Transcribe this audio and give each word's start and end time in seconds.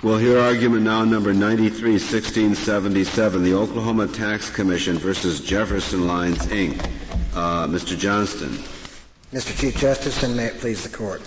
We'll 0.00 0.18
hear 0.18 0.38
argument 0.38 0.84
now 0.84 1.04
number 1.04 1.34
931677, 1.34 3.42
the 3.42 3.54
Oklahoma 3.54 4.06
Tax 4.06 4.48
Commission 4.48 4.96
versus 4.96 5.40
Jefferson 5.40 6.06
Lines, 6.06 6.38
Inc. 6.46 6.78
Uh, 7.34 7.66
Mr. 7.66 7.98
Johnston. 7.98 8.50
Mr. 9.32 9.58
Chief 9.58 9.76
Justice, 9.76 10.22
and 10.22 10.36
may 10.36 10.44
it 10.44 10.60
please 10.60 10.84
the 10.84 10.96
court. 10.96 11.22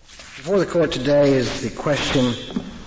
Before 0.00 0.58
the 0.58 0.66
court 0.66 0.90
today 0.90 1.32
is 1.32 1.60
the 1.60 1.70
question 1.80 2.34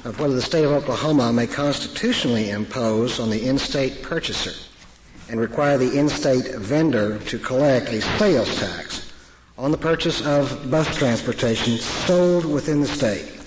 of 0.03 0.19
whether 0.19 0.35
the 0.35 0.41
state 0.41 0.65
of 0.65 0.71
Oklahoma 0.71 1.31
may 1.31 1.47
constitutionally 1.47 2.49
impose 2.49 3.21
on 3.21 3.29
the 3.29 3.47
in-state 3.47 4.03
purchaser 4.03 4.51
and 5.29 5.39
require 5.39 5.77
the 5.77 5.97
in-state 5.97 6.55
vendor 6.55 7.19
to 7.19 7.39
collect 7.39 7.87
a 7.87 8.01
sales 8.01 8.53
tax 8.59 9.13
on 9.57 9.71
the 9.71 9.77
purchase 9.77 10.25
of 10.25 10.69
bus 10.69 10.93
transportation 10.97 11.77
sold 11.77 12.43
within 12.43 12.81
the 12.81 12.87
state 12.87 13.38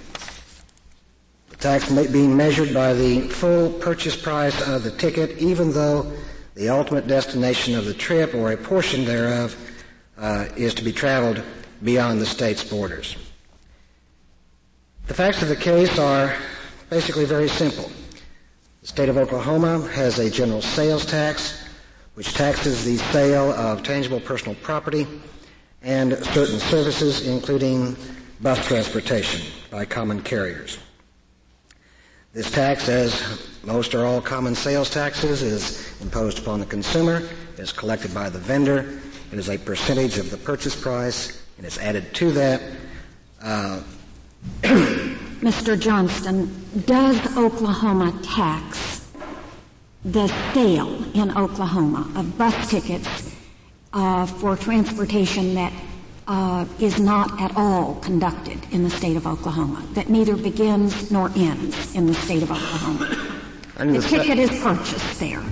tax 1.62 1.89
being 1.89 2.37
measured 2.37 2.75
by 2.75 2.93
the 2.93 3.21
full 3.29 3.73
purchase 3.75 4.20
price 4.20 4.61
of 4.66 4.83
the 4.83 4.91
ticket, 4.91 5.39
even 5.39 5.73
though 5.73 6.12
the 6.55 6.69
ultimate 6.69 7.07
destination 7.07 7.77
of 7.77 7.84
the 7.84 7.95
trip 7.95 8.34
or 8.34 8.51
a 8.51 8.57
portion 8.57 9.05
thereof 9.05 9.57
uh, 10.19 10.48
is 10.56 10.75
to 10.75 10.83
be 10.83 10.93
traveled 10.93 11.41
beyond 11.84 12.20
the 12.20 12.27
state's 12.27 12.65
borders. 12.65 13.17
The 15.06 15.15
facts 15.15 15.41
of 15.43 15.48
the 15.48 15.56
case 15.56 15.98
are 16.01 16.34
basically 16.91 17.27
very 17.27 17.48
simple. 17.48 17.91
The 18.81 18.89
state 18.89 19.09
of 19.09 19.17
Oklahoma 19.17 19.89
has 19.92 20.19
a 20.19 20.29
general 20.29 20.62
sales 20.62 21.06
tax, 21.06 21.65
which 22.15 22.34
taxes 22.34 22.84
the 22.84 22.97
sale 23.12 23.53
of 23.53 23.84
tangible 23.84 24.20
personal 24.20 24.56
property 24.56 25.06
and 25.81 26.12
certain 26.34 26.59
services, 26.59 27.27
including 27.29 27.97
bus 28.41 28.67
transportation 28.67 29.42
by 29.70 29.84
common 29.84 30.23
carriers. 30.23 30.79
This 32.34 32.50
tax, 32.50 32.88
as 32.88 33.46
most 33.62 33.94
or 33.94 34.06
all 34.06 34.22
common 34.22 34.55
sales 34.55 34.88
taxes, 34.88 35.42
is 35.42 36.00
imposed 36.00 36.39
upon 36.39 36.61
the 36.61 36.66
consumer, 36.66 37.28
is 37.58 37.72
collected 37.72 38.14
by 38.14 38.30
the 38.30 38.39
vendor, 38.39 39.02
it 39.30 39.39
is 39.39 39.50
a 39.50 39.58
percentage 39.58 40.16
of 40.16 40.30
the 40.30 40.39
purchase 40.39 40.74
price, 40.74 41.42
and 41.58 41.66
it's 41.66 41.77
added 41.77 42.14
to 42.14 42.33
that. 42.33 42.62
Uh, 43.42 43.83
Mr. 44.62 45.78
Johnston, 45.78 46.50
does 46.86 47.19
Oklahoma 47.36 48.19
tax 48.22 49.06
the 50.06 50.27
sale 50.55 51.05
in 51.14 51.36
Oklahoma 51.36 52.11
of 52.17 52.39
bus 52.39 52.70
tickets 52.70 53.34
uh, 53.92 54.24
for 54.24 54.56
transportation 54.56 55.52
that 55.55 55.72
uh, 56.33 56.64
is 56.80 56.98
not 56.98 57.38
at 57.42 57.55
all 57.56 57.97
conducted 57.97 58.58
in 58.72 58.83
the 58.83 58.91
state 58.91 59.16
of 59.19 59.27
Oklahoma, 59.27 59.84
that 59.92 60.08
neither 60.08 60.34
begins 60.34 61.11
nor 61.11 61.30
ends 61.36 61.94
in 61.94 62.06
the 62.06 62.14
state 62.14 62.42
of 62.42 62.50
Oklahoma. 62.50 63.06
the 63.77 64.00
ticket 64.00 64.39
is 64.39 64.50
purchased 64.62 65.20
there 65.20 65.44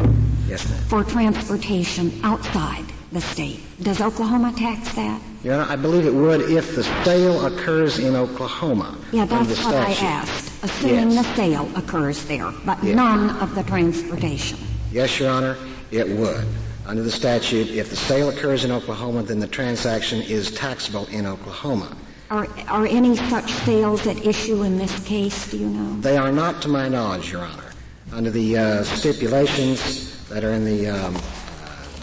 yes, 0.47 0.65
for 0.89 1.05
transportation 1.05 2.11
outside 2.25 2.87
the 3.13 3.21
state. 3.21 3.61
Does 3.83 4.01
Oklahoma 4.01 4.55
tax 4.57 4.95
that? 4.95 5.21
Yeah, 5.43 5.67
I 5.69 5.77
believe 5.77 6.07
it 6.07 6.15
would 6.15 6.41
if 6.51 6.75
the 6.75 6.85
sale 7.05 7.45
occurs 7.45 7.99
in 7.99 8.17
Oklahoma. 8.17 8.97
Yeah, 9.13 9.27
that's 9.27 9.63
what 9.63 9.75
I 9.75 9.93
asked. 9.93 10.65
Assuming 10.65 11.11
yes. 11.11 11.27
the 11.27 11.35
sale 11.35 11.71
occurs 11.77 12.25
there, 12.25 12.51
but 12.65 12.83
yes. 12.83 12.97
none 12.97 13.37
of 13.41 13.55
the 13.55 13.65
transportation. 13.65 14.59
Yes, 14.93 15.21
Your 15.21 15.31
Honor, 15.31 15.57
it 15.91 16.09
would. 16.09 16.47
Under 16.91 17.05
the 17.05 17.13
statute, 17.13 17.69
if 17.69 17.89
the 17.89 17.95
sale 17.95 18.31
occurs 18.31 18.65
in 18.65 18.73
Oklahoma, 18.73 19.23
then 19.23 19.39
the 19.39 19.47
transaction 19.47 20.23
is 20.23 20.51
taxable 20.51 21.07
in 21.07 21.25
Oklahoma. 21.25 21.97
Are, 22.31 22.49
are 22.67 22.85
any 22.85 23.15
such 23.15 23.53
sales 23.53 24.09
at 24.09 24.27
issue 24.27 24.65
in 24.65 24.77
this 24.77 24.99
case, 25.07 25.53
do 25.53 25.59
you 25.59 25.69
know? 25.69 26.01
They 26.01 26.17
are 26.17 26.33
not 26.33 26.61
to 26.63 26.69
my 26.69 26.89
knowledge, 26.89 27.31
Your 27.31 27.43
Honor. 27.43 27.71
Under 28.13 28.33
the 28.33 28.59
uh, 28.59 28.83
stipulations 28.83 30.29
that 30.31 30.43
are 30.43 30.51
in 30.51 30.65
the 30.65 30.89
um, 30.89 31.15
uh, 31.15 31.21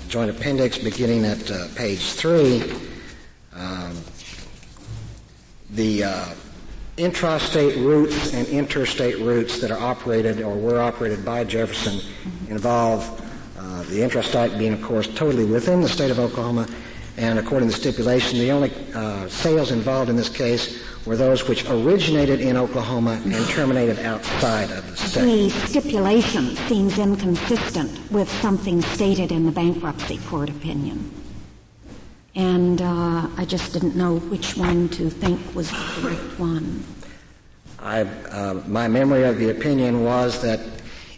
joint 0.08 0.32
appendix 0.32 0.78
beginning 0.78 1.26
at 1.26 1.52
uh, 1.52 1.68
page 1.76 2.14
3, 2.14 2.64
um, 3.56 3.94
the 5.72 6.06
uh, 6.06 6.26
intrastate 6.96 7.76
routes 7.84 8.34
and 8.34 8.48
interstate 8.48 9.20
routes 9.20 9.60
that 9.60 9.70
are 9.70 9.80
operated 9.80 10.40
or 10.40 10.56
were 10.56 10.80
operated 10.80 11.26
by 11.26 11.44
Jefferson 11.44 12.00
involve 12.50 13.04
uh, 13.20 13.27
the 13.90 14.02
interest 14.02 14.34
intrastate 14.34 14.58
being, 14.58 14.74
of 14.74 14.82
course, 14.82 15.08
totally 15.08 15.46
within 15.46 15.82
the 15.82 15.90
state 15.90 16.12
of 16.12 16.20
Oklahoma, 16.20 16.68
and 17.18 17.40
according 17.40 17.70
to 17.70 17.76
the 17.76 17.82
stipulation, 17.82 18.38
the 18.38 18.52
only 18.52 18.72
uh, 18.94 19.28
sales 19.28 19.72
involved 19.72 20.10
in 20.10 20.16
this 20.16 20.30
case 20.30 20.84
were 21.06 21.16
those 21.16 21.48
which 21.48 21.68
originated 21.70 22.42
in 22.42 22.58
Oklahoma 22.58 23.20
and 23.26 23.48
terminated 23.48 23.98
outside 24.00 24.70
of 24.70 24.88
the 24.92 24.98
state. 24.98 25.24
The 25.24 25.50
stipulation 25.68 26.56
seems 26.68 27.00
inconsistent 27.00 28.12
with 28.12 28.30
something 28.42 28.82
stated 28.82 29.32
in 29.32 29.46
the 29.46 29.52
bankruptcy 29.52 30.20
court 30.28 30.50
opinion. 30.50 31.12
And 32.36 32.82
uh, 32.82 33.28
I 33.36 33.46
just 33.46 33.74
didn't 33.74 33.96
know 33.96 34.18
which 34.18 34.56
one 34.58 34.90
to 34.90 35.10
think 35.10 35.56
was 35.56 35.72
the 35.72 35.78
correct 35.78 36.40
one. 36.40 36.84
I, 37.80 38.02
uh, 38.02 38.62
my 38.68 38.88
memory 38.88 39.24
of 39.24 39.38
the 39.38 39.50
opinion 39.50 40.04
was 40.04 40.42
that 40.44 40.60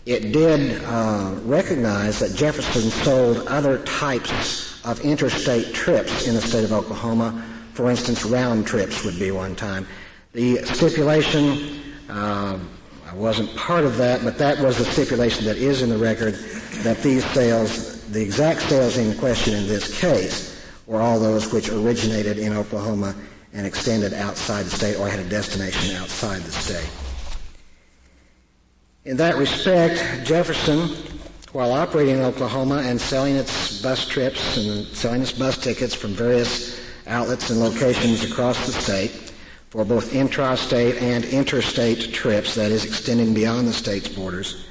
it 0.06 0.32
did 0.32 0.82
uh, 0.84 1.36
recognize 1.44 2.20
that 2.20 2.36
Jefferson 2.36 2.90
sold 2.90 3.48
other 3.48 3.84
types 3.84 4.84
of 4.86 5.00
interstate 5.02 5.74
trips 5.74 6.28
in 6.28 6.36
the 6.36 6.42
state 6.42 6.64
of 6.64 6.72
Oklahoma. 6.72 7.44
For 7.74 7.90
instance, 7.90 8.26
round 8.26 8.66
trips 8.66 9.04
would 9.04 9.20
be 9.20 9.32
one 9.32 9.56
time. 9.56 9.88
The 10.34 10.64
stipulation, 10.66 11.82
uh, 12.10 12.60
I 13.08 13.16
wasn't 13.16 13.56
part 13.56 13.84
of 13.84 13.98
that, 13.98 14.24
but 14.24 14.38
that 14.38 14.60
was 14.60 14.78
the 14.78 14.86
stipulation 14.86 15.46
that 15.46 15.58
is 15.58 15.82
in 15.82 15.90
the 15.90 15.98
record 15.98 16.36
that 16.84 17.02
these 17.02 17.26
sales, 17.32 18.04
the 18.10 18.22
exact 18.22 18.62
sales 18.62 18.98
in 18.98 19.18
question 19.18 19.54
in 19.54 19.68
this 19.68 20.00
case, 20.00 20.64
were 20.88 21.02
all 21.02 21.20
those 21.20 21.52
which 21.52 21.70
originated 21.70 22.38
in 22.38 22.54
Oklahoma 22.54 23.16
and 23.54 23.66
extended 23.66 24.14
outside 24.14 24.66
the 24.66 24.70
state 24.70 24.98
or 24.98 25.10
had 25.10 25.20
a 25.20 25.30
destination 25.30 25.96
outside 25.96 26.42
the 26.42 26.52
state. 26.52 26.90
In 29.06 29.16
that 29.18 29.38
respect, 29.38 30.28
Jefferson, 30.28 30.90
while 31.54 31.72
operating 31.72 32.16
in 32.16 32.22
Oklahoma 32.22 32.82
and 32.84 33.00
selling 33.00 33.38
its 33.38 33.82
bus 33.82 34.06
trips 34.06 34.58
and 34.58 34.86
selling 34.88 35.22
its 35.22 35.32
bus 35.32 35.58
tickets 35.58 35.96
from 35.96 36.12
various 36.12 36.82
outlets 37.08 37.50
and 37.50 37.62
locations 37.62 38.30
across 38.30 38.66
the 38.66 38.74
state 38.74 39.32
for 39.70 39.86
both 39.86 40.12
intrastate 40.12 41.02
and 41.02 41.24
interstate 41.26 42.14
trips, 42.14 42.56
that 42.56 42.72
is, 42.72 42.84
extending 42.84 43.34
beyond 43.34 43.70
the 43.70 43.74
state's 43.74 44.10
borders, 44.10 44.66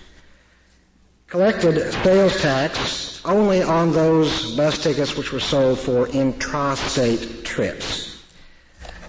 collected 1.26 1.90
sales 2.02 2.38
tax 2.40 3.22
only 3.24 3.62
on 3.62 3.92
those 3.92 4.54
bus 4.56 4.82
tickets 4.82 5.16
which 5.16 5.32
were 5.32 5.40
sold 5.40 5.78
for 5.78 6.06
intrastate 6.08 7.44
trips. 7.44 8.07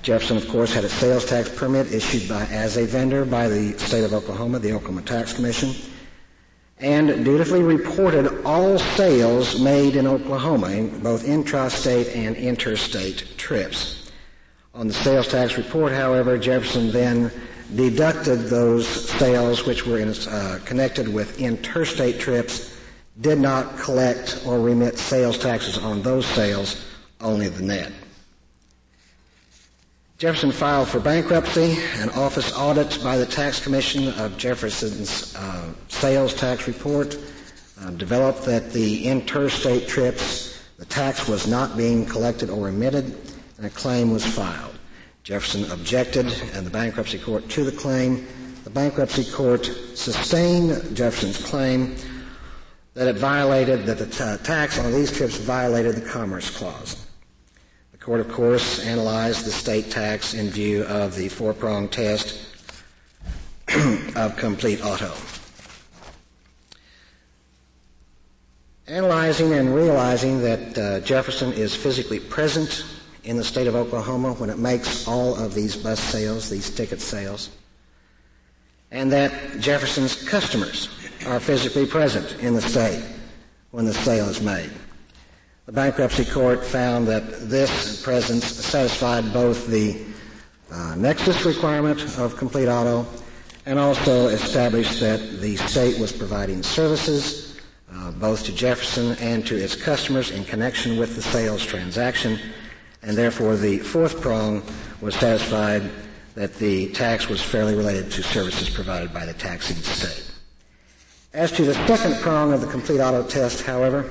Jefferson, 0.02 0.38
of 0.38 0.48
course, 0.48 0.74
had 0.74 0.86
a 0.86 0.90
sales 0.90 1.26
tax 1.26 1.50
permit 1.50 1.92
issued 1.92 2.30
by, 2.30 2.46
as 2.46 2.78
a 2.78 2.86
vendor 2.86 3.26
by 3.26 3.48
the 3.48 3.78
state 3.78 4.04
of 4.04 4.14
Oklahoma, 4.14 4.60
the 4.60 4.72
Oklahoma 4.72 5.02
Tax 5.02 5.34
Commission, 5.34 5.74
and 6.80 7.26
dutifully 7.26 7.62
reported 7.62 8.44
all 8.46 8.80
sales 8.80 9.60
made 9.60 9.98
in 9.98 10.08
Oklahoma, 10.08 10.88
both 11.00 11.26
intrastate 11.26 12.16
and 12.16 12.38
interstate 12.38 13.26
trips. 13.38 14.12
On 14.74 14.88
the 14.88 14.94
sales 14.94 15.28
tax 15.28 15.58
report, 15.58 15.92
however, 15.92 16.38
Jefferson 16.38 16.92
then 16.92 17.32
deducted 17.76 18.46
those 18.46 18.88
sales 18.88 19.66
which 19.66 19.86
were 19.86 20.00
in, 20.00 20.10
uh, 20.10 20.60
connected 20.64 21.08
with 21.08 21.40
interstate 21.40 22.20
trips, 22.20 22.78
did 23.20 23.38
not 23.38 23.78
collect 23.78 24.42
or 24.46 24.60
remit 24.60 24.98
sales 24.98 25.38
taxes 25.38 25.78
on 25.78 26.02
those 26.02 26.26
sales, 26.26 26.86
only 27.20 27.50
the 27.50 27.62
net. 27.62 27.92
Jefferson 30.20 30.52
filed 30.52 30.90
for 30.90 31.00
bankruptcy. 31.00 31.78
An 32.00 32.10
office 32.10 32.54
audit 32.54 33.02
by 33.02 33.18
the 33.18 33.26
Tax 33.26 33.64
Commission 33.64 34.10
of 34.20 34.38
Jefferson's 34.38 35.34
uh, 35.34 35.72
sales 35.88 36.34
tax 36.34 36.68
report 36.68 37.18
uh, 37.80 37.92
developed 37.92 38.44
that 38.44 38.74
the 38.74 39.08
interstate 39.08 39.88
trips, 39.88 40.62
the 40.76 40.84
tax 40.84 41.30
was 41.30 41.48
not 41.48 41.78
being 41.78 42.06
collected 42.06 42.50
or 42.50 42.66
remitted, 42.66 43.16
and 43.56 43.66
a 43.66 43.70
claim 43.70 44.12
was 44.12 44.26
filed. 44.26 44.78
Jefferson 45.24 45.72
objected 45.72 46.26
and 46.54 46.68
the 46.68 46.70
bankruptcy 46.70 47.18
court 47.18 47.48
to 47.52 47.64
the 47.64 47.72
claim. 47.72 48.28
The 48.66 48.72
bankruptcy 48.72 49.24
court 49.24 49.68
sustained 49.96 50.98
Jefferson's 50.98 51.42
claim 51.42 51.96
that 52.94 53.08
it 53.08 53.16
violated, 53.16 53.86
that 53.86 53.98
the 53.98 54.06
t- 54.06 54.44
tax 54.44 54.80
on 54.80 54.92
these 54.92 55.16
trips 55.16 55.38
violated 55.38 55.96
the 55.96 56.10
Commerce 56.10 56.50
Clause 56.50 57.06
court, 58.10 58.22
of 58.22 58.32
course, 58.32 58.84
analyzed 58.88 59.46
the 59.46 59.52
state 59.52 59.92
tax 59.92 60.34
in 60.34 60.50
view 60.50 60.82
of 60.86 61.16
the 61.16 61.30
four-pronged 61.30 61.92
test 61.92 62.42
of 64.16 64.36
complete 64.36 64.84
auto. 64.84 65.14
Analyzing 68.88 69.54
and 69.54 69.76
realizing 69.76 70.42
that 70.42 70.76
uh, 70.76 71.00
Jefferson 71.02 71.54
is 71.54 71.76
physically 71.76 72.20
present 72.20 72.84
in 73.26 73.38
the 73.38 73.44
state 73.44 73.68
of 73.68 73.76
Oklahoma 73.76 74.34
when 74.34 74.50
it 74.50 74.58
makes 74.58 75.08
all 75.08 75.36
of 75.36 75.54
these 75.54 75.76
bus 75.76 76.00
sales, 76.00 76.50
these 76.50 76.72
ticket 76.72 77.02
sales, 77.02 77.52
and 78.90 79.12
that 79.12 79.60
Jefferson's 79.60 80.28
customers 80.28 80.90
are 81.28 81.40
physically 81.40 81.86
present 81.86 82.40
in 82.42 82.56
the 82.56 82.62
state 82.62 83.04
when 83.70 83.86
the 83.86 83.94
sale 83.94 84.28
is 84.30 84.42
made. 84.42 84.72
The 85.70 85.74
bankruptcy 85.74 86.26
court 86.26 86.66
found 86.66 87.08
that 87.10 87.48
this 87.48 88.02
presence 88.02 88.44
satisfied 88.44 89.32
both 89.32 89.68
the 89.68 90.02
uh, 90.72 90.96
nexus 90.96 91.46
requirement 91.46 92.18
of 92.18 92.36
complete 92.36 92.68
auto 92.68 93.06
and 93.68 93.78
also 93.78 94.30
established 94.30 95.00
that 95.00 95.20
the 95.40 95.58
state 95.58 96.00
was 96.00 96.12
providing 96.12 96.64
services 96.64 97.60
uh, 97.94 98.10
both 98.14 98.46
to 98.46 98.52
Jefferson 98.52 99.12
and 99.20 99.46
to 99.46 99.56
its 99.56 99.76
customers 99.76 100.32
in 100.32 100.44
connection 100.44 100.98
with 100.98 101.16
the 101.16 101.22
sales 101.22 101.64
transaction, 101.64 102.40
and 103.04 103.16
therefore 103.16 103.56
the 103.56 103.78
fourth 103.78 104.22
prong 104.22 104.64
was 105.02 105.14
satisfied 105.14 105.84
that 106.34 106.56
the 106.56 106.92
tax 106.94 107.30
was 107.30 107.44
fairly 107.44 107.76
related 107.76 108.12
to 108.14 108.24
services 108.24 108.72
provided 108.72 109.14
by 109.14 109.24
the 109.24 109.34
taxing 109.34 109.78
state. 109.78 110.32
As 111.32 111.52
to 111.52 111.64
the 111.64 111.76
second 111.86 112.16
prong 112.22 112.54
of 112.54 112.62
the 112.62 112.66
complete 112.66 113.02
auto 113.02 113.22
test, 113.28 113.62
however, 113.62 114.10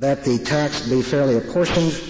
that 0.00 0.24
the 0.24 0.38
tax 0.38 0.88
be 0.88 1.02
fairly 1.02 1.36
apportioned, 1.36 2.02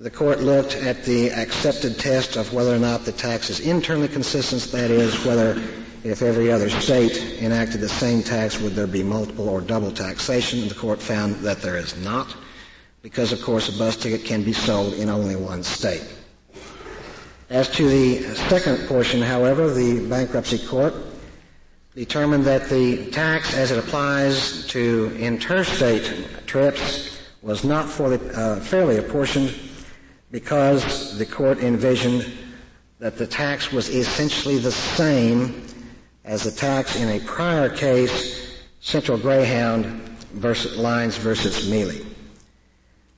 the 0.00 0.10
court 0.10 0.40
looked 0.40 0.74
at 0.74 1.04
the 1.04 1.30
accepted 1.30 1.98
test 1.98 2.36
of 2.36 2.52
whether 2.52 2.74
or 2.74 2.78
not 2.78 3.04
the 3.04 3.12
tax 3.12 3.48
is 3.48 3.60
internally 3.60 4.08
consistent, 4.08 4.60
that 4.72 4.90
is, 4.90 5.24
whether 5.24 5.62
if 6.04 6.20
every 6.20 6.50
other 6.52 6.68
state 6.68 7.16
enacted 7.40 7.80
the 7.80 7.88
same 7.88 8.22
tax, 8.22 8.60
would 8.60 8.74
there 8.74 8.88
be 8.88 9.02
multiple 9.02 9.48
or 9.48 9.60
double 9.60 9.90
taxation? 9.90 10.60
And 10.60 10.70
The 10.70 10.74
court 10.74 11.00
found 11.00 11.36
that 11.36 11.62
there 11.62 11.76
is 11.76 11.96
not, 12.04 12.36
because 13.02 13.32
of 13.32 13.40
course 13.40 13.74
a 13.74 13.78
bus 13.78 13.96
ticket 13.96 14.24
can 14.24 14.42
be 14.42 14.52
sold 14.52 14.94
in 14.94 15.08
only 15.08 15.36
one 15.36 15.62
state. 15.62 16.04
As 17.48 17.68
to 17.70 17.88
the 17.88 18.34
second 18.48 18.88
portion, 18.88 19.22
however, 19.22 19.72
the 19.72 20.06
bankruptcy 20.08 20.58
court 20.58 20.94
determined 21.96 22.44
that 22.44 22.68
the 22.68 23.10
tax 23.10 23.56
as 23.56 23.70
it 23.70 23.78
applies 23.78 24.66
to 24.66 25.16
interstate 25.18 26.28
trips 26.46 27.18
was 27.40 27.64
not 27.64 27.86
uh, 27.98 28.60
fairly 28.60 28.98
apportioned 28.98 29.54
because 30.30 31.16
the 31.16 31.24
court 31.24 31.58
envisioned 31.60 32.30
that 32.98 33.16
the 33.16 33.26
tax 33.26 33.72
was 33.72 33.88
essentially 33.88 34.58
the 34.58 34.70
same 34.70 35.66
as 36.26 36.42
the 36.42 36.50
tax 36.50 36.96
in 36.96 37.08
a 37.08 37.24
prior 37.24 37.70
case, 37.70 38.62
Central 38.80 39.16
Greyhound 39.16 39.86
versus 40.34 40.76
Lines 40.76 41.16
versus 41.16 41.70
Mealy. 41.70 42.04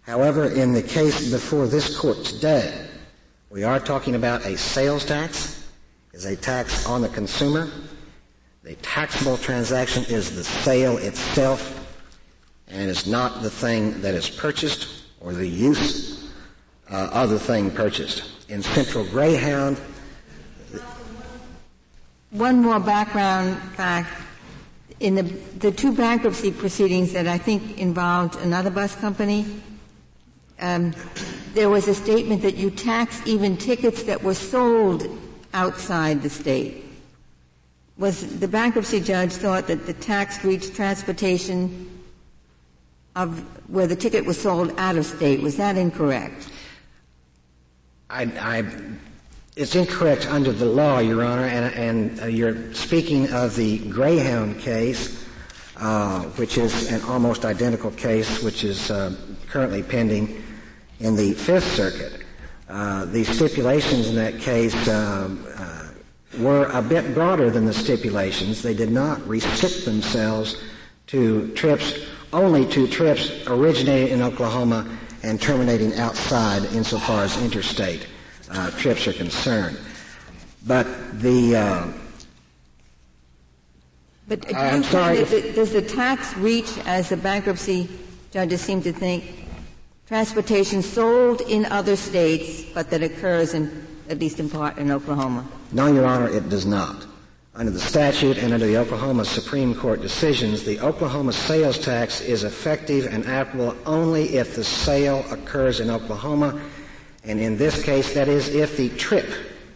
However, 0.03 0.53
in 0.53 0.73
the 0.73 0.83
case 0.83 1.33
before 1.33 1.67
this 1.67 1.99
court 1.99 2.25
today, 2.25 2.87
we 3.51 3.65
are 3.65 3.81
talking 3.81 4.15
about 4.15 4.45
a 4.45 4.57
sales 4.57 5.05
tax, 5.05 5.69
is 6.13 6.27
a 6.27 6.37
tax 6.37 6.87
on 6.87 7.03
the 7.03 7.09
consumer. 7.09 7.69
The 8.69 8.75
taxable 8.75 9.39
transaction 9.39 10.05
is 10.11 10.37
the 10.37 10.45
sale 10.45 10.99
itself, 10.99 11.97
and 12.67 12.91
is 12.91 13.07
not 13.07 13.41
the 13.41 13.49
thing 13.49 13.99
that 14.03 14.15
is 14.15 14.29
purchased 14.29 15.05
or 15.23 15.33
the 15.33 15.49
use 15.49 16.31
uh, 16.91 17.09
of 17.11 17.31
the 17.31 17.39
thing 17.39 17.71
purchased. 17.71 18.25
In 18.51 18.63
Central 18.63 19.05
Greyhound, 19.05 19.79
one 22.31 22.61
more 22.61 22.79
background 22.79 23.57
fact. 23.73 24.11
In 25.01 25.15
the, 25.15 25.23
the 25.23 25.73
two 25.73 25.95
bankruptcy 25.95 26.53
proceedings 26.53 27.15
that 27.15 27.27
I 27.27 27.39
think 27.39 27.79
involved 27.79 28.37
another 28.37 28.69
bus 28.69 28.95
company, 28.97 29.63
um, 30.61 30.95
there 31.55 31.71
was 31.71 31.89
a 31.89 31.95
statement 31.95 32.43
that 32.43 32.57
you 32.57 32.71
tax 32.71 33.27
even 33.27 33.57
tickets 33.57 34.03
that 34.03 34.23
were 34.23 34.35
sold 34.35 35.09
outside 35.55 36.21
the 36.21 36.29
state. 36.29 36.85
Was 37.99 38.39
the 38.39 38.47
bankruptcy 38.47 39.01
judge 39.01 39.33
thought 39.33 39.67
that 39.67 39.87
the 39.87 39.93
tax 39.93 40.45
reached 40.45 40.77
transportation 40.77 41.91
of 43.17 43.41
where 43.69 43.89
the 43.89 43.97
ticket 43.97 44.25
was 44.25 44.41
sold 44.41 44.73
out 44.79 44.97
of 44.97 45.05
state? 45.05 45.43
Was 45.43 45.57
that 45.57 45.77
incorrect? 45.77 46.49
I, 48.09 48.23
I, 48.41 48.65
it's 49.57 49.75
incorrect 49.75 50.29
under 50.29 50.53
the 50.53 50.65
law, 50.65 51.01
Your 51.01 51.25
Honor, 51.25 51.47
and, 51.47 51.75
and 51.75 52.21
uh, 52.21 52.27
you're 52.27 52.73
speaking 52.73 53.33
of 53.33 53.57
the 53.57 53.79
Greyhound 53.91 54.61
case, 54.61 55.27
uh, 55.77 56.23
which 56.37 56.57
is 56.57 56.93
an 56.93 57.03
almost 57.03 57.45
identical 57.45 57.91
case, 57.91 58.41
which 58.45 58.63
is 58.63 58.93
uh, 58.93 59.13
currently 59.49 59.83
pending 59.83 60.41
in 61.01 61.17
the 61.17 61.35
Fifth 61.35 61.75
Circuit. 61.75 62.23
Uh, 62.69 63.07
the 63.07 63.25
stipulations 63.25 64.09
in 64.09 64.15
that 64.15 64.39
case 64.39 64.89
um, 64.89 65.45
uh, 65.57 65.68
were 66.39 66.67
a 66.73 66.83
bit 66.83 67.15
broader 67.15 67.51
than 67.51 67.65
the 67.65 67.73
stipulations. 67.73 68.63
They 68.63 68.75
did 68.75 68.91
not 68.91 69.27
restrict 69.27 69.85
themselves 69.85 70.63
to 71.09 71.53
trips, 71.55 72.07
only 72.33 72.67
to 72.67 72.87
trips 72.87 73.47
originating 73.47 74.15
in 74.15 74.23
Oklahoma 74.23 74.87
and 75.23 75.41
terminating 75.41 75.95
outside 75.95 76.65
insofar 76.67 77.25
as 77.25 77.43
interstate 77.43 78.07
uh, 78.51 78.71
trips 78.73 79.07
are 79.07 79.13
concerned. 79.13 79.79
But 80.67 80.87
the 81.21 81.57
uh, 81.57 81.93
but 84.29 84.55
I'm 84.55 84.83
sorry. 84.83 85.25
Does 85.25 85.73
the 85.73 85.81
tax 85.81 86.37
reach, 86.37 86.77
as 86.85 87.09
the 87.09 87.17
bankruptcy 87.17 87.89
judges 88.31 88.61
seem 88.61 88.83
to 88.83 88.93
think, 88.93 89.25
transportation 90.07 90.83
sold 90.83 91.41
in 91.43 91.65
other 91.67 91.97
states, 91.97 92.63
but 92.75 92.91
that 92.91 93.03
occurs 93.03 93.55
in, 93.55 93.87
at 94.09 94.19
least 94.19 94.41
in 94.41 94.49
part, 94.49 94.79
in 94.79 94.91
Oklahoma? 94.91 95.47
No, 95.73 95.93
Your 95.93 96.07
Honor, 96.07 96.29
it 96.29 96.49
does 96.49 96.67
not. 96.67 97.07
Under 97.55 97.73
the 97.73 97.81
statute 97.81 98.39
and 98.39 98.53
under 98.53 98.67
the 98.67 98.77
Oklahoma 98.77 99.25
Supreme 99.25 99.75
Court 99.75 100.01
decisions, 100.01 100.65
the 100.65 100.79
Oklahoma 100.81 101.33
sales 101.33 101.79
tax 101.79 102.21
is 102.21 102.45
effective 102.45 103.07
and 103.07 103.27
applicable 103.27 103.77
only 103.85 104.37
if 104.37 104.55
the 104.55 104.63
sale 104.63 105.25
occurs 105.33 105.81
in 105.81 105.91
Oklahoma. 105.91 106.61
And 107.25 107.41
in 107.41 107.57
this 107.57 107.83
case, 107.83 108.15
that 108.15 108.29
is 108.29 108.55
if 108.55 108.77
the 108.77 108.91
trip 108.91 109.27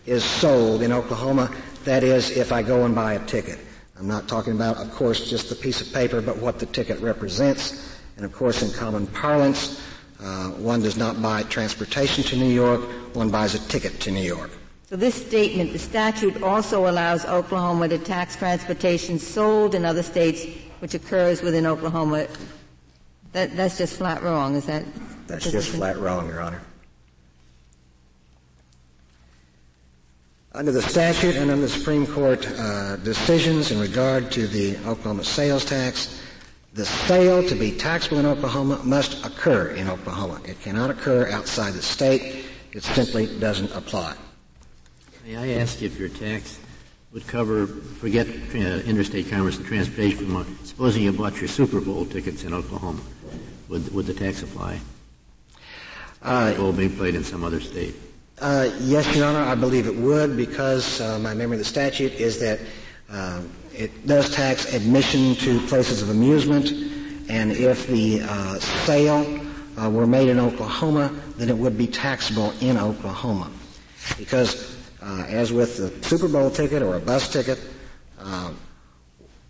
is 0.07 0.23
sold 0.23 0.83
in 0.83 0.93
Oklahoma. 0.93 1.53
That 1.85 2.05
is 2.05 2.31
if 2.37 2.53
I 2.53 2.63
go 2.63 2.85
and 2.85 2.95
buy 2.95 3.15
a 3.15 3.27
ticket. 3.27 3.59
I'm 3.99 4.07
not 4.07 4.29
talking 4.29 4.53
about, 4.53 4.77
of 4.79 4.91
course, 4.93 5.29
just 5.29 5.49
the 5.49 5.55
piece 5.55 5.81
of 5.81 5.93
paper, 5.93 6.21
but 6.21 6.37
what 6.39 6.59
the 6.59 6.67
ticket 6.67 7.01
represents. 7.01 7.99
And 8.17 8.25
of 8.25 8.33
course, 8.33 8.63
in 8.63 8.71
common 8.71 9.07
parlance, 9.09 9.83
uh, 10.21 10.51
one 10.51 10.83
does 10.83 10.97
not 10.97 11.21
buy 11.21 11.43
transportation 11.45 12.23
to 12.25 12.37
New 12.37 12.49
York, 12.49 12.81
one 13.15 13.31
buys 13.31 13.55
a 13.55 13.59
ticket 13.69 14.01
to 14.01 14.11
New 14.11 14.23
York. 14.23 14.51
So 14.85 14.97
this 14.97 15.15
statement, 15.15 15.73
the 15.73 15.79
statute 15.79 16.43
also 16.43 16.89
allows 16.91 17.25
Oklahoma 17.25 17.89
to 17.89 17.99
tax 17.99 18.37
transportation 18.37 19.19
sold 19.19 19.75
in 19.75 19.85
other 19.85 20.03
states 20.03 20.45
which 20.81 20.95
occurs 20.95 21.43
within 21.43 21.65
Oklahoma. 21.65 22.27
That, 23.33 23.57
that's 23.57 23.79
just 23.79 23.97
flat 23.97 24.23
wrong, 24.23 24.57
is 24.57 24.67
that? 24.67 24.85
That's 25.27 25.51
just 25.51 25.71
flat 25.71 25.97
wrong, 25.97 26.29
Your 26.29 26.43
Honor. 26.43 26.61
Under 30.55 30.73
the 30.73 30.83
statute 30.83 31.37
and 31.37 31.51
under 31.51 31.63
the 31.63 31.69
Supreme 31.69 32.07
Court 32.07 32.47
uh, 32.59 32.97
decisions 32.97 33.71
in 33.71 33.81
regard 33.81 34.31
to 34.33 34.47
the 34.47 34.77
Oklahoma 34.87 35.25
sales 35.25 35.65
tax, 35.65 36.21
the 36.75 36.85
sale 36.85 37.47
to 37.49 37.55
be 37.55 37.71
taxable 37.71 38.19
in 38.19 38.27
Oklahoma 38.27 38.81
must 38.85 39.25
occur 39.25 39.69
in 39.69 39.89
Oklahoma. 39.89 40.41
It 40.45 40.61
cannot 40.61 40.91
occur 40.91 41.31
outside 41.31 41.73
the 41.73 41.81
state. 41.81 42.42
It 42.73 42.83
simply 42.83 43.27
doesn't 43.39 43.71
apply. 43.73 44.17
May 45.27 45.37
I 45.37 45.61
ask 45.61 45.83
if 45.83 45.99
your 45.99 46.09
tax 46.09 46.59
would 47.13 47.27
cover, 47.27 47.67
forget 47.67 48.27
uh, 48.27 48.59
interstate 48.59 49.29
commerce 49.29 49.59
and 49.59 49.67
transportation, 49.67 50.47
supposing 50.65 51.03
you 51.03 51.13
bought 51.13 51.39
your 51.39 51.49
Super 51.49 51.81
Bowl 51.81 52.07
tickets 52.07 52.45
in 52.45 52.55
Oklahoma, 52.55 53.03
would, 53.69 53.93
would 53.93 54.07
the 54.07 54.15
tax 54.15 54.43
apply? 54.43 54.81
Uh, 56.23 56.55
Bowl 56.55 56.73
being 56.73 56.97
played 56.97 57.15
in 57.15 57.23
some 57.23 57.45
other 57.45 57.61
state. 57.61 57.95
Uh, 58.41 58.71
yes, 58.81 59.15
Your 59.15 59.27
Honor, 59.27 59.41
I 59.41 59.55
believe 59.55 59.87
it 59.87 59.95
would 59.95 60.37
because 60.37 61.01
uh, 61.01 61.19
my 61.19 61.35
memory 61.35 61.57
of 61.57 61.59
the 61.59 61.65
statute 61.65 62.13
is 62.15 62.41
that 62.41 62.59
uh, 63.11 63.43
it 63.75 64.07
does 64.07 64.35
tax 64.35 64.73
admission 64.73 65.35
to 65.37 65.61
places 65.67 66.01
of 66.01 66.09
amusement, 66.09 66.71
and 67.29 67.53
if 67.53 67.87
the 67.87 68.23
uh, 68.23 68.59
sale 68.59 69.42
uh, 69.77 69.91
were 69.91 70.07
made 70.07 70.29
in 70.29 70.39
Oklahoma, 70.39 71.13
then 71.37 71.49
it 71.49 71.57
would 71.57 71.77
be 71.77 71.87
taxable 71.87 72.53
in 72.61 72.77
Oklahoma. 72.77 73.51
Because 74.19 74.77
uh, 75.03 75.25
as 75.29 75.53
with 75.53 75.77
the 75.77 76.07
Super 76.07 76.29
Bowl 76.29 76.51
ticket 76.51 76.83
or 76.83 76.97
a 76.97 77.01
bus 77.01 77.33
ticket, 77.33 77.59
uh, 78.19 78.53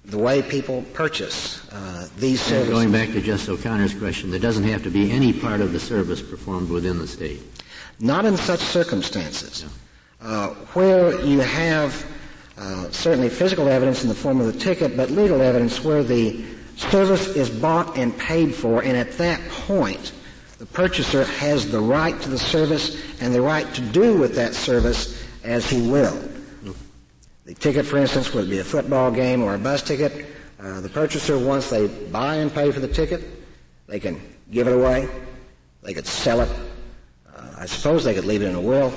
the 0.05 0.19
way 0.19 0.43
people 0.43 0.85
purchase 0.95 1.71
uh, 1.73 2.09
these 2.17 2.41
services. 2.41 2.73
Going 2.73 2.93
back 2.93 3.09
to 3.13 3.21
Justice 3.21 3.49
O'Connor's 3.49 3.95
question, 3.95 4.31
there 4.31 4.41
doesn't 4.41 4.65
have 4.65 4.83
to 4.83 4.91
be 4.91 5.13
any 5.13 5.33
part 5.33 5.61
of 5.61 5.73
the 5.73 5.81
service 5.81 6.21
performed 6.21 6.71
within 6.71 6.99
the 6.99 7.07
state. 7.07 7.41
Not 8.01 8.25
in 8.25 8.37
such 8.37 8.61
circumstances. 8.61 9.65
Uh, 10.21 10.49
where 10.75 11.21
you 11.25 11.41
have 11.41 12.05
uh, 12.59 12.91
certainly 12.91 13.29
physical 13.29 13.69
evidence 13.69 14.03
in 14.03 14.09
the 14.09 14.15
form 14.15 14.41
of 14.41 14.47
the 14.47 14.59
ticket, 14.59 14.97
but 14.97 15.11
legal 15.11 15.41
evidence 15.41 15.83
where 15.85 16.03
the 16.03 16.45
service 16.77 17.29
is 17.29 17.51
bought 17.51 17.97
and 17.97 18.17
paid 18.19 18.55
for, 18.55 18.83
and 18.83 18.97
at 18.97 19.13
that 19.19 19.41
point, 19.49 20.13
the 20.59 20.67
purchaser 20.67 21.25
has 21.25 21.71
the 21.71 21.81
right 21.81 22.21
to 22.23 22.29
the 22.29 22.39
service 22.39 23.03
and 23.21 23.35
the 23.35 23.43
right 23.43 23.73
to 23.75 23.81
do 23.81 24.17
with 24.17 24.35
that 24.37 24.55
service 24.55 25.21
as 25.45 25.69
he 25.69 25.91
will. 25.91 26.17
the 27.45 27.55
ticket, 27.55 27.85
for 27.85 27.99
instance, 27.99 28.33
would 28.33 28.49
be 28.49 28.59
a 28.61 28.65
football 28.65 29.11
game 29.11 29.43
or 29.43 29.55
a 29.55 29.59
bus 29.59 29.83
ticket. 29.83 30.27
Uh, 30.61 30.81
the 30.81 30.89
purchaser, 30.89 31.37
once 31.37 31.69
they 31.69 31.89
buy 31.89 32.37
and 32.37 32.55
pay 32.55 32.71
for 32.71 32.79
the 32.79 32.87
ticket, 32.87 33.25
they 33.89 33.99
can 33.99 34.21
give 34.53 34.69
it 34.69 34.75
away. 34.75 35.09
They 35.83 35.93
could 35.93 36.07
sell 36.07 36.41
it. 36.41 36.51
Uh, 37.35 37.55
I 37.59 37.67
suppose 37.67 38.05
they 38.05 38.15
could 38.15 38.25
leave 38.25 38.43
it 38.43 38.49
in 38.49 38.55
a 38.55 38.61
will. 38.61 38.93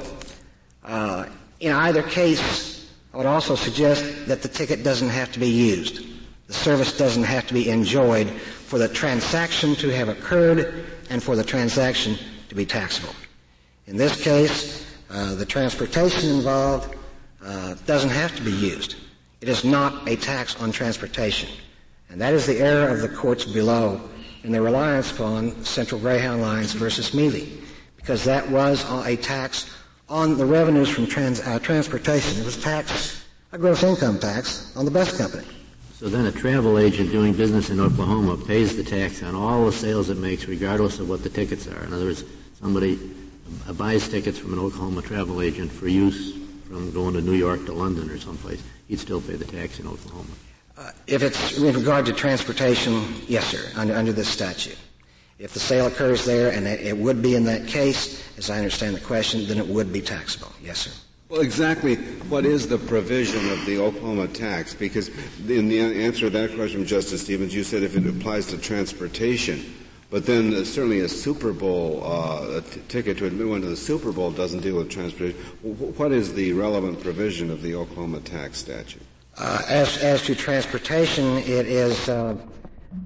Uh, 0.84 1.26
in 1.60 1.72
either 1.72 2.04
case, 2.04 2.92
I 3.12 3.18
would 3.18 3.26
also 3.26 3.56
suggest 3.56 4.28
that 4.28 4.44
the 4.44 4.50
ticket 4.50 4.84
doesn't 4.84 5.10
have 5.10 5.32
to 5.32 5.40
be 5.40 5.50
used. 5.50 6.06
The 6.48 6.54
service 6.54 6.98
doesn't 6.98 7.24
have 7.24 7.48
to 7.48 7.54
be 7.54 7.70
enjoyed 7.70 8.30
for 8.30 8.78
the 8.78 8.88
transaction 8.88 9.76
to 9.76 9.90
have 9.90 10.10
occurred 10.10 10.86
and 11.10 11.22
for 11.22 11.36
the 11.36 11.44
transaction 11.44 12.18
to 12.50 12.56
be 12.56 12.66
taxable. 12.66 13.16
In 13.88 13.98
this 13.98 14.22
case, 14.22 14.86
uh, 15.10 15.36
the 15.36 15.46
transportation 15.46 16.30
involved 16.30 16.96
uh, 17.44 17.76
doesn't 17.86 18.10
have 18.10 18.36
to 18.36 18.42
be 18.42 18.52
used. 18.52 18.96
It 19.42 19.50
is 19.50 19.64
not 19.64 20.08
a 20.08 20.16
tax 20.16 20.60
on 20.62 20.72
transportation. 20.72 21.50
And 22.10 22.20
that 22.22 22.34
is 22.34 22.46
the 22.46 22.58
error 22.58 22.90
of 22.90 23.02
the 23.02 23.10
courts 23.10 23.46
below 23.46 24.02
in 24.44 24.52
their 24.52 24.62
reliance 24.62 25.12
upon 25.12 25.64
Central 25.64 26.00
Greyhound 26.00 26.42
Lines 26.42 26.74
versus 26.74 27.14
Mealy, 27.14 27.60
because 27.98 28.24
that 28.24 28.48
was 28.50 28.86
a 29.06 29.16
tax 29.16 29.70
on 30.08 30.38
the 30.38 30.46
revenues 30.46 30.90
from 30.90 31.08
trans, 31.08 31.42
uh, 31.42 31.58
transportation. 31.60 32.40
It 32.40 32.46
was 32.46 32.62
tax, 32.62 33.26
a 33.52 33.58
gross 33.58 33.82
income 33.84 34.20
tax 34.20 34.76
on 34.76 34.86
the 34.86 34.92
bus 34.92 35.18
company. 35.18 35.46
So 36.06 36.12
then 36.12 36.28
a 36.28 36.32
travel 36.32 36.78
agent 36.78 37.10
doing 37.10 37.34
business 37.34 37.72
in 37.72 37.80
Oklahoma 37.80 38.38
pays 38.38 38.78
the 38.78 38.84
tax 38.84 39.24
on 39.24 39.34
all 39.34 39.66
the 39.66 39.72
sales 39.72 40.12
it 40.12 40.20
makes 40.20 40.46
regardless 40.46 41.00
of 41.00 41.10
what 41.10 41.24
the 41.24 41.30
tickets 41.30 41.68
are. 41.68 41.84
In 41.84 41.92
other 41.94 42.06
words, 42.06 42.24
somebody 42.62 43.00
buys 43.74 44.08
tickets 44.08 44.38
from 44.38 44.54
an 44.54 44.60
Oklahoma 44.60 45.02
travel 45.02 45.42
agent 45.42 45.72
for 45.72 45.88
use 45.88 46.38
from 46.68 46.92
going 46.92 47.16
to 47.16 47.22
New 47.22 47.34
York 47.34 47.66
to 47.66 47.74
London 47.74 48.08
or 48.12 48.20
someplace. 48.20 48.62
He'd 48.88 49.00
still 49.00 49.20
pay 49.20 49.34
the 49.34 49.46
tax 49.46 49.80
in 49.80 49.88
Oklahoma. 49.88 50.30
Uh, 50.78 50.92
if 51.08 51.24
it's 51.24 51.58
with 51.58 51.76
regard 51.76 52.06
to 52.06 52.14
transportation, 52.14 53.04
yes, 53.28 53.46
sir, 53.48 53.72
under, 53.76 53.96
under 53.96 54.14
this 54.14 54.28
statute. 54.28 54.78
If 55.40 55.54
the 55.56 55.60
sale 55.60 55.88
occurs 55.88 56.24
there, 56.24 56.52
and 56.52 56.68
it 56.68 56.96
would 56.96 57.24
be 57.24 57.34
in 57.34 57.46
that 57.46 57.66
case, 57.66 58.24
as 58.38 58.52
I 58.52 58.60
understand 58.60 58.96
the 58.96 59.00
question, 59.00 59.48
then 59.48 59.58
it 59.58 59.66
would 59.66 59.92
be 59.92 60.02
taxable. 60.02 60.52
Yes, 60.62 60.82
sir. 60.82 61.05
Well, 61.28 61.42
exactly 61.42 61.96
what 62.30 62.46
is 62.46 62.68
the 62.68 62.78
provision 62.78 63.50
of 63.50 63.66
the 63.66 63.80
Oklahoma 63.80 64.28
tax? 64.28 64.76
Because 64.76 65.10
in 65.50 65.68
the 65.70 65.80
answer 65.80 66.22
to 66.22 66.30
that 66.30 66.54
question, 66.54 66.86
Justice 66.86 67.22
Stevens, 67.22 67.54
you 67.54 67.64
said 67.64 67.82
if 67.82 67.98
it 67.98 68.06
applies 68.06 68.46
to 68.48 68.60
transportation, 68.60 69.74
but 70.12 70.28
then 70.28 70.54
uh, 70.54 70.64
certainly 70.64 71.00
a 71.00 71.10
Super 71.10 71.52
Bowl 71.52 72.04
uh, 72.04 72.58
a 72.58 72.62
t- 72.62 72.80
ticket 72.90 73.18
to 73.18 73.26
admit 73.26 73.48
one 73.48 73.62
to 73.62 73.68
the 73.68 73.76
Super 73.76 74.12
Bowl 74.12 74.30
doesn't 74.30 74.62
deal 74.62 74.78
with 74.78 74.92
transportation. 74.92 75.40
What 75.64 76.12
is 76.12 76.32
the 76.36 76.54
relevant 76.54 77.02
provision 77.02 77.50
of 77.50 77.64
the 77.64 77.74
Oklahoma 77.74 78.20
tax 78.20 78.60
statute? 78.60 79.02
Uh, 79.36 79.64
as, 79.68 79.98
as 80.04 80.22
to 80.24 80.36
transportation, 80.36 81.38
it 81.40 81.66
is, 81.66 82.08
uh, 82.08 82.38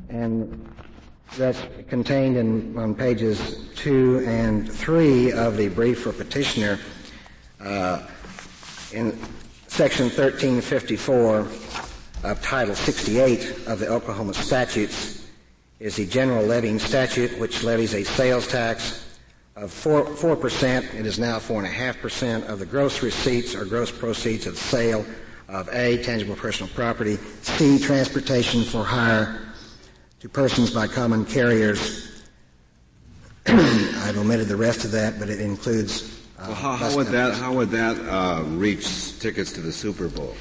and 0.09 0.69
that's 1.37 1.61
contained 1.87 2.35
in 2.35 2.77
on 2.77 2.93
pages 2.93 3.65
two 3.75 4.25
and 4.27 4.69
three 4.69 5.31
of 5.31 5.55
the 5.55 5.69
brief 5.69 6.01
for 6.01 6.11
petitioner. 6.11 6.77
Uh, 7.59 8.01
in 8.93 9.11
section 9.67 10.05
1354 10.05 11.47
of 12.23 12.41
Title 12.41 12.73
68 12.73 13.67
of 13.67 13.79
the 13.79 13.87
Oklahoma 13.87 14.33
statutes 14.33 15.27
is 15.79 15.97
the 15.97 16.05
general 16.05 16.45
levying 16.45 16.79
statute, 16.79 17.37
which 17.37 17.63
levies 17.63 17.93
a 17.93 18.03
sales 18.03 18.47
tax 18.47 19.17
of 19.55 19.71
4, 19.71 20.05
4%. 20.05 20.95
It 20.95 21.05
is 21.05 21.19
now 21.19 21.37
4.5% 21.37 22.47
of 22.47 22.59
the 22.59 22.65
gross 22.65 23.03
receipts 23.03 23.55
or 23.55 23.65
gross 23.65 23.91
proceeds 23.91 24.47
of 24.47 24.57
sale 24.57 25.05
of 25.49 25.67
A, 25.73 26.01
tangible 26.03 26.35
personal 26.35 26.71
property, 26.73 27.17
C, 27.41 27.77
transportation 27.79 28.63
for 28.63 28.85
hire 28.85 29.53
to 30.21 30.29
persons 30.29 30.71
by 30.71 30.87
common 30.87 31.25
carriers. 31.25 32.23
I've 33.47 34.17
omitted 34.17 34.47
the 34.47 34.55
rest 34.55 34.85
of 34.85 34.91
that, 34.91 35.19
but 35.19 35.29
it 35.29 35.41
includes 35.41 36.18
well, 36.41 36.53
how, 36.53 36.73
how 36.73 36.95
would 36.95 37.07
that 37.07 37.33
how 37.35 37.53
would 37.53 37.69
that 37.71 37.97
uh, 38.07 38.43
reach 38.43 39.19
tickets 39.19 39.51
to 39.53 39.61
the 39.61 39.71
Super 39.71 40.07
Bowl? 40.07 40.35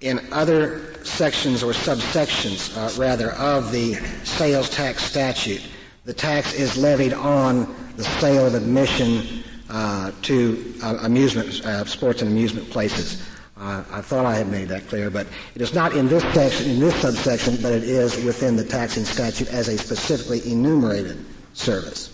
In 0.00 0.20
other 0.32 1.02
sections 1.04 1.62
or 1.62 1.72
subsections, 1.72 2.76
uh, 2.76 3.00
rather, 3.00 3.32
of 3.32 3.72
the 3.72 3.94
sales 4.24 4.68
tax 4.68 5.02
statute, 5.02 5.62
the 6.04 6.12
tax 6.12 6.52
is 6.52 6.76
levied 6.76 7.14
on 7.14 7.74
the 7.96 8.04
sale 8.04 8.46
of 8.46 8.54
admission 8.54 9.44
uh, 9.70 10.12
to 10.22 10.74
uh, 10.82 10.98
amusement, 11.02 11.64
uh, 11.64 11.84
sports 11.84 12.20
and 12.20 12.30
amusement 12.30 12.68
places. 12.70 13.26
Uh, 13.56 13.84
I 13.90 14.00
thought 14.02 14.26
I 14.26 14.34
had 14.34 14.48
made 14.48 14.68
that 14.68 14.88
clear, 14.88 15.10
but 15.10 15.26
it 15.54 15.62
is 15.62 15.72
not 15.72 15.94
in 15.96 16.08
this 16.08 16.22
section, 16.34 16.70
in 16.70 16.80
this 16.80 16.94
subsection, 16.96 17.56
but 17.62 17.72
it 17.72 17.84
is 17.84 18.22
within 18.24 18.56
the 18.56 18.64
taxing 18.64 19.04
statute 19.04 19.48
as 19.48 19.68
a 19.68 19.78
specifically 19.78 20.50
enumerated 20.50 21.24
service. 21.54 22.13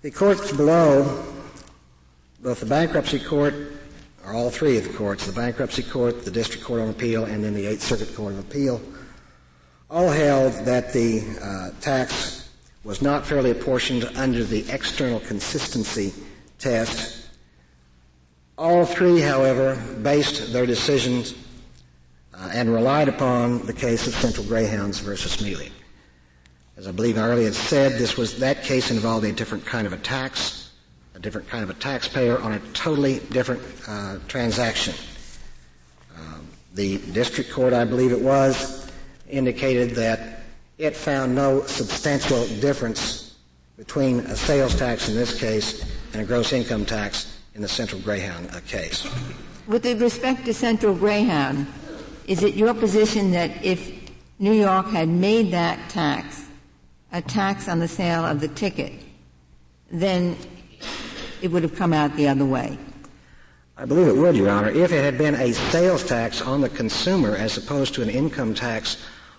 The 0.00 0.12
courts 0.12 0.52
below, 0.52 1.24
both 2.40 2.60
the 2.60 2.66
bankruptcy 2.66 3.18
court, 3.18 3.52
or 4.24 4.32
all 4.32 4.48
three 4.48 4.78
of 4.78 4.84
the 4.84 4.96
courts, 4.96 5.26
the 5.26 5.32
bankruptcy 5.32 5.82
court, 5.82 6.24
the 6.24 6.30
district 6.30 6.64
court 6.64 6.82
on 6.82 6.88
appeal, 6.88 7.24
and 7.24 7.42
then 7.42 7.52
the 7.52 7.66
Eighth 7.66 7.82
Circuit 7.82 8.14
Court 8.14 8.34
of 8.34 8.38
Appeal, 8.38 8.80
all 9.90 10.08
held 10.08 10.52
that 10.64 10.92
the 10.92 11.24
uh, 11.42 11.80
tax 11.80 12.48
was 12.84 13.02
not 13.02 13.26
fairly 13.26 13.50
apportioned 13.50 14.04
under 14.14 14.44
the 14.44 14.64
external 14.70 15.18
consistency 15.18 16.12
test. 16.60 17.26
All 18.56 18.84
three, 18.84 19.20
however, 19.20 19.74
based 20.00 20.52
their 20.52 20.64
decisions 20.64 21.34
uh, 22.34 22.50
and 22.54 22.72
relied 22.72 23.08
upon 23.08 23.66
the 23.66 23.72
case 23.72 24.06
of 24.06 24.14
Central 24.14 24.46
Greyhounds 24.46 25.00
versus 25.00 25.42
Mealy. 25.42 25.72
As 26.78 26.86
I 26.86 26.92
believe 26.92 27.18
I 27.18 27.22
earlier 27.22 27.52
said, 27.52 27.98
this 27.98 28.16
was 28.16 28.38
that 28.38 28.62
case 28.62 28.92
involved 28.92 29.26
a 29.26 29.32
different 29.32 29.66
kind 29.66 29.84
of 29.84 29.92
a 29.92 29.96
tax, 29.96 30.70
a 31.16 31.18
different 31.18 31.48
kind 31.48 31.64
of 31.64 31.70
a 31.70 31.74
taxpayer 31.74 32.38
on 32.38 32.52
a 32.52 32.60
totally 32.72 33.18
different 33.32 33.60
uh, 33.88 34.18
transaction. 34.28 34.94
Um, 36.16 36.46
the 36.74 36.98
district 37.10 37.50
court, 37.50 37.72
I 37.72 37.84
believe 37.84 38.12
it 38.12 38.20
was, 38.20 38.88
indicated 39.28 39.96
that 39.96 40.42
it 40.78 40.94
found 40.94 41.34
no 41.34 41.62
substantial 41.66 42.46
difference 42.60 43.34
between 43.76 44.20
a 44.20 44.36
sales 44.36 44.76
tax 44.76 45.08
in 45.08 45.16
this 45.16 45.36
case 45.36 45.84
and 46.12 46.22
a 46.22 46.24
gross 46.24 46.52
income 46.52 46.86
tax 46.86 47.40
in 47.56 47.60
the 47.60 47.68
Central 47.68 48.00
Greyhound 48.02 48.50
uh, 48.52 48.60
case. 48.68 49.04
With 49.66 49.84
respect 50.00 50.44
to 50.44 50.54
Central 50.54 50.94
Greyhound, 50.94 51.66
is 52.28 52.44
it 52.44 52.54
your 52.54 52.72
position 52.72 53.32
that 53.32 53.64
if 53.64 54.12
New 54.38 54.52
York 54.52 54.86
had 54.90 55.08
made 55.08 55.50
that 55.50 55.90
tax 55.90 56.47
a 57.12 57.22
tax 57.22 57.68
on 57.68 57.78
the 57.78 57.88
sale 57.88 58.24
of 58.24 58.40
the 58.40 58.48
ticket, 58.48 58.92
then 59.90 60.36
it 61.42 61.50
would 61.50 61.62
have 61.62 61.74
come 61.74 61.92
out 61.92 62.14
the 62.16 62.28
other 62.28 62.44
way. 62.44 62.78
I 63.76 63.84
believe 63.84 64.08
it 64.08 64.16
would, 64.16 64.36
Your 64.36 64.50
Honor, 64.50 64.70
if 64.70 64.92
it 64.92 65.04
had 65.04 65.16
been 65.16 65.36
a 65.36 65.52
sales 65.52 66.04
tax 66.04 66.42
on 66.42 66.60
the 66.60 66.68
consumer 66.68 67.36
as 67.36 67.56
opposed 67.56 67.94
to 67.94 68.02
an 68.02 68.10
income 68.10 68.52
tax 68.52 68.96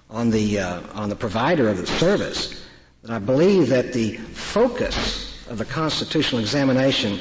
on 0.10 0.30
the 0.30 0.60
uh, 0.60 0.82
on 0.94 1.10
the 1.10 1.16
provider 1.16 1.68
of 1.68 1.78
the 1.78 1.86
service. 1.86 2.66
Then 3.04 3.12
I 3.12 3.20
believe 3.20 3.70
that 3.70 3.94
the 3.94 4.18
focus 4.18 5.46
of 5.50 5.58
the 5.58 5.66
constitutional 5.66 6.42
examination, 6.42 7.20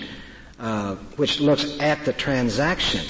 uh, 0.58 0.94
which 1.16 1.40
looks 1.40 1.78
at 1.80 2.04
the 2.04 2.12
transaction, 2.12 3.04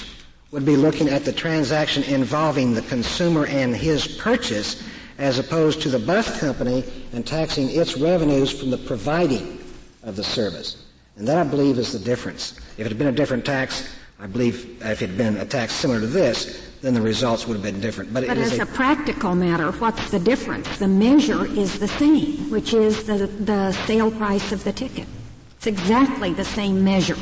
would 0.51 0.65
be 0.65 0.77
looking 0.77 1.09
at 1.09 1.25
the 1.25 1.33
transaction 1.33 2.03
involving 2.05 2.75
the 2.75 2.83
consumer 2.83 3.47
and 3.47 3.77
his 3.77 4.09
purchase 4.17 4.83
as 5.19 5.39
opposed 5.39 5.83
to 5.83 5.89
the 5.89 5.99
bus 5.99 6.41
company 6.41 6.85
and 7.13 7.27
taxing 7.27 7.69
its 7.71 7.97
revenues 7.97 8.59
from 8.59 8.71
the 8.71 8.79
providing 8.79 9.59
of 10.05 10.17
the 10.17 10.25
service. 10.25 10.85
And 11.17 11.27
that, 11.27 11.37
I 11.37 11.45
believe, 11.45 11.79
is 11.79 11.93
the 11.93 11.99
difference. 11.99 12.59
If 12.79 12.87
it 12.87 12.89
had 12.89 12.99
been 12.99 13.09
a 13.09 13.13
different 13.13 13.45
tax, 13.45 13.89
I 14.21 14.27
believe 14.27 14.81
if 14.83 15.03
it 15.03 15.09
had 15.09 15.19
been 15.19 15.37
a 15.37 15.45
tax 15.45 15.73
similar 15.73 16.01
to 16.01 16.07
this, 16.07 16.65
then 16.81 16.95
the 16.95 17.01
results 17.01 17.47
would 17.47 17.55
have 17.55 17.63
been 17.63 17.81
different. 17.81 18.15
But, 18.15 18.29
but 18.29 18.39
as 18.39 18.57
a, 18.59 18.63
a, 18.63 18.67
practical 18.67 19.35
matter, 19.35 19.73
what's 19.73 20.11
the 20.13 20.21
difference? 20.21 20.79
The 20.79 20.87
measure 20.87 21.45
is 21.45 21.81
the 21.81 21.89
same, 21.89 22.51
which 22.51 22.73
is 22.73 23.05
the, 23.05 23.27
the 23.27 23.73
sale 23.87 24.13
price 24.13 24.53
of 24.53 24.63
the 24.63 24.73
ticket. 24.73 25.09
It's 25.57 25.67
exactly 25.67 26.33
the 26.33 26.45
same 26.45 26.85
measure. 26.85 27.17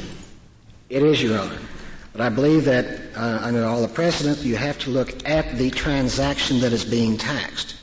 It 0.91 1.03
is, 1.03 1.23
Your 1.23 1.39
Honor. 1.39 1.59
But 2.13 2.21
I 2.21 2.29
believe 2.29 2.67
that 2.67 3.01
uh, 3.17 3.41
under 3.43 3.65
all 3.65 3.81
the 3.81 3.89
precedent, 3.89 4.39
you 4.39 4.57
have 4.57 4.79
to 4.81 4.91
look 4.91 5.27
at 5.27 5.57
the 5.57 5.71
transaction 5.71 6.61
that 6.61 6.73
is 6.73 6.85
being 6.85 7.17
taxed. 7.17 7.77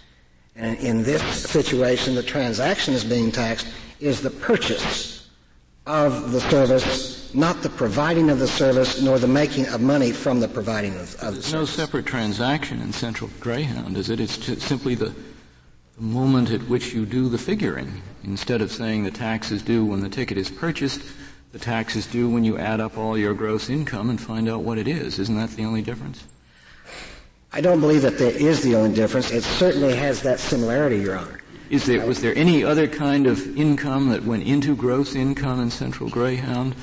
And 0.55 0.77
in 0.79 1.03
this 1.03 1.21
situation, 1.49 2.15
the 2.15 2.23
transaction 2.23 2.93
is 2.93 3.03
being 3.03 3.31
taxed 3.31 3.67
is 3.99 4.21
the 4.21 4.29
purchase 4.29 5.29
of 5.85 6.31
the 6.31 6.41
service, 6.41 7.33
not 7.33 7.61
the 7.61 7.69
providing 7.69 8.29
of 8.29 8.39
the 8.39 8.47
service, 8.47 9.01
nor 9.01 9.19
the 9.19 9.27
making 9.27 9.67
of 9.67 9.81
money 9.81 10.11
from 10.11 10.39
the 10.39 10.47
providing 10.47 10.93
of, 10.95 11.15
of 11.15 11.19
the 11.19 11.31
There's 11.31 11.53
no 11.53 11.65
separate 11.65 12.05
transaction 12.05 12.81
in 12.81 12.93
Central 12.93 13.29
Greyhound, 13.39 13.97
is 13.97 14.09
it? 14.09 14.19
It's 14.19 14.63
simply 14.63 14.95
the, 14.95 15.13
the 15.95 16.01
moment 16.01 16.51
at 16.51 16.61
which 16.63 16.93
you 16.93 17.05
do 17.05 17.27
the 17.29 17.37
figuring. 17.37 18.01
Instead 18.23 18.61
of 18.61 18.71
saying 18.71 19.03
the 19.03 19.11
tax 19.11 19.51
is 19.51 19.61
due 19.61 19.83
when 19.83 20.01
the 20.01 20.09
ticket 20.09 20.37
is 20.37 20.49
purchased, 20.49 21.01
the 21.51 21.59
tax 21.59 21.95
is 21.95 22.07
due 22.07 22.29
when 22.29 22.43
you 22.43 22.57
add 22.57 22.79
up 22.79 22.97
all 22.97 23.17
your 23.17 23.33
gross 23.33 23.69
income 23.69 24.09
and 24.09 24.21
find 24.21 24.47
out 24.47 24.61
what 24.61 24.77
it 24.77 24.87
is. 24.87 25.19
Isn't 25.19 25.35
that 25.35 25.51
the 25.51 25.65
only 25.65 25.81
difference? 25.81 26.23
I 27.55 27.61
don't 27.61 27.79
believe 27.79 28.01
that 28.01 28.17
there 28.17 28.31
is 28.31 28.63
the 28.63 28.75
only 28.75 28.95
difference. 28.95 29.29
It 29.29 29.43
certainly 29.43 29.95
has 29.95 30.23
that 30.23 30.39
similarity, 30.39 30.97
Your 30.97 31.17
Honor. 31.17 31.39
Is 31.69 31.85
there, 31.85 32.03
was 32.05 32.19
there 32.19 32.35
any 32.35 32.63
other 32.63 32.87
kind 32.87 33.27
of 33.27 33.57
income 33.57 34.09
that 34.09 34.23
went 34.23 34.43
into 34.43 34.75
gross 34.75 35.13
income 35.15 35.59
in 35.59 35.69
Central 35.69 36.09
Greyhound 36.09 36.75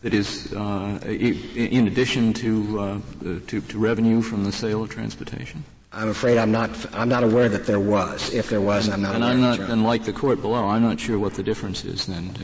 that 0.00 0.14
is 0.14 0.52
uh, 0.54 0.98
in 1.04 1.86
addition 1.86 2.32
to, 2.34 2.80
uh, 2.80 3.00
to, 3.46 3.60
to 3.60 3.78
revenue 3.78 4.22
from 4.22 4.44
the 4.44 4.52
sale 4.52 4.82
of 4.82 4.90
transportation? 4.90 5.64
I'm 5.92 6.08
afraid 6.08 6.38
I'm 6.38 6.52
not, 6.52 6.70
I'm 6.94 7.08
not 7.10 7.22
aware 7.22 7.50
that 7.50 7.66
there 7.66 7.80
was. 7.80 8.32
If 8.32 8.48
there 8.48 8.60
was, 8.60 8.88
I'm 8.88 9.02
not 9.02 9.14
and 9.14 9.24
aware. 9.24 9.34
I'm 9.34 9.40
not, 9.40 9.60
and 9.60 9.84
like 9.84 10.04
the 10.04 10.12
court 10.12 10.40
below, 10.40 10.66
I'm 10.66 10.82
not 10.82 10.98
sure 10.98 11.18
what 11.18 11.34
the 11.34 11.42
difference 11.42 11.84
is 11.84 12.06
then. 12.06 12.34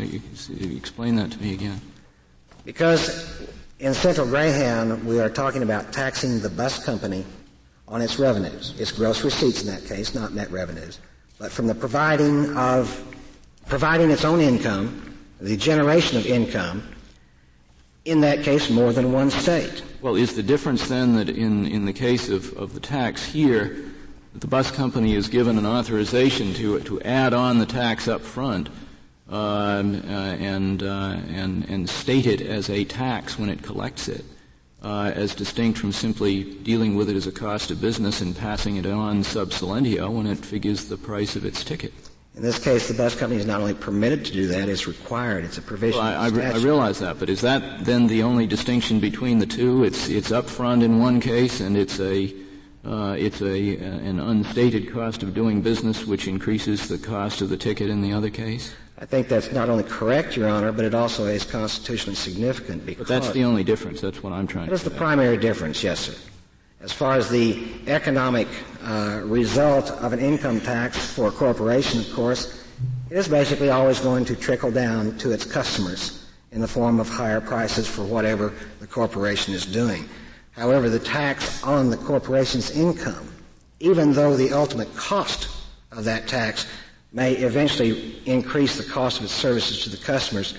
Explain 0.76 1.16
that 1.16 1.32
to 1.32 1.42
me 1.42 1.54
again. 1.54 1.80
Because 2.66 3.48
in 3.80 3.94
Central 3.94 4.26
Greyhound, 4.26 5.04
we 5.04 5.20
are 5.20 5.30
talking 5.30 5.62
about 5.62 5.92
taxing 5.92 6.40
the 6.40 6.50
bus 6.50 6.84
company 6.84 7.24
on 7.92 8.00
its 8.00 8.18
revenues. 8.18 8.74
It's 8.80 8.90
gross 8.90 9.22
receipts 9.22 9.62
in 9.62 9.68
that 9.68 9.84
case, 9.84 10.14
not 10.14 10.32
net 10.32 10.50
revenues. 10.50 10.98
But 11.38 11.52
from 11.52 11.66
the 11.66 11.74
providing 11.74 12.56
of, 12.56 13.04
providing 13.66 14.10
its 14.10 14.24
own 14.24 14.40
income, 14.40 15.18
the 15.40 15.58
generation 15.58 16.16
of 16.16 16.24
income, 16.24 16.82
in 18.06 18.22
that 18.22 18.42
case, 18.42 18.70
more 18.70 18.94
than 18.94 19.12
one 19.12 19.30
state. 19.30 19.84
Well, 20.00 20.16
is 20.16 20.34
the 20.34 20.42
difference 20.42 20.88
then 20.88 21.16
that 21.16 21.28
in, 21.28 21.66
in 21.66 21.84
the 21.84 21.92
case 21.92 22.30
of, 22.30 22.56
of 22.56 22.72
the 22.72 22.80
tax 22.80 23.24
here, 23.24 23.84
the 24.34 24.46
bus 24.46 24.70
company 24.70 25.14
is 25.14 25.28
given 25.28 25.58
an 25.58 25.66
authorization 25.66 26.54
to, 26.54 26.80
to 26.80 27.02
add 27.02 27.34
on 27.34 27.58
the 27.58 27.66
tax 27.66 28.08
up 28.08 28.22
front 28.22 28.70
um, 29.28 29.96
uh, 30.08 30.34
and, 30.40 30.82
uh, 30.82 31.16
and, 31.28 31.68
and 31.68 31.88
state 31.88 32.26
it 32.26 32.40
as 32.40 32.70
a 32.70 32.84
tax 32.84 33.38
when 33.38 33.50
it 33.50 33.62
collects 33.62 34.08
it, 34.08 34.24
uh, 34.82 35.12
as 35.14 35.34
distinct 35.34 35.78
from 35.78 35.92
simply 35.92 36.42
dealing 36.42 36.96
with 36.96 37.08
it 37.08 37.16
as 37.16 37.26
a 37.26 37.32
cost 37.32 37.70
of 37.70 37.80
business 37.80 38.20
and 38.20 38.36
passing 38.36 38.76
it 38.76 38.86
on 38.86 39.22
sub 39.22 39.52
silentio 39.52 40.10
when 40.10 40.26
it 40.26 40.38
figures 40.38 40.86
the 40.86 40.96
price 40.96 41.36
of 41.36 41.44
its 41.44 41.62
ticket. 41.62 41.92
In 42.34 42.42
this 42.42 42.58
case, 42.58 42.88
the 42.88 42.94
bus 42.94 43.14
company 43.14 43.38
is 43.38 43.46
not 43.46 43.60
only 43.60 43.74
permitted 43.74 44.24
to 44.24 44.32
do 44.32 44.46
that, 44.48 44.68
it's 44.68 44.86
required. 44.86 45.44
It's 45.44 45.58
a 45.58 45.62
provision. 45.62 46.00
Well, 46.00 46.08
I, 46.08 46.28
I, 46.28 46.52
I, 46.52 46.56
realize 46.58 46.98
that, 47.00 47.18
but 47.18 47.28
is 47.28 47.42
that 47.42 47.84
then 47.84 48.06
the 48.06 48.22
only 48.22 48.46
distinction 48.46 49.00
between 49.00 49.38
the 49.38 49.46
two? 49.46 49.84
It's 49.84 50.08
it's 50.08 50.30
upfront 50.30 50.82
in 50.82 50.98
one 50.98 51.20
case, 51.20 51.60
and 51.60 51.76
it's 51.76 52.00
a 52.00 52.34
uh, 52.86 53.16
it's 53.18 53.42
a 53.42 53.76
an 53.76 54.18
unstated 54.18 54.90
cost 54.90 55.22
of 55.22 55.34
doing 55.34 55.60
business, 55.60 56.06
which 56.06 56.26
increases 56.26 56.88
the 56.88 56.96
cost 56.96 57.42
of 57.42 57.50
the 57.50 57.58
ticket 57.58 57.90
in 57.90 58.00
the 58.00 58.14
other 58.14 58.30
case. 58.30 58.72
I 59.02 59.04
think 59.04 59.26
that's 59.26 59.50
not 59.50 59.68
only 59.68 59.82
correct, 59.82 60.36
Your 60.36 60.48
Honor, 60.48 60.70
but 60.70 60.84
it 60.84 60.94
also 60.94 61.24
is 61.26 61.44
constitutionally 61.44 62.14
significant 62.14 62.86
because. 62.86 63.08
But 63.08 63.20
that's 63.20 63.32
the 63.32 63.42
only 63.42 63.64
difference. 63.64 64.00
That's 64.00 64.22
what 64.22 64.32
I'm 64.32 64.46
trying. 64.46 64.66
To... 64.66 64.70
That 64.70 64.76
is 64.76 64.84
the 64.84 64.96
primary 64.96 65.36
difference, 65.36 65.82
yes, 65.82 65.98
sir. 65.98 66.14
As 66.80 66.92
far 66.92 67.14
as 67.14 67.28
the 67.28 67.66
economic 67.88 68.46
uh, 68.84 69.22
result 69.24 69.90
of 69.90 70.12
an 70.12 70.20
income 70.20 70.60
tax 70.60 70.96
for 71.14 71.26
a 71.26 71.30
corporation, 71.32 71.98
of 71.98 72.12
course, 72.12 72.64
it 73.10 73.16
is 73.16 73.26
basically 73.26 73.70
always 73.70 73.98
going 73.98 74.24
to 74.24 74.36
trickle 74.36 74.70
down 74.70 75.18
to 75.18 75.32
its 75.32 75.44
customers 75.44 76.30
in 76.52 76.60
the 76.60 76.68
form 76.68 77.00
of 77.00 77.08
higher 77.08 77.40
prices 77.40 77.88
for 77.88 78.04
whatever 78.04 78.52
the 78.78 78.86
corporation 78.86 79.52
is 79.52 79.66
doing. 79.66 80.08
However, 80.52 80.88
the 80.88 81.00
tax 81.00 81.60
on 81.64 81.90
the 81.90 81.96
corporation's 81.96 82.70
income, 82.70 83.32
even 83.80 84.12
though 84.12 84.36
the 84.36 84.52
ultimate 84.52 84.94
cost 84.94 85.48
of 85.90 86.04
that 86.04 86.28
tax 86.28 86.66
may 87.12 87.34
eventually 87.34 88.20
increase 88.26 88.76
the 88.76 88.90
cost 88.90 89.18
of 89.18 89.24
its 89.24 89.34
services 89.34 89.82
to 89.84 89.90
the 89.90 90.02
customers, 90.02 90.54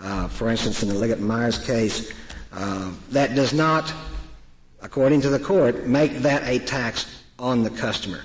uh, 0.00 0.28
for 0.28 0.50
instance, 0.50 0.82
in 0.82 0.88
the 0.88 0.94
Liggett 0.94 1.20
Myers 1.20 1.58
case, 1.58 2.12
uh, 2.52 2.92
that 3.10 3.34
does 3.34 3.52
not 3.52 3.92
according 4.82 5.20
to 5.22 5.30
the 5.30 5.38
court, 5.38 5.86
make 5.86 6.18
that 6.18 6.42
a 6.46 6.58
tax 6.58 7.22
on 7.38 7.62
the 7.62 7.70
customer. 7.70 8.20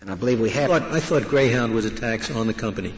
And 0.00 0.10
I 0.10 0.14
believe 0.14 0.40
we 0.40 0.50
have. 0.50 0.70
I 0.70 0.78
thought, 0.78 0.92
I 0.92 1.00
thought 1.00 1.28
Greyhound 1.28 1.74
was 1.74 1.84
a 1.84 1.90
tax 1.90 2.30
on 2.30 2.46
the 2.46 2.54
company. 2.54 2.94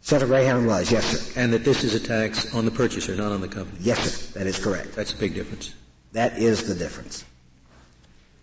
Central 0.00 0.28
Greyhound 0.28 0.66
was, 0.66 0.92
yes, 0.92 1.04
sir. 1.04 1.40
And 1.40 1.52
that 1.52 1.64
this 1.64 1.82
is 1.82 1.94
a 1.94 2.00
tax 2.00 2.54
on 2.54 2.66
the 2.66 2.70
purchaser, 2.70 3.16
not 3.16 3.32
on 3.32 3.40
the 3.40 3.48
company. 3.48 3.78
Yes, 3.80 4.00
sir. 4.02 4.38
That 4.38 4.46
is 4.46 4.62
correct. 4.62 4.94
That's 4.94 5.12
a 5.12 5.16
big 5.16 5.34
difference. 5.34 5.74
That 6.12 6.38
is 6.38 6.68
the 6.68 6.74
difference. 6.74 7.24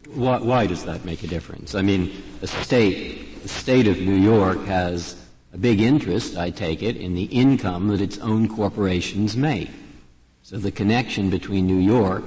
Why, 0.09 0.39
why 0.39 0.67
does 0.67 0.85
that 0.85 1.05
make 1.05 1.23
a 1.23 1.27
difference? 1.27 1.75
I 1.75 1.81
mean, 1.81 2.11
the 2.41 2.47
state, 2.47 3.41
the 3.43 3.49
state 3.49 3.87
of 3.87 3.99
New 3.99 4.15
York 4.15 4.63
has 4.65 5.15
a 5.53 5.57
big 5.57 5.81
interest, 5.81 6.37
I 6.37 6.49
take 6.49 6.83
it, 6.83 6.97
in 6.97 7.13
the 7.13 7.25
income 7.25 7.87
that 7.89 8.01
its 8.01 8.17
own 8.19 8.47
corporations 8.47 9.37
make. 9.37 9.69
So 10.43 10.57
the 10.57 10.71
connection 10.71 11.29
between 11.29 11.67
New 11.67 11.77
York 11.77 12.23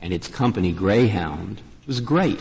and 0.00 0.12
its 0.12 0.28
company 0.28 0.72
Greyhound 0.72 1.60
was 1.86 2.00
great. 2.00 2.40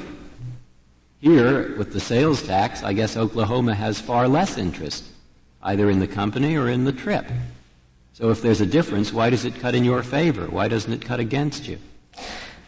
Here, 1.20 1.76
with 1.78 1.92
the 1.92 2.00
sales 2.00 2.44
tax, 2.44 2.84
I 2.84 2.94
guess 2.94 3.18
Oklahoma 3.18 3.74
has 3.74 4.00
far 4.00 4.28
less 4.28 4.58
interest, 4.58 5.04
either 5.64 5.90
in 5.90 6.00
the 6.00 6.08
company 6.08 6.56
or 6.56 6.70
in 6.70 6.84
the 6.84 6.94
trip. 6.94 7.26
So 8.14 8.30
if 8.30 8.42
there's 8.42 8.62
a 8.62 8.66
difference, 8.66 9.12
why 9.12 9.30
does 9.30 9.44
it 9.44 9.60
cut 9.60 9.76
in 9.76 9.84
your 9.84 10.04
favor? 10.04 10.48
Why 10.48 10.68
doesn't 10.68 10.94
it 10.94 11.02
cut 11.02 11.20
against 11.20 11.68
you? 11.68 11.80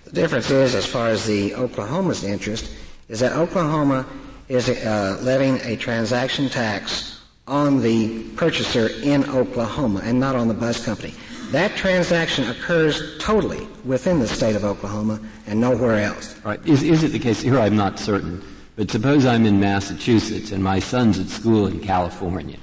The 0.08 0.22
difference 0.22 0.50
is, 0.50 0.74
as 0.74 0.86
far 0.86 1.10
as 1.10 1.26
the 1.26 1.54
Oklahoma's 1.54 2.24
interest, 2.24 2.72
is 3.10 3.20
that 3.20 3.34
Oklahoma 3.34 4.06
is 4.48 4.70
uh, 4.70 5.20
levying 5.22 5.60
a 5.64 5.76
transaction 5.76 6.48
tax 6.48 7.20
on 7.46 7.82
the 7.82 8.24
purchaser 8.36 8.88
in 9.04 9.30
Oklahoma 9.30 10.00
and 10.06 10.18
not 10.18 10.38
on 10.38 10.48
the 10.48 10.54
bus 10.54 10.84
company. 10.84 11.14
That 11.52 11.76
transaction 11.76 12.50
occurs 12.50 13.18
totally 13.20 13.68
within 13.84 14.20
the 14.20 14.28
state 14.28 14.56
of 14.56 14.64
Oklahoma 14.64 15.20
and 15.46 15.60
nowhere 15.60 16.00
else. 16.04 16.36
All 16.46 16.52
right. 16.52 16.66
Is, 16.66 16.84
is 16.84 17.04
it 17.04 17.10
the 17.10 17.20
case, 17.20 17.42
here 17.42 17.60
I'm 17.60 17.76
not 17.76 18.00
certain, 18.00 18.42
but 18.78 18.90
suppose 18.90 19.26
I'm 19.26 19.46
in 19.46 19.60
Massachusetts 19.60 20.54
and 20.54 20.64
my 20.64 20.80
son's 20.80 21.20
at 21.20 21.28
school 21.28 21.68
in 21.68 21.82
California, 21.82 22.60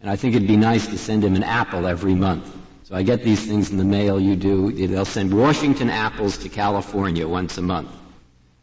and 0.00 0.10
I 0.10 0.16
think 0.16 0.34
it'd 0.34 0.48
be 0.48 0.56
nice 0.56 0.86
to 0.86 0.96
send 0.96 1.24
him 1.24 1.36
an 1.36 1.42
apple 1.42 1.86
every 1.86 2.14
month. 2.14 2.56
So 2.86 2.94
I 2.94 3.02
get 3.02 3.24
these 3.24 3.44
things 3.44 3.72
in 3.72 3.78
the 3.78 3.84
mail, 3.84 4.20
you 4.20 4.36
do, 4.36 4.70
they'll 4.70 5.04
send 5.04 5.36
Washington 5.36 5.90
apples 5.90 6.38
to 6.38 6.48
California 6.48 7.26
once 7.26 7.58
a 7.58 7.62
month. 7.62 7.90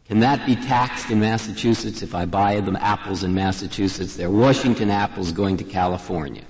Can 0.08 0.18
that 0.20 0.46
be 0.46 0.56
taxed 0.56 1.10
in 1.10 1.20
Massachusetts 1.20 2.00
if 2.00 2.14
I 2.14 2.24
buy 2.24 2.58
them 2.60 2.74
apples 2.76 3.22
in 3.22 3.34
Massachusetts? 3.34 4.16
They're 4.16 4.30
Washington 4.30 4.88
apples 4.88 5.30
going 5.30 5.58
to 5.58 5.64
California. 5.64 6.44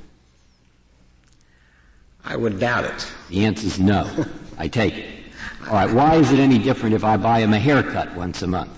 I 2.24 2.36
would 2.36 2.60
doubt 2.60 2.84
it. 2.84 3.12
The 3.28 3.44
answer 3.44 3.66
is 3.66 3.80
no. 3.80 4.08
I 4.56 4.68
take 4.68 4.94
it. 4.96 5.24
All 5.66 5.74
right, 5.74 5.92
why 5.92 6.14
is 6.14 6.30
it 6.30 6.38
any 6.38 6.58
different 6.58 6.94
if 6.94 7.02
I 7.02 7.16
buy 7.16 7.40
him 7.40 7.54
a 7.54 7.58
haircut 7.58 8.14
once 8.14 8.42
a 8.42 8.46
month? 8.46 8.70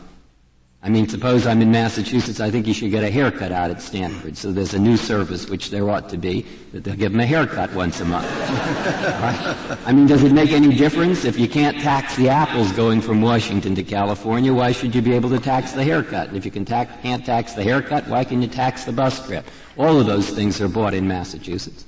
I 0.86 0.88
mean, 0.88 1.08
suppose 1.08 1.48
I'm 1.48 1.60
in 1.62 1.72
Massachusetts, 1.72 2.38
I 2.38 2.48
think 2.48 2.64
he 2.64 2.72
should 2.72 2.92
get 2.92 3.02
a 3.02 3.10
haircut 3.10 3.50
out 3.50 3.72
at 3.72 3.82
Stanford. 3.82 4.36
So 4.36 4.52
there's 4.52 4.72
a 4.72 4.78
new 4.78 4.96
service, 4.96 5.48
which 5.48 5.70
there 5.70 5.90
ought 5.90 6.08
to 6.10 6.16
be, 6.16 6.46
that 6.70 6.84
they'll 6.84 6.94
give 6.94 7.12
him 7.12 7.18
a 7.18 7.26
haircut 7.26 7.74
once 7.74 7.98
a 7.98 8.04
month. 8.04 8.30
right? 8.40 9.78
I 9.84 9.92
mean, 9.92 10.06
does 10.06 10.22
it 10.22 10.30
make 10.30 10.52
any 10.52 10.72
difference? 10.76 11.24
If 11.24 11.40
you 11.40 11.48
can't 11.48 11.76
tax 11.80 12.14
the 12.14 12.28
apples 12.28 12.70
going 12.70 13.00
from 13.00 13.20
Washington 13.20 13.74
to 13.74 13.82
California, 13.82 14.54
why 14.54 14.70
should 14.70 14.94
you 14.94 15.02
be 15.02 15.12
able 15.12 15.28
to 15.30 15.40
tax 15.40 15.72
the 15.72 15.82
haircut? 15.82 16.28
And 16.28 16.36
if 16.36 16.44
you 16.44 16.52
can 16.52 16.64
tax, 16.64 16.92
can't 17.02 17.26
tax 17.26 17.54
the 17.54 17.64
haircut, 17.64 18.06
why 18.06 18.22
can 18.22 18.40
you 18.40 18.46
tax 18.46 18.84
the 18.84 18.92
bus 18.92 19.26
trip? 19.26 19.44
All 19.76 19.98
of 19.98 20.06
those 20.06 20.30
things 20.30 20.60
are 20.60 20.68
bought 20.68 20.94
in 20.94 21.08
Massachusetts. 21.08 21.84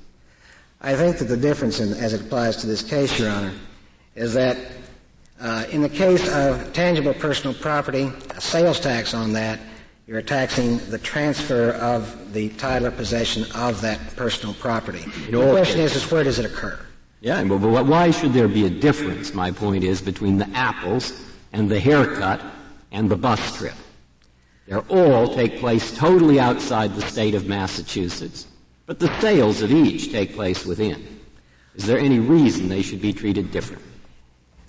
I 0.80 0.96
think 0.96 1.18
that 1.18 1.26
the 1.26 1.36
difference, 1.36 1.78
in, 1.78 1.92
as 1.92 2.14
it 2.14 2.22
applies 2.22 2.56
to 2.56 2.66
this 2.66 2.82
case, 2.82 3.16
Your 3.16 3.30
Honor, 3.30 3.52
is 4.16 4.34
that 4.34 4.56
uh, 5.40 5.64
in 5.70 5.82
the 5.82 5.88
case 5.88 6.28
of 6.32 6.72
tangible 6.72 7.14
personal 7.14 7.54
property, 7.54 8.10
a 8.30 8.40
sales 8.40 8.80
tax 8.80 9.14
on 9.14 9.32
that, 9.32 9.60
you're 10.06 10.22
taxing 10.22 10.78
the 10.90 10.98
transfer 10.98 11.72
of 11.72 12.32
the 12.32 12.48
title 12.50 12.88
or 12.88 12.90
possession 12.90 13.44
of 13.54 13.80
that 13.82 14.00
personal 14.16 14.54
property. 14.54 15.04
The 15.30 15.50
question 15.50 15.80
is, 15.80 15.94
is 15.96 16.10
where 16.10 16.24
does 16.24 16.38
it 16.38 16.46
occur? 16.46 16.78
Yeah, 17.20 17.42
but 17.44 17.58
why 17.58 18.10
should 18.10 18.32
there 18.32 18.48
be 18.48 18.66
a 18.66 18.70
difference, 18.70 19.34
my 19.34 19.50
point 19.50 19.84
is, 19.84 20.00
between 20.00 20.38
the 20.38 20.48
apples 20.50 21.24
and 21.52 21.70
the 21.70 21.78
haircut 21.78 22.40
and 22.90 23.10
the 23.10 23.16
bus 23.16 23.56
trip? 23.56 23.74
They 24.66 24.76
all 24.76 25.34
take 25.34 25.58
place 25.58 25.96
totally 25.96 26.38
outside 26.38 26.94
the 26.94 27.02
state 27.02 27.34
of 27.34 27.46
Massachusetts. 27.46 28.46
But 28.86 28.98
the 28.98 29.20
sales 29.20 29.62
of 29.62 29.70
each 29.70 30.10
take 30.10 30.34
place 30.34 30.64
within. 30.64 31.20
Is 31.74 31.86
there 31.86 31.98
any 31.98 32.18
reason 32.18 32.68
they 32.68 32.82
should 32.82 33.02
be 33.02 33.12
treated 33.12 33.50
different? 33.50 33.82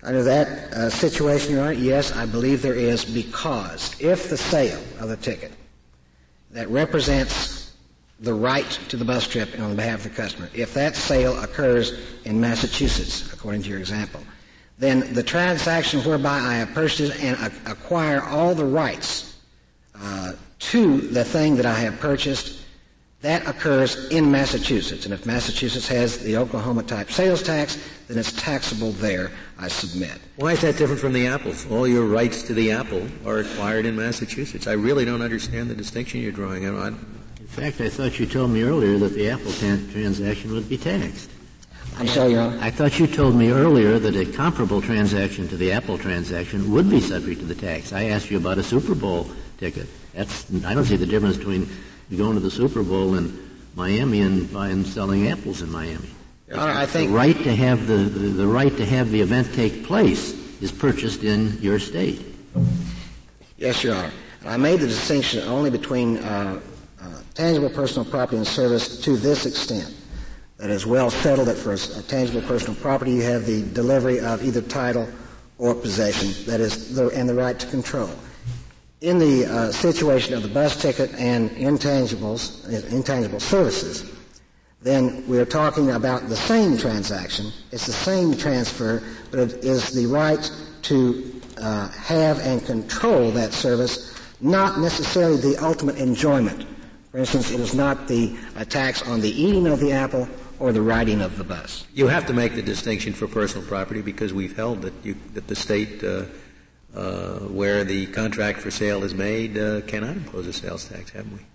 Under 0.02 0.24
that 0.24 0.48
uh, 0.74 0.90
situation, 0.90 1.54
Your 1.54 1.64
Honor, 1.64 1.74
yes, 1.74 2.16
I 2.16 2.26
believe 2.26 2.62
there 2.62 2.74
is 2.74 3.04
because 3.04 4.00
if 4.00 4.30
the 4.30 4.38
sale 4.38 4.82
of 5.00 5.10
the 5.10 5.18
ticket 5.18 5.52
that 6.52 6.70
represents 6.70 7.76
the 8.22 8.34
right 8.34 8.70
to 8.90 8.98
the 8.98 9.06
bus 9.06 9.28
trip 9.28 9.60
on 9.60 9.76
behalf 9.76 10.06
of 10.06 10.16
the 10.16 10.22
customer, 10.22 10.50
if 10.54 10.74
that 10.74 10.96
sale 10.96 11.42
occurs 11.42 12.00
in 12.24 12.40
Massachusetts, 12.40 13.32
according 13.34 13.62
to 13.64 13.70
your 13.70 13.80
example, 13.80 14.22
then 14.78 15.14
the 15.14 15.24
transaction 15.24 16.00
whereby 16.02 16.40
I 16.40 16.56
have 16.56 16.74
purchased 16.74 17.22
and 17.22 17.52
acquire 17.68 18.24
all 18.24 18.56
the 18.56 18.66
rights 18.66 19.38
uh, 19.96 20.34
to 20.60 21.02
the 21.02 21.26
thing 21.26 21.58
that 21.58 21.66
I 21.66 21.74
have 21.74 22.00
purchased 22.00 22.64
That 23.22 23.46
occurs 23.48 24.08
in 24.12 24.32
Massachusetts, 24.32 25.04
and 25.04 25.14
if 25.14 25.26
Massachusetts 25.26 25.90
has 25.90 26.20
the 26.20 26.38
Oklahoma 26.38 26.84
type 26.84 27.12
sales 27.12 27.44
tax, 27.44 27.78
then 28.08 28.18
it's 28.18 28.32
taxable 28.32 28.94
there, 28.94 29.30
I 29.58 29.68
submit. 29.68 30.18
Why 30.38 30.54
is 30.54 30.62
that 30.62 30.78
different 30.78 31.02
from 31.02 31.12
the 31.12 31.28
apples? 31.28 31.70
All 31.70 31.86
your 31.86 32.06
rights 32.06 32.44
to 32.44 32.54
the 32.54 32.72
apple 32.72 33.06
are 33.26 33.40
acquired 33.40 33.86
in 33.86 33.98
Massachusetts. 33.98 34.68
I 34.68 34.74
really 34.74 35.04
don't 35.04 35.22
understand 35.22 35.70
the 35.70 35.76
distinction 35.76 36.22
you're 36.22 36.32
drawing. 36.32 36.64
In 36.64 36.96
fact, 37.48 37.82
I 37.82 37.90
thought 37.90 38.20
you 38.20 38.26
told 38.26 38.52
me 38.52 38.64
earlier 38.64 38.98
that 39.00 39.14
the 39.14 39.30
apple 39.30 39.52
transaction 39.52 40.54
would 40.54 40.70
be 40.70 40.78
taxed. 40.78 41.30
I'm 41.98 42.08
sorry, 42.08 42.32
Your 42.32 42.42
Honor. 42.44 42.60
I 42.62 42.72
thought 42.72 43.00
you 43.00 43.08
told 43.08 43.36
me 43.36 43.52
earlier 43.52 44.00
that 44.00 44.16
a 44.16 44.26
comparable 44.26 44.82
transaction 44.82 45.50
to 45.50 45.58
the 45.58 45.74
Apple 45.74 45.98
transaction 45.98 46.72
would 46.72 46.90
be 46.90 47.02
subject 47.02 47.42
to 47.42 47.46
the 47.46 47.56
tax. 47.56 47.92
I 47.92 48.06
asked 48.06 48.32
you 48.32 48.38
about 48.38 48.58
a 48.58 48.64
Super 48.64 48.96
Bowl 48.96 49.30
ticket. 49.58 49.88
That's 50.14 50.46
I 50.64 50.74
don't 50.74 50.86
see 50.86 50.96
the 50.96 51.06
difference 51.06 51.36
between 51.36 51.68
going 52.18 52.34
to 52.34 52.40
the 52.40 52.52
Super 52.52 52.84
Bowl 52.84 53.16
in 53.16 53.50
Miami 53.76 54.22
and 54.22 54.52
buying 54.52 54.84
selling 54.84 55.28
apples 55.28 55.62
in 55.62 55.72
Miami. 55.72 56.10
Your 56.48 56.60
Honor, 56.60 56.74
I 56.74 56.86
think 56.86 57.12
the 57.12 57.16
right 57.16 57.38
to 57.38 57.56
have 57.56 57.86
the, 57.88 57.98
the, 57.98 58.30
the 58.30 58.48
right 58.48 58.76
to 58.78 58.86
have 58.86 59.12
the 59.12 59.22
event 59.22 59.54
take 59.54 59.84
place 59.84 60.34
is 60.62 60.72
purchased 60.72 61.24
in 61.24 61.58
your 61.62 61.80
state. 61.80 62.22
Yes, 63.58 63.84
Your 63.84 63.96
Honor. 63.96 64.12
I 64.46 64.58
made 64.58 64.80
the 64.80 64.88
distinction 64.88 65.48
only 65.48 65.70
between 65.70 66.18
uh, 66.18 66.60
uh, 67.02 67.22
tangible 67.36 67.70
personal 67.70 68.10
property 68.10 68.38
and 68.38 68.48
service 68.48 69.02
to 69.02 69.18
this 69.18 69.46
extent. 69.46 69.96
That 70.58 70.70
is 70.70 70.86
well 70.86 71.10
settled 71.10 71.48
that 71.48 71.58
for 71.58 71.72
a, 71.72 72.00
a 72.00 72.04
tangible 72.04 72.42
personal 72.42 72.76
property 72.82 73.12
you 73.12 73.22
have 73.22 73.46
the 73.46 73.62
delivery 73.74 74.20
of 74.20 74.44
either 74.44 74.62
title 74.62 75.08
or 75.58 75.76
possession, 75.76 76.46
that 76.46 76.60
is, 76.60 76.96
the, 76.96 77.10
and 77.10 77.30
the 77.30 77.34
right 77.34 77.60
to 77.60 77.68
control. 77.68 78.10
In 79.02 79.18
the 79.18 79.46
uh, 79.46 79.72
situation 79.72 80.34
of 80.34 80.44
the 80.44 80.50
bus 80.50 80.82
ticket 80.82 81.14
and 81.16 81.50
intangibles, 81.52 82.68
intangible 82.92 83.40
services, 83.40 84.04
then 84.82 85.26
we're 85.26 85.46
talking 85.46 85.92
about 85.92 86.28
the 86.28 86.36
same 86.36 86.78
transaction. 86.78 87.52
It's 87.72 87.86
the 87.86 87.94
same 87.94 88.36
transfer, 88.36 89.02
but 89.32 89.40
it 89.40 89.64
is 89.64 89.92
the 89.92 90.06
right 90.06 90.52
to 90.84 91.42
uh, 91.58 91.88
have 91.92 92.40
and 92.40 92.66
control 92.66 93.32
that 93.32 93.54
service, 93.54 94.20
not 94.42 94.80
necessarily 94.80 95.38
the 95.38 95.58
ultimate 95.64 95.98
enjoyment. 95.98 96.66
For 97.12 97.20
instance, 97.20 97.52
it 97.52 97.60
is 97.62 97.74
not 97.74 98.08
the 98.10 98.38
tax 98.68 99.02
on 99.08 99.22
the 99.22 99.30
eating 99.30 99.68
of 99.68 99.80
the 99.80 99.94
apple 99.94 100.28
or 100.60 100.74
the 100.74 100.82
riding 100.82 101.22
of 101.22 101.38
the 101.38 101.46
bus. 101.46 101.88
You 101.94 102.08
have 102.08 102.26
to 102.28 102.34
make 102.34 102.54
the 102.54 102.62
distinction 102.62 103.14
for 103.14 103.28
personal 103.28 103.66
property 103.66 104.02
because 104.02 104.34
we've 104.34 104.56
held 104.58 104.82
that, 104.82 104.94
you, 105.04 105.16
that 105.34 105.48
the 105.48 105.56
state 105.56 106.04
uh, 106.04 106.24
uh, 106.96 107.40
where 107.40 107.84
the 107.84 108.08
contract 108.08 108.60
for 108.60 108.72
sale 108.72 109.04
is 109.04 109.14
made 109.14 109.58
uh, 109.58 109.82
cannot 109.82 110.16
impose 110.16 110.48
a 110.48 110.54
sales 110.54 110.88
tax, 110.88 111.12
haven't 111.12 111.34
we? 111.34 111.46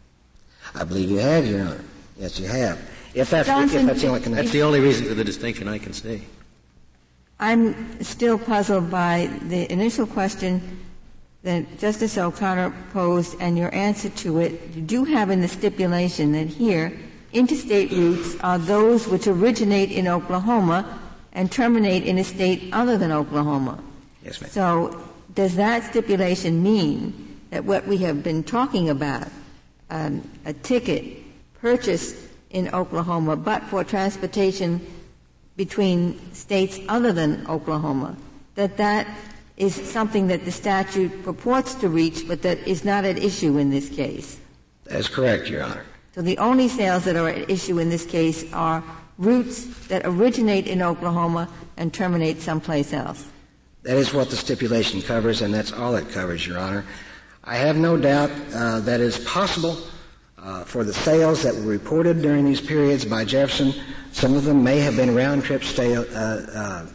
I 0.75 0.85
believe 0.85 1.11
you 1.11 1.19
have, 1.19 1.47
Your 1.47 1.63
Honor. 1.63 1.85
Yes, 2.17 2.39
you 2.39 2.47
have. 2.47 2.79
If 3.15 3.31
that's, 3.31 3.49
Johnston, 3.49 3.81
if 3.81 3.87
that's 3.87 4.03
the 4.03 4.09
only 4.09 4.21
connection. 4.21 4.45
That's 4.45 4.53
the 4.53 4.63
only 4.63 4.81
reason 4.81 5.07
for 5.07 5.15
the 5.15 5.25
distinction 5.25 5.69
I 5.69 5.79
can 5.79 5.93
see. 5.93 6.23
I'm 7.39 8.03
still 8.03 8.39
puzzled 8.39 8.91
by 8.91 9.31
the 9.49 9.71
initial 9.73 10.07
question 10.07 10.81
that 11.43 11.79
Justice 11.79 12.17
O'Connor 12.17 12.75
posed 12.93 13.37
and 13.41 13.59
your 13.59 13.75
answer 13.75 14.09
to 14.09 14.39
it. 14.39 14.53
You 14.75 14.83
do 14.83 15.05
have 15.05 15.31
in 15.31 15.41
the 15.41 15.49
stipulation 15.49 16.33
that 16.33 16.47
here 16.47 16.93
Interstate 17.35 17.91
routes 17.91 18.37
are 18.43 18.59
those 18.59 19.09
which 19.09 19.27
originate 19.27 19.91
in 19.91 20.07
Oklahoma 20.07 21.01
and 21.33 21.51
terminate 21.51 22.05
in 22.05 22.19
a 22.19 22.25
state 22.25 22.73
other 22.73 22.97
than 22.97 23.11
Oklahoma. 23.11 23.83
Yes, 24.25 24.41
ma'am. 24.41 24.51
So 24.51 25.05
does 25.35 25.57
that 25.57 25.85
stipulation 25.85 26.63
mean 26.63 27.41
that 27.51 27.65
what 27.65 27.87
we 27.87 27.99
have 27.99 28.23
been 28.23 28.43
talking 28.43 28.91
about, 28.91 29.29
um, 29.91 30.29
a 30.45 30.53
ticket 30.53 31.23
purchased 31.61 32.17
in 32.51 32.69
Oklahoma 32.75 33.37
but 33.37 33.63
for 33.65 33.85
transportation 33.85 34.81
between 35.57 36.19
states 36.35 36.81
other 36.89 37.13
than 37.13 37.47
Oklahoma, 37.49 38.17
that 38.55 38.77
that 38.77 39.07
is 39.57 39.75
something 39.75 40.27
that 40.29 40.45
the 40.45 40.51
statute 40.51 41.23
purports 41.25 41.75
to 41.75 41.89
reach 41.89 42.27
but 42.27 42.43
that 42.43 42.59
is 42.67 42.85
not 42.85 43.05
at 43.05 43.19
issue 43.19 43.59
in 43.59 43.71
this 43.71 43.89
case? 43.89 44.39
That's 44.85 45.09
correct, 45.09 45.49
Your 45.49 45.63
Honor. 45.63 45.85
So 46.15 46.23
the 46.23 46.39
only 46.39 46.69
sales 46.69 47.05
that 47.05 47.17
are 47.17 47.29
at 47.29 47.51
issue 47.51 47.79
in 47.79 47.89
this 47.89 48.05
case 48.05 48.53
are 48.53 48.85
routes 49.19 49.87
that 49.89 50.03
originate 50.05 50.67
in 50.67 50.83
Oklahoma 50.83 51.49
and 51.77 51.93
terminate 51.93 52.41
someplace 52.41 52.93
else. 52.93 53.27
That 53.85 53.99
is 53.99 54.15
what 54.15 54.31
the 54.31 54.37
stipulation 54.37 55.03
covers, 55.03 55.43
and 55.43 55.53
that's 55.53 55.71
all 55.71 55.95
it 55.97 56.09
covers, 56.09 56.47
Your 56.47 56.59
Honor. 56.59 56.87
I 57.45 57.57
have 57.57 57.77
no 57.77 57.99
doubt 57.99 58.31
uh, 58.55 58.81
that 58.81 59.03
it's 59.03 59.23
possible 59.25 59.77
uh, 60.39 60.65
for 60.65 60.85
the 60.85 60.95
sales 60.95 61.43
that 61.43 61.55
were 61.55 61.71
reported 61.71 62.23
during 62.23 62.47
these 62.47 62.63
periods 62.63 63.05
by 63.05 63.27
Jefferson. 63.27 63.75
Some 64.13 64.35
of 64.35 64.45
them 64.45 64.65
may 64.65 64.79
have 64.81 64.97
been 64.97 65.15
round 65.15 65.45
trip 65.45 65.63
uh, 65.79 65.83
uh, 65.85 66.87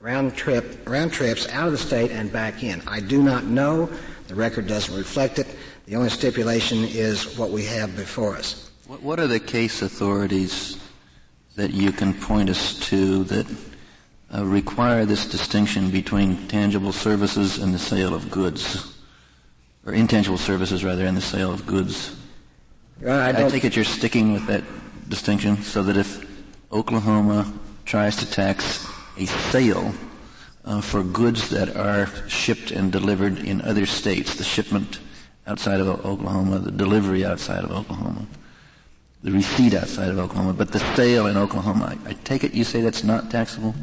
round 0.00 0.36
trip 0.36 0.88
round 0.88 1.12
trips 1.12 1.46
out 1.48 1.66
of 1.66 1.72
the 1.72 1.78
state 1.78 2.10
and 2.10 2.32
back 2.32 2.64
in. 2.64 2.80
I 2.86 3.00
do 3.00 3.22
not 3.22 3.44
know. 3.44 3.90
The 4.28 4.34
record 4.34 4.66
doesn't 4.66 4.96
reflect 4.96 5.38
it. 5.38 5.46
The 5.84 5.96
only 5.96 6.08
stipulation 6.08 6.84
is 6.84 7.36
what 7.36 7.50
we 7.50 7.64
have 7.66 7.94
before 7.94 8.36
us. 8.36 8.70
What 8.86 9.20
are 9.20 9.26
the 9.26 9.40
case 9.40 9.82
authorities 9.82 10.78
that 11.56 11.72
you 11.72 11.92
can 11.92 12.14
point 12.14 12.48
us 12.48 12.78
to 12.88 13.24
that 13.24 13.46
uh, 14.34 14.44
require 14.44 15.04
this 15.04 15.26
distinction 15.26 15.90
between 15.90 16.48
tangible 16.48 16.92
services 16.92 17.58
and 17.58 17.72
the 17.72 17.78
sale 17.78 18.14
of 18.14 18.30
goods, 18.30 18.96
or 19.86 19.92
intangible 19.92 20.38
services 20.38 20.84
rather, 20.84 21.06
and 21.06 21.16
the 21.16 21.22
sale 21.22 21.52
of 21.52 21.66
goods? 21.66 22.14
I, 23.06 23.30
I 23.30 23.48
take 23.48 23.64
it 23.64 23.76
you're 23.76 23.84
sticking 23.84 24.32
with 24.32 24.46
that 24.46 24.64
distinction, 25.08 25.62
so 25.62 25.82
that 25.82 25.96
if 25.96 26.26
Oklahoma 26.72 27.52
tries 27.84 28.16
to 28.16 28.30
tax 28.30 28.86
a 29.16 29.26
sale 29.26 29.92
uh, 30.64 30.80
for 30.80 31.02
goods 31.02 31.48
that 31.48 31.74
are 31.76 32.06
shipped 32.28 32.70
and 32.70 32.92
delivered 32.92 33.38
in 33.38 33.62
other 33.62 33.86
states, 33.86 34.34
the 34.34 34.44
shipment 34.44 35.00
outside 35.46 35.80
of 35.80 35.88
Oklahoma, 35.88 36.58
the 36.58 36.70
delivery 36.70 37.24
outside 37.24 37.64
of 37.64 37.70
Oklahoma, 37.70 38.26
the 39.22 39.32
receipt 39.32 39.74
outside 39.74 40.10
of 40.10 40.18
Oklahoma, 40.18 40.52
but 40.52 40.70
the 40.70 40.78
sale 40.94 41.26
in 41.26 41.36
Oklahoma. 41.36 41.96
I, 42.06 42.10
I 42.10 42.12
take 42.24 42.44
it 42.44 42.54
you 42.54 42.64
say 42.64 42.82
that's 42.82 43.02
not 43.02 43.30
taxable? 43.30 43.74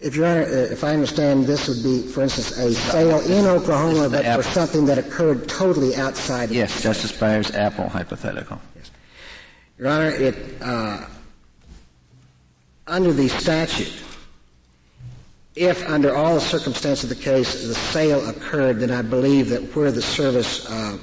If 0.00 0.16
Your 0.16 0.26
Honor, 0.26 0.42
uh, 0.42 0.72
if 0.72 0.82
I 0.82 0.94
understand, 0.94 1.44
this 1.44 1.68
would 1.68 1.82
be, 1.82 2.00
for 2.00 2.22
instance, 2.22 2.56
a 2.56 2.72
sale 2.72 3.20
in 3.20 3.44
Oklahoma, 3.44 4.08
but 4.08 4.24
for 4.34 4.42
something 4.42 4.86
that 4.86 4.96
occurred 4.96 5.46
totally 5.46 5.94
outside. 5.94 6.50
Yes, 6.50 6.82
Justice 6.82 7.12
Breyer's 7.12 7.50
Apple 7.50 7.86
hypothetical. 7.88 8.58
Yes. 8.76 8.90
Your 9.78 9.88
Honor, 9.88 10.10
it 10.10 10.36
uh, 10.62 11.04
under 12.86 13.12
the 13.12 13.28
statute, 13.28 13.92
if 15.54 15.86
under 15.86 16.16
all 16.16 16.34
the 16.34 16.40
circumstances 16.40 17.10
of 17.10 17.18
the 17.18 17.22
case 17.22 17.66
the 17.66 17.74
sale 17.74 18.26
occurred, 18.26 18.80
then 18.80 18.90
I 18.90 19.02
believe 19.02 19.50
that 19.50 19.76
where 19.76 19.92
the 19.92 20.00
service 20.00 20.66
uh, 20.70 20.96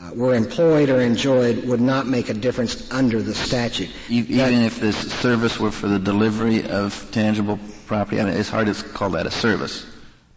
Uh, 0.00 0.14
were 0.14 0.34
employed 0.34 0.88
or 0.88 1.02
enjoyed 1.02 1.62
would 1.64 1.80
not 1.80 2.06
make 2.06 2.30
a 2.30 2.34
difference 2.34 2.90
under 2.90 3.20
the 3.20 3.34
statute. 3.34 3.90
Even 4.08 4.36
that, 4.38 4.52
if 4.52 4.80
the 4.80 4.92
service 4.92 5.60
were 5.60 5.70
for 5.70 5.88
the 5.88 5.98
delivery 5.98 6.66
of 6.70 7.06
tangible 7.10 7.58
property, 7.86 8.18
I 8.18 8.24
mean, 8.24 8.34
it's 8.34 8.48
hard 8.48 8.66
to 8.68 8.74
call 8.74 9.10
that 9.10 9.26
a 9.26 9.30
service. 9.30 9.84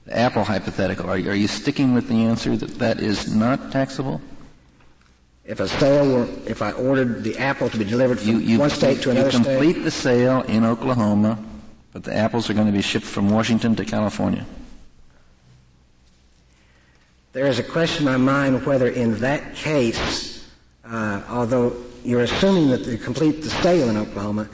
The 0.06 0.18
Apple 0.18 0.44
hypothetical, 0.44 1.06
are, 1.06 1.14
are 1.14 1.36
you 1.36 1.48
sticking 1.48 1.94
with 1.94 2.10
the 2.10 2.26
answer 2.26 2.58
that 2.58 2.78
that 2.80 3.00
is 3.00 3.34
not 3.34 3.72
taxable? 3.72 4.20
If 5.46 5.62
a 5.62 5.68
sale 5.70 6.14
were, 6.14 6.28
if 6.46 6.62
I 6.62 6.72
ordered 6.74 7.24
the 7.24 7.38
apple 7.38 7.70
to 7.70 7.78
be 7.78 7.86
delivered 7.86 8.20
from 8.20 8.30
you, 8.30 8.38
you, 8.40 8.60
one 8.60 8.70
state 8.70 9.02
to 9.04 9.12
another 9.12 9.30
state? 9.30 9.40
You 9.40 9.46
complete 9.46 9.72
state? 9.74 9.84
the 9.84 9.92
sale 9.92 10.42
in 10.42 10.66
Oklahoma, 10.66 11.42
but 11.94 12.04
the 12.04 12.14
apples 12.14 12.50
are 12.50 12.54
going 12.54 12.68
to 12.68 12.74
be 12.74 12.82
shipped 12.82 13.06
from 13.06 13.30
Washington 13.30 13.76
to 13.78 13.86
California. 13.86 14.46
There 17.34 17.48
is 17.48 17.58
a 17.58 17.64
question 17.64 18.08
in 18.08 18.12
my 18.12 18.18
mind 18.18 18.64
whether 18.64 18.88
in 18.88 19.18
that 19.18 19.56
case, 19.56 20.48
uh, 20.86 21.24
although 21.28 21.76
you're 22.04 22.22
assuming 22.22 22.70
that 22.70 22.86
they 22.86 22.96
complete 22.96 23.42
the 23.42 23.50
sale 23.50 23.90
in 23.90 23.98
Oklahoma, 23.98 24.48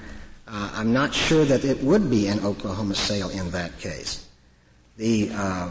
uh, 0.48 0.72
I'm 0.76 0.94
not 0.94 1.14
sure 1.14 1.44
that 1.44 1.66
it 1.66 1.84
would 1.84 2.10
be 2.10 2.28
an 2.28 2.40
Oklahoma 2.40 2.96
sale 2.96 3.30
in 3.32 3.52
that 3.52 3.78
case. 3.80 4.26
The, 4.96 5.30
uh, 5.34 5.70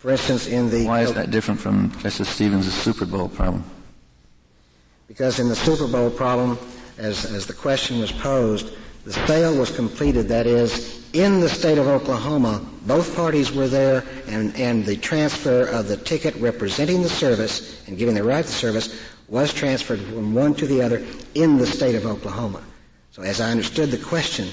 for 0.00 0.10
instance, 0.10 0.48
in 0.48 0.70
the 0.70 0.86
why 0.86 1.02
is 1.02 1.14
that 1.14 1.30
different 1.30 1.60
from 1.60 1.96
Justice 2.00 2.28
Stevens' 2.28 2.72
Super 2.72 3.06
Bowl 3.06 3.28
problem? 3.28 3.62
Because 5.06 5.38
in 5.38 5.48
the 5.48 5.56
Super 5.56 5.86
Bowl 5.86 6.10
problem, 6.10 6.58
as 6.98 7.24
as 7.26 7.46
the 7.46 7.52
question 7.52 8.00
was 8.00 8.10
posed, 8.10 8.74
the 9.04 9.12
sale 9.26 9.56
was 9.58 9.70
completed. 9.74 10.28
That 10.28 10.46
is, 10.46 11.08
in 11.12 11.40
the 11.40 11.48
state 11.48 11.78
of 11.78 11.86
Oklahoma, 11.86 12.64
both 12.82 13.14
parties 13.16 13.52
were 13.52 13.68
there, 13.68 14.04
and, 14.26 14.54
and 14.56 14.84
the 14.84 14.96
transfer 14.96 15.64
of 15.68 15.88
the 15.88 15.96
ticket 15.96 16.34
representing 16.36 17.02
the 17.02 17.08
service 17.08 17.86
and 17.88 17.98
giving 17.98 18.14
the 18.14 18.22
right 18.22 18.44
to 18.44 18.50
service 18.50 19.00
was 19.28 19.52
transferred 19.52 20.00
from 20.00 20.34
one 20.34 20.54
to 20.54 20.66
the 20.66 20.82
other 20.82 21.04
in 21.34 21.56
the 21.56 21.66
state 21.66 21.94
of 21.94 22.04
Oklahoma. 22.04 22.62
So 23.12 23.22
as 23.22 23.40
I 23.40 23.50
understood 23.50 23.90
the 23.90 23.98
question, 23.98 24.48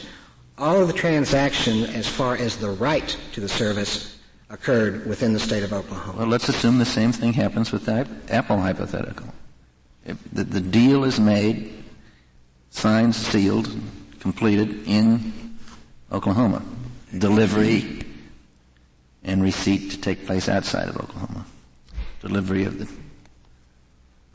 all 0.58 0.82
of 0.82 0.88
the 0.88 0.94
transaction 0.94 1.84
as 1.86 2.08
far 2.08 2.36
as 2.36 2.58
the 2.58 2.72
right 2.72 3.18
to 3.34 3.42
the 3.42 3.50
service 3.50 4.20
occurred 4.50 5.06
within 5.06 5.34
the 5.34 5.40
state 5.40 5.64
of 5.64 5.74
Oklahoma. 5.74 6.20
Well, 6.20 6.28
let's 6.28 6.50
assume 6.50 6.78
the 6.78 6.86
same 6.86 7.12
thing 7.12 7.34
happens 7.34 7.72
with 7.72 7.86
that 7.86 8.08
Apple 8.30 8.58
hypothetical. 8.58 9.28
If 10.06 10.18
the, 10.32 10.44
the 10.44 10.62
deal 10.62 11.04
is 11.04 11.20
made, 11.20 11.84
signed, 12.70 13.14
sealed, 13.14 13.70
completed 14.28 14.86
in 14.86 15.32
Oklahoma. 16.12 16.62
Delivery 17.18 18.04
and 19.24 19.42
receipt 19.42 19.90
to 19.92 19.98
take 20.02 20.26
place 20.26 20.50
outside 20.50 20.90
of 20.90 20.98
Oklahoma. 20.98 21.46
Delivery 22.20 22.66
of 22.66 22.78
the 22.78 22.92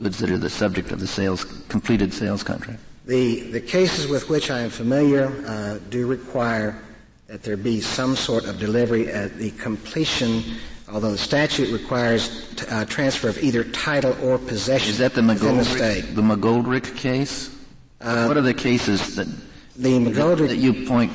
goods 0.02 0.18
that 0.18 0.30
are 0.30 0.38
the 0.38 0.48
subject 0.48 0.92
of 0.92 0.98
the 0.98 1.06
sales, 1.06 1.44
completed 1.68 2.14
sales 2.14 2.42
contract. 2.42 2.80
The, 3.04 3.40
the 3.50 3.60
cases 3.60 4.08
with 4.08 4.30
which 4.30 4.50
I 4.50 4.60
am 4.60 4.70
familiar 4.70 5.26
uh, 5.46 5.78
do 5.90 6.06
require 6.06 6.80
that 7.26 7.42
there 7.42 7.58
be 7.58 7.82
some 7.82 8.16
sort 8.16 8.46
of 8.46 8.58
delivery 8.58 9.08
at 9.08 9.36
the 9.36 9.50
completion, 9.50 10.42
although 10.90 11.12
the 11.12 11.18
statute 11.18 11.70
requires 11.70 12.48
t- 12.54 12.66
uh, 12.70 12.86
transfer 12.86 13.28
of 13.28 13.36
either 13.44 13.62
title 13.64 14.16
or 14.22 14.38
possession 14.38 14.88
Is 14.88 14.98
that 14.98 15.12
the 15.12 15.22
within 15.22 15.58
the 15.58 15.62
McGoldrick, 15.62 16.14
the 16.14 16.22
McGoldrick 16.22 16.96
case? 16.96 17.54
Uh, 18.00 18.24
what 18.24 18.38
are 18.38 18.42
the 18.52 18.54
cases 18.54 19.16
that 19.16 19.28
the 19.76 19.98
McGoldrick 19.98 20.48
that 20.48 20.56
you 20.56 20.86
point 20.86 21.12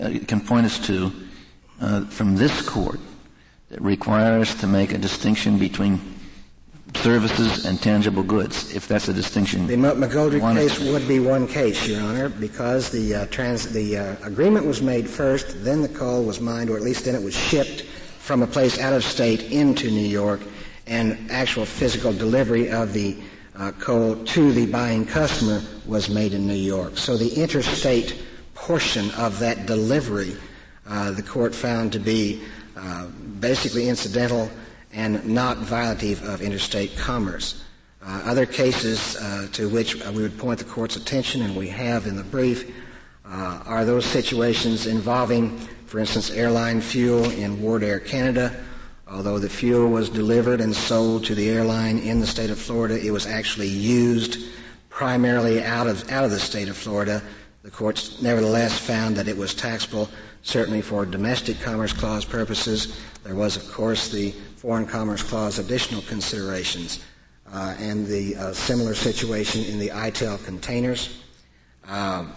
uh, 0.00 0.10
can 0.26 0.40
point 0.40 0.66
us 0.66 0.78
to 0.86 1.12
uh, 1.80 2.04
from 2.06 2.36
this 2.36 2.62
court 2.62 3.00
that 3.70 3.80
require 3.80 4.40
us 4.40 4.54
to 4.60 4.66
make 4.66 4.92
a 4.92 4.98
distinction 4.98 5.58
between 5.58 6.00
services 6.94 7.66
and 7.66 7.80
tangible 7.80 8.22
goods, 8.22 8.74
if 8.74 8.88
that's 8.88 9.08
a 9.08 9.12
distinction. 9.12 9.66
The 9.66 9.76
McGoldrick 9.76 10.54
case 10.54 10.80
would 10.80 11.06
be 11.06 11.20
one 11.20 11.46
case, 11.46 11.86
Your 11.86 12.00
Honor, 12.00 12.28
because 12.30 12.90
the 12.90 13.14
uh, 13.14 13.26
trans 13.26 13.70
the 13.70 13.98
uh, 13.98 14.16
agreement 14.22 14.64
was 14.64 14.80
made 14.80 15.08
first, 15.08 15.62
then 15.64 15.82
the 15.82 15.88
coal 15.88 16.24
was 16.24 16.40
mined, 16.40 16.70
or 16.70 16.76
at 16.76 16.82
least 16.82 17.04
then 17.04 17.14
it 17.14 17.22
was 17.22 17.36
shipped 17.36 17.82
from 17.82 18.42
a 18.42 18.46
place 18.46 18.78
out 18.78 18.94
of 18.94 19.04
state 19.04 19.52
into 19.52 19.90
New 19.90 20.00
York, 20.06 20.40
and 20.86 21.30
actual 21.30 21.66
physical 21.66 22.12
delivery 22.12 22.70
of 22.70 22.94
the 22.94 23.16
uh, 23.58 23.72
coal 23.72 24.16
to 24.24 24.52
the 24.52 24.66
buying 24.66 25.04
customer 25.04 25.60
was 25.86 26.08
made 26.08 26.32
in 26.32 26.46
New 26.46 26.54
York. 26.54 26.96
So 26.96 27.16
the 27.16 27.42
interstate 27.42 28.22
portion 28.54 29.10
of 29.12 29.38
that 29.40 29.66
delivery, 29.66 30.36
uh, 30.86 31.10
the 31.10 31.22
court 31.22 31.54
found 31.54 31.92
to 31.92 31.98
be 31.98 32.42
uh, 32.76 33.06
basically 33.40 33.88
incidental 33.88 34.50
and 34.92 35.24
not 35.26 35.58
violative 35.58 36.22
of 36.22 36.40
interstate 36.40 36.96
commerce. 36.96 37.64
Uh, 38.02 38.22
other 38.24 38.46
cases 38.46 39.16
uh, 39.16 39.48
to 39.52 39.68
which 39.68 39.96
we 40.06 40.22
would 40.22 40.38
point 40.38 40.58
the 40.58 40.64
court's 40.64 40.96
attention, 40.96 41.42
and 41.42 41.54
we 41.56 41.68
have 41.68 42.06
in 42.06 42.16
the 42.16 42.24
brief, 42.24 42.72
uh, 43.26 43.62
are 43.66 43.84
those 43.84 44.06
situations 44.06 44.86
involving, 44.86 45.58
for 45.86 45.98
instance, 45.98 46.30
airline 46.30 46.80
fuel 46.80 47.24
in 47.30 47.58
Wardair 47.58 48.04
Canada. 48.04 48.64
Although 49.10 49.38
the 49.38 49.48
fuel 49.48 49.88
was 49.88 50.10
delivered 50.10 50.60
and 50.60 50.74
sold 50.74 51.24
to 51.24 51.34
the 51.34 51.48
airline 51.48 51.98
in 51.98 52.20
the 52.20 52.26
state 52.26 52.50
of 52.50 52.58
Florida, 52.58 53.02
it 53.02 53.10
was 53.10 53.26
actually 53.26 53.68
used 53.68 54.44
primarily 54.90 55.62
out 55.62 55.86
of 55.86 56.10
out 56.12 56.24
of 56.24 56.30
the 56.30 56.38
state 56.38 56.68
of 56.68 56.76
Florida. 56.76 57.22
The 57.62 57.70
courts 57.70 58.20
nevertheless 58.20 58.78
found 58.78 59.16
that 59.16 59.26
it 59.26 59.36
was 59.36 59.54
taxable, 59.54 60.10
certainly 60.42 60.82
for 60.82 61.06
domestic 61.06 61.58
commerce 61.60 61.92
clause 61.92 62.24
purposes. 62.24 63.00
There 63.24 63.34
was, 63.34 63.56
of 63.56 63.70
course, 63.72 64.10
the 64.10 64.32
Foreign 64.56 64.86
Commerce 64.86 65.22
Clause 65.22 65.58
additional 65.58 66.02
considerations, 66.02 67.04
uh, 67.52 67.76
and 67.78 68.06
the 68.06 68.36
uh, 68.36 68.52
similar 68.52 68.94
situation 68.94 69.64
in 69.64 69.78
the 69.78 69.90
ITEL 69.90 70.44
containers, 70.44 71.22
um, 71.86 72.32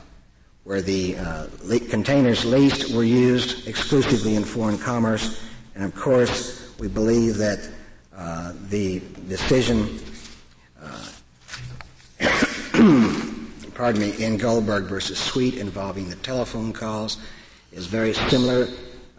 where 0.64 0.82
the 0.82 1.18
uh, 1.18 1.48
le- 1.64 1.80
containers 1.80 2.46
leased 2.46 2.94
were 2.94 3.04
used 3.04 3.68
exclusively 3.68 4.36
in 4.36 4.44
foreign 4.44 4.78
commerce, 4.78 5.44
and 5.76 5.84
of 5.84 5.96
course, 5.96 6.61
we 6.82 6.88
believe 6.88 7.38
that 7.38 7.70
uh, 8.17 8.54
the 8.70 9.00
decision, 9.30 10.00
uh, 10.82 11.10
pardon 13.76 14.02
me, 14.02 14.12
in 14.17 14.36
Goldberg 14.36 14.86
versus 14.86 15.20
Sweet 15.20 15.58
involving 15.58 16.10
the 16.10 16.15
telephone 16.15 16.74
calls 16.74 17.20
is 17.72 17.86
very 17.86 18.13
similar 18.13 18.67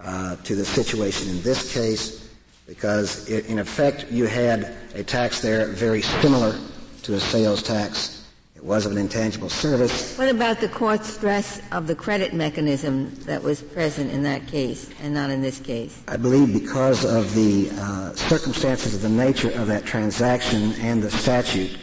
uh, 0.03 0.35
to 0.43 0.57
the 0.57 0.65
situation 0.65 1.29
in 1.29 1.41
this 1.43 1.73
case 1.73 2.35
because 2.67 3.31
it, 3.31 3.47
in 3.47 3.61
effect 3.61 4.11
you 4.11 4.27
had 4.27 4.75
a 4.97 5.05
tax 5.05 5.41
there 5.41 5.69
very 5.69 6.03
similar 6.03 6.59
to 7.03 7.15
a 7.15 7.21
sales 7.21 7.63
tax. 7.63 8.22
It 8.63 8.69
was 8.69 8.87
of 8.87 8.93
an 8.93 8.99
intangible 8.99 9.49
service. 9.49 10.17
What 10.17 10.29
about 10.29 10.61
the 10.61 10.69
court 10.69 11.05
stress 11.05 11.61
of 11.73 11.89
the 11.89 11.97
credit 11.97 12.33
mechanism 12.33 13.13
that 13.25 13.43
was 13.43 13.61
present 13.61 14.13
in 14.13 14.23
that 14.23 14.47
case 14.47 14.89
and 15.03 15.13
not 15.13 15.31
in 15.31 15.43
this 15.43 15.59
case? 15.59 16.01
I 16.07 16.17
believe 16.17 16.53
because 16.53 17.05
of 17.05 17.35
the 17.35 17.71
uh, 17.73 18.15
circumstances 18.15 18.95
of 18.95 19.03
the 19.03 19.09
nature 19.09 19.51
of 19.51 19.67
that 19.67 19.85
transaction 19.85 20.75
and 20.75 21.03
the 21.03 21.11
statute 21.11 21.77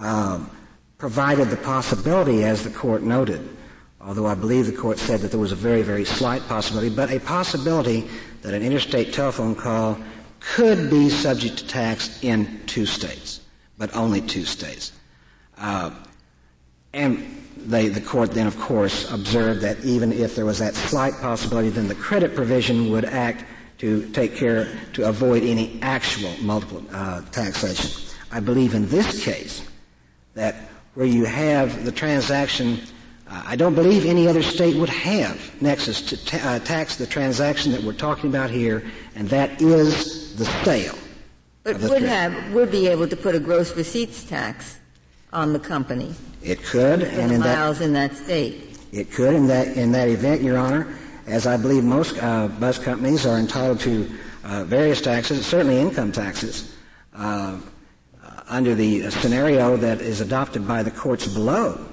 um, 0.00 0.50
provided 0.98 1.48
the 1.48 1.58
possibility, 1.58 2.42
as 2.42 2.64
the 2.64 2.70
court 2.70 3.04
noted, 3.04 3.48
although 4.00 4.26
I 4.26 4.34
believe 4.34 4.66
the 4.66 4.72
court 4.72 4.98
said 4.98 5.20
that 5.20 5.30
there 5.30 5.38
was 5.38 5.52
a 5.52 5.56
very, 5.56 5.82
very 5.82 6.04
slight 6.04 6.42
possibility, 6.48 6.92
but 6.92 7.12
a 7.12 7.20
possibility 7.20 8.08
that 8.42 8.52
an 8.52 8.64
interstate 8.64 9.12
telephone 9.12 9.54
call 9.54 9.96
could 10.40 10.90
be 10.90 11.08
subject 11.08 11.58
to 11.58 11.66
tax 11.68 12.18
in 12.24 12.62
two 12.66 12.84
states, 12.84 13.42
but 13.78 13.94
only 13.94 14.20
two 14.20 14.44
states. 14.44 14.90
Uh, 15.56 15.90
and 16.96 17.36
they, 17.56 17.88
the 17.88 18.00
court 18.00 18.32
then, 18.32 18.46
of 18.46 18.58
course, 18.58 19.10
observed 19.12 19.60
that 19.60 19.84
even 19.84 20.12
if 20.12 20.34
there 20.34 20.46
was 20.46 20.58
that 20.58 20.74
slight 20.74 21.14
possibility, 21.20 21.68
then 21.68 21.88
the 21.88 21.94
credit 21.94 22.34
provision 22.34 22.90
would 22.90 23.04
act 23.04 23.44
to 23.78 24.08
take 24.10 24.34
care 24.34 24.68
to 24.94 25.06
avoid 25.06 25.42
any 25.42 25.78
actual 25.82 26.32
multiple 26.40 26.82
uh, 26.92 27.20
taxation. 27.30 28.14
I 28.32 28.40
believe 28.40 28.74
in 28.74 28.88
this 28.88 29.22
case 29.22 29.68
that 30.34 30.54
where 30.94 31.06
you 31.06 31.26
have 31.26 31.84
the 31.84 31.92
transaction, 31.92 32.80
uh, 33.28 33.42
I 33.44 33.56
don't 33.56 33.74
believe 33.74 34.06
any 34.06 34.26
other 34.26 34.42
state 34.42 34.76
would 34.76 34.88
have 34.88 35.60
nexus 35.60 36.00
to 36.02 36.24
ta- 36.24 36.40
uh, 36.42 36.58
tax 36.60 36.96
the 36.96 37.06
transaction 37.06 37.72
that 37.72 37.82
we're 37.82 37.92
talking 37.92 38.30
about 38.30 38.48
here, 38.48 38.82
and 39.14 39.28
that 39.28 39.60
is 39.60 40.34
the 40.36 40.46
sale. 40.64 40.96
But 41.64 41.80
would 41.80 41.88
trade. 41.88 42.02
have, 42.04 42.54
would 42.54 42.70
be 42.70 42.86
able 42.86 43.08
to 43.08 43.16
put 43.16 43.34
a 43.34 43.40
gross 43.40 43.76
receipts 43.76 44.24
tax 44.24 44.78
on 45.36 45.52
the 45.52 45.58
company 45.58 46.14
It 46.42 46.62
could, 46.62 47.02
and 47.02 47.30
in 47.30 47.40
that 47.42 47.58
miles 47.58 47.80
in 47.82 47.92
that 47.92 48.16
state. 48.16 48.78
It 48.90 49.12
could 49.12 49.34
in 49.34 49.46
that 49.48 49.76
in 49.76 49.92
that 49.92 50.08
event, 50.08 50.40
Your 50.40 50.56
Honor, 50.56 50.96
as 51.26 51.46
I 51.46 51.58
believe 51.58 51.84
most 51.84 52.16
uh, 52.22 52.48
bus 52.48 52.78
companies 52.78 53.26
are 53.26 53.38
entitled 53.38 53.78
to 53.80 54.10
uh, 54.44 54.64
various 54.64 55.02
taxes, 55.02 55.44
certainly 55.44 55.78
income 55.78 56.10
taxes, 56.10 56.74
uh, 57.14 57.58
uh, 58.24 58.40
under 58.48 58.74
the 58.74 59.10
scenario 59.10 59.76
that 59.76 60.00
is 60.00 60.22
adopted 60.22 60.66
by 60.66 60.82
the 60.82 60.90
courts 60.90 61.26
below. 61.28 61.84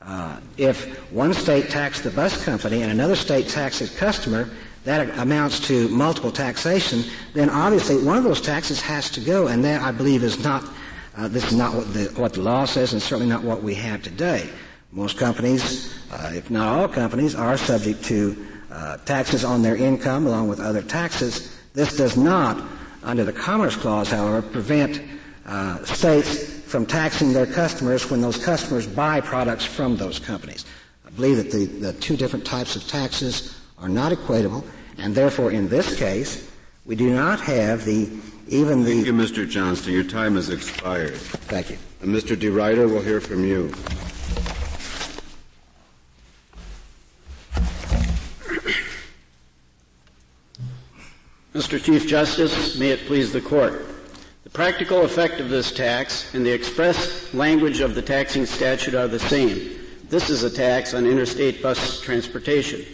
Uh, 0.00 0.40
if 0.56 1.12
one 1.12 1.34
state 1.34 1.68
taxed 1.68 2.02
the 2.04 2.10
bus 2.10 2.42
company 2.42 2.80
and 2.82 2.90
another 2.90 3.16
state 3.16 3.46
taxed 3.48 3.82
its 3.82 3.94
customer, 3.98 4.48
that 4.84 5.18
amounts 5.18 5.60
to 5.68 5.88
multiple 5.88 6.32
taxation. 6.32 7.04
Then 7.34 7.50
obviously 7.50 8.02
one 8.02 8.16
of 8.16 8.24
those 8.24 8.40
taxes 8.40 8.80
has 8.80 9.10
to 9.10 9.20
go, 9.20 9.48
and 9.48 9.62
that 9.64 9.82
I 9.82 9.92
believe 9.92 10.24
is 10.24 10.42
not. 10.42 10.64
Uh, 11.20 11.28
this 11.28 11.44
is 11.44 11.54
not 11.54 11.74
what 11.74 11.92
the, 11.92 12.04
what 12.16 12.32
the 12.32 12.40
law 12.40 12.64
says, 12.64 12.94
and 12.94 13.02
certainly 13.02 13.28
not 13.28 13.42
what 13.42 13.62
we 13.62 13.74
have 13.74 14.02
today. 14.02 14.48
Most 14.90 15.18
companies, 15.18 15.94
uh, 16.10 16.32
if 16.34 16.50
not 16.50 16.78
all 16.78 16.88
companies, 16.88 17.34
are 17.34 17.58
subject 17.58 18.02
to 18.04 18.46
uh, 18.70 18.96
taxes 19.04 19.44
on 19.44 19.60
their 19.60 19.76
income 19.76 20.26
along 20.26 20.48
with 20.48 20.60
other 20.60 20.80
taxes. 20.80 21.54
This 21.74 21.94
does 21.94 22.16
not, 22.16 22.66
under 23.02 23.22
the 23.22 23.34
Commerce 23.34 23.76
Clause, 23.76 24.08
however, 24.08 24.40
prevent 24.40 25.02
uh, 25.44 25.84
states 25.84 26.62
from 26.62 26.86
taxing 26.86 27.34
their 27.34 27.44
customers 27.44 28.10
when 28.10 28.22
those 28.22 28.42
customers 28.42 28.86
buy 28.86 29.20
products 29.20 29.66
from 29.66 29.98
those 29.98 30.18
companies. 30.18 30.64
I 31.06 31.10
believe 31.10 31.36
that 31.36 31.50
the, 31.50 31.66
the 31.66 31.92
two 31.92 32.16
different 32.16 32.46
types 32.46 32.76
of 32.76 32.88
taxes 32.88 33.60
are 33.76 33.90
not 33.90 34.10
equatable, 34.10 34.64
and 34.96 35.14
therefore, 35.14 35.50
in 35.50 35.68
this 35.68 35.98
case, 35.98 36.50
we 36.86 36.96
do 36.96 37.12
not 37.12 37.40
have 37.40 37.84
the 37.84 38.06
even 38.50 38.84
Thank 38.84 39.06
you. 39.06 39.12
Mr. 39.12 39.48
Johnston. 39.48 39.92
Your 39.92 40.02
time 40.02 40.34
has 40.34 40.50
expired. 40.50 41.14
Thank 41.14 41.70
you. 41.70 41.76
Uh, 41.76 42.04
and 42.04 42.14
Mr. 42.14 42.36
DeRuyter, 42.36 42.90
we'll 42.90 43.02
hear 43.02 43.20
from 43.20 43.44
you. 43.44 43.72
Mr. 51.54 51.82
Chief 51.82 52.06
Justice, 52.06 52.78
may 52.78 52.90
it 52.90 53.06
please 53.06 53.32
the 53.32 53.40
Court. 53.40 53.86
The 54.44 54.50
practical 54.50 55.02
effect 55.02 55.40
of 55.40 55.48
this 55.48 55.70
tax 55.70 56.34
and 56.34 56.44
the 56.44 56.50
express 56.50 57.32
language 57.34 57.80
of 57.80 57.94
the 57.94 58.02
taxing 58.02 58.46
statute 58.46 58.94
are 58.94 59.08
the 59.08 59.18
same. 59.18 59.78
This 60.08 60.28
is 60.28 60.42
a 60.42 60.50
tax 60.50 60.94
on 60.94 61.06
interstate 61.06 61.62
bus 61.62 62.00
transportation. 62.00 62.84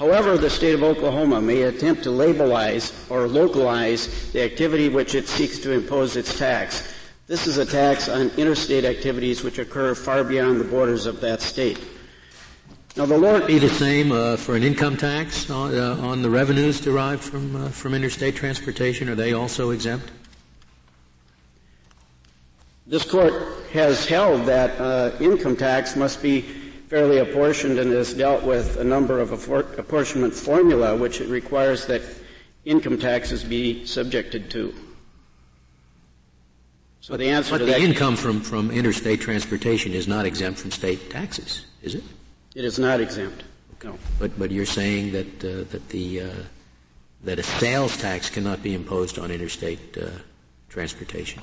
However, 0.00 0.38
the 0.38 0.48
state 0.48 0.72
of 0.72 0.82
Oklahoma 0.82 1.42
may 1.42 1.64
attempt 1.64 2.04
to 2.04 2.08
labelize 2.08 2.90
or 3.10 3.28
localize 3.28 4.32
the 4.32 4.42
activity 4.42 4.88
which 4.88 5.14
it 5.14 5.28
seeks 5.28 5.58
to 5.58 5.72
impose 5.72 6.16
its 6.16 6.38
tax. 6.38 6.94
This 7.26 7.46
is 7.46 7.58
a 7.58 7.66
tax 7.66 8.08
on 8.08 8.30
interstate 8.38 8.86
activities 8.86 9.44
which 9.44 9.58
occur 9.58 9.94
far 9.94 10.24
beyond 10.24 10.58
the 10.58 10.64
borders 10.64 11.04
of 11.04 11.20
that 11.20 11.42
state. 11.42 11.78
Now, 12.96 13.04
the 13.04 13.18
Lord 13.18 13.46
Be 13.46 13.58
the 13.58 13.68
same 13.68 14.10
uh, 14.10 14.38
for 14.38 14.56
an 14.56 14.62
income 14.62 14.96
tax 14.96 15.50
on, 15.50 15.74
uh, 15.74 15.96
on 16.00 16.22
the 16.22 16.30
revenues 16.30 16.80
derived 16.80 17.22
from 17.22 17.54
uh, 17.54 17.68
from 17.68 17.92
interstate 17.92 18.34
transportation. 18.34 19.06
Are 19.10 19.14
they 19.14 19.34
also 19.34 19.68
exempt? 19.68 20.10
This 22.86 23.04
court 23.04 23.34
has 23.74 24.06
held 24.06 24.46
that 24.46 24.80
uh, 24.80 25.14
income 25.20 25.56
tax 25.56 25.94
must 25.94 26.22
be 26.22 26.59
fairly 26.90 27.18
apportioned 27.18 27.78
and 27.78 27.92
has 27.92 28.12
dealt 28.12 28.42
with 28.42 28.76
a 28.78 28.84
number 28.84 29.20
of 29.20 29.30
apportionment 29.78 30.34
formula 30.34 30.96
which 30.96 31.20
it 31.20 31.28
requires 31.28 31.86
that 31.86 32.02
income 32.64 32.98
taxes 32.98 33.44
be 33.44 33.86
subjected 33.86 34.50
to. 34.50 34.74
So 37.00 37.16
the 37.16 37.30
answer 37.30 37.52
but 37.52 37.58
to 37.58 37.64
the 37.64 37.72
that 37.72 37.80
income 37.80 38.16
from, 38.16 38.40
from 38.40 38.72
interstate 38.72 39.20
transportation 39.20 39.92
is 39.92 40.08
not 40.08 40.26
exempt 40.26 40.58
from 40.58 40.72
state 40.72 41.10
taxes, 41.10 41.64
is 41.80 41.94
it? 41.94 42.02
It 42.56 42.64
is 42.64 42.80
not 42.80 43.00
exempt. 43.00 43.44
No. 43.84 43.96
But 44.18 44.36
but 44.38 44.50
you're 44.50 44.66
saying 44.66 45.12
that 45.12 45.44
uh, 45.44 45.64
that 45.70 45.88
the 45.88 46.20
uh, 46.20 46.30
that 47.22 47.38
a 47.38 47.42
sales 47.42 47.96
tax 47.96 48.28
cannot 48.28 48.62
be 48.62 48.74
imposed 48.74 49.18
on 49.18 49.30
interstate 49.30 49.96
uh, 49.96 50.10
transportation. 50.68 51.40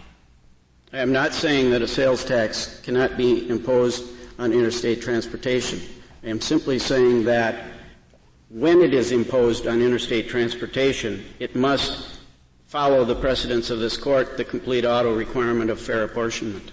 I 0.94 1.00
am 1.00 1.12
not 1.12 1.34
saying 1.34 1.72
that 1.72 1.82
a 1.82 1.88
sales 1.88 2.24
tax 2.24 2.80
cannot 2.82 3.18
be 3.18 3.50
imposed 3.50 4.17
on 4.38 4.54
interstate 4.54 5.02
transportation. 5.02 5.82
I 6.24 6.28
am 6.28 6.42
simply 6.42 6.80
saying 6.80 7.24
that 7.26 7.72
when 8.50 8.82
it 8.82 8.94
is 8.94 9.12
imposed 9.12 9.68
on 9.68 9.82
interstate 9.82 10.30
transportation, 10.30 11.26
it 11.40 11.56
must 11.56 12.20
follow 12.66 13.06
the 13.06 13.16
precedents 13.16 13.70
of 13.70 13.80
this 13.80 13.98
court, 13.98 14.38
the 14.38 14.46
complete 14.46 14.86
auto 14.86 15.14
requirement 15.14 15.70
of 15.70 15.80
fair 15.80 16.04
apportionment. 16.04 16.72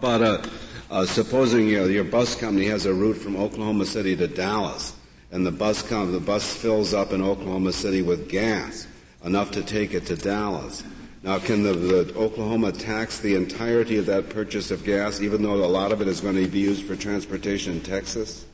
But 0.00 0.22
uh, 0.22 0.42
uh, 0.90 1.06
supposing 1.06 1.68
you 1.68 1.78
know, 1.78 1.84
your 1.86 2.04
bus 2.04 2.34
company 2.34 2.66
has 2.66 2.86
a 2.86 2.94
route 2.94 3.16
from 3.16 3.36
Oklahoma 3.36 3.86
City 3.86 4.16
to 4.16 4.26
Dallas, 4.26 4.96
and 5.30 5.46
the 5.46 5.52
bus 5.52 5.82
com- 5.82 6.12
the 6.12 6.20
bus 6.20 6.54
fills 6.54 6.94
up 6.94 7.12
in 7.12 7.22
Oklahoma 7.22 7.72
City 7.72 8.02
with 8.02 8.28
gas 8.28 8.86
enough 9.24 9.50
to 9.52 9.62
take 9.62 9.94
it 9.94 10.06
to 10.06 10.16
Dallas. 10.16 10.82
Now, 11.22 11.38
can 11.38 11.62
the, 11.62 11.74
the 11.74 12.14
Oklahoma 12.16 12.72
tax 12.72 13.20
the 13.20 13.34
entirety 13.34 13.98
of 13.98 14.06
that 14.06 14.30
purchase 14.30 14.70
of 14.70 14.84
gas, 14.84 15.20
even 15.20 15.42
though 15.42 15.54
a 15.54 15.66
lot 15.66 15.92
of 15.92 16.00
it 16.00 16.08
is 16.08 16.20
going 16.20 16.36
to 16.36 16.48
be 16.48 16.60
used 16.60 16.86
for 16.86 16.96
transportation 16.96 17.74
in 17.74 17.80
Texas? 17.82 18.46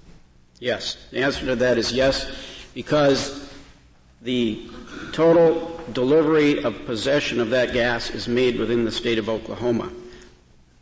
Yes. 0.59 0.96
The 1.12 1.22
answer 1.22 1.46
to 1.46 1.57
that 1.57 1.79
is 1.79 1.92
yes, 1.92 2.29
because 2.74 3.52
the 4.22 4.68
total 5.12 5.81
delivery 5.92 6.64
of 6.64 6.85
possession 6.87 7.38
of 7.38 7.50
that 7.50 7.72
gas 7.72 8.11
is 8.11 8.26
made 8.26 8.59
within 8.59 8.85
the 8.85 8.90
state 8.90 9.18
of 9.18 9.29
Oklahoma. 9.29 9.92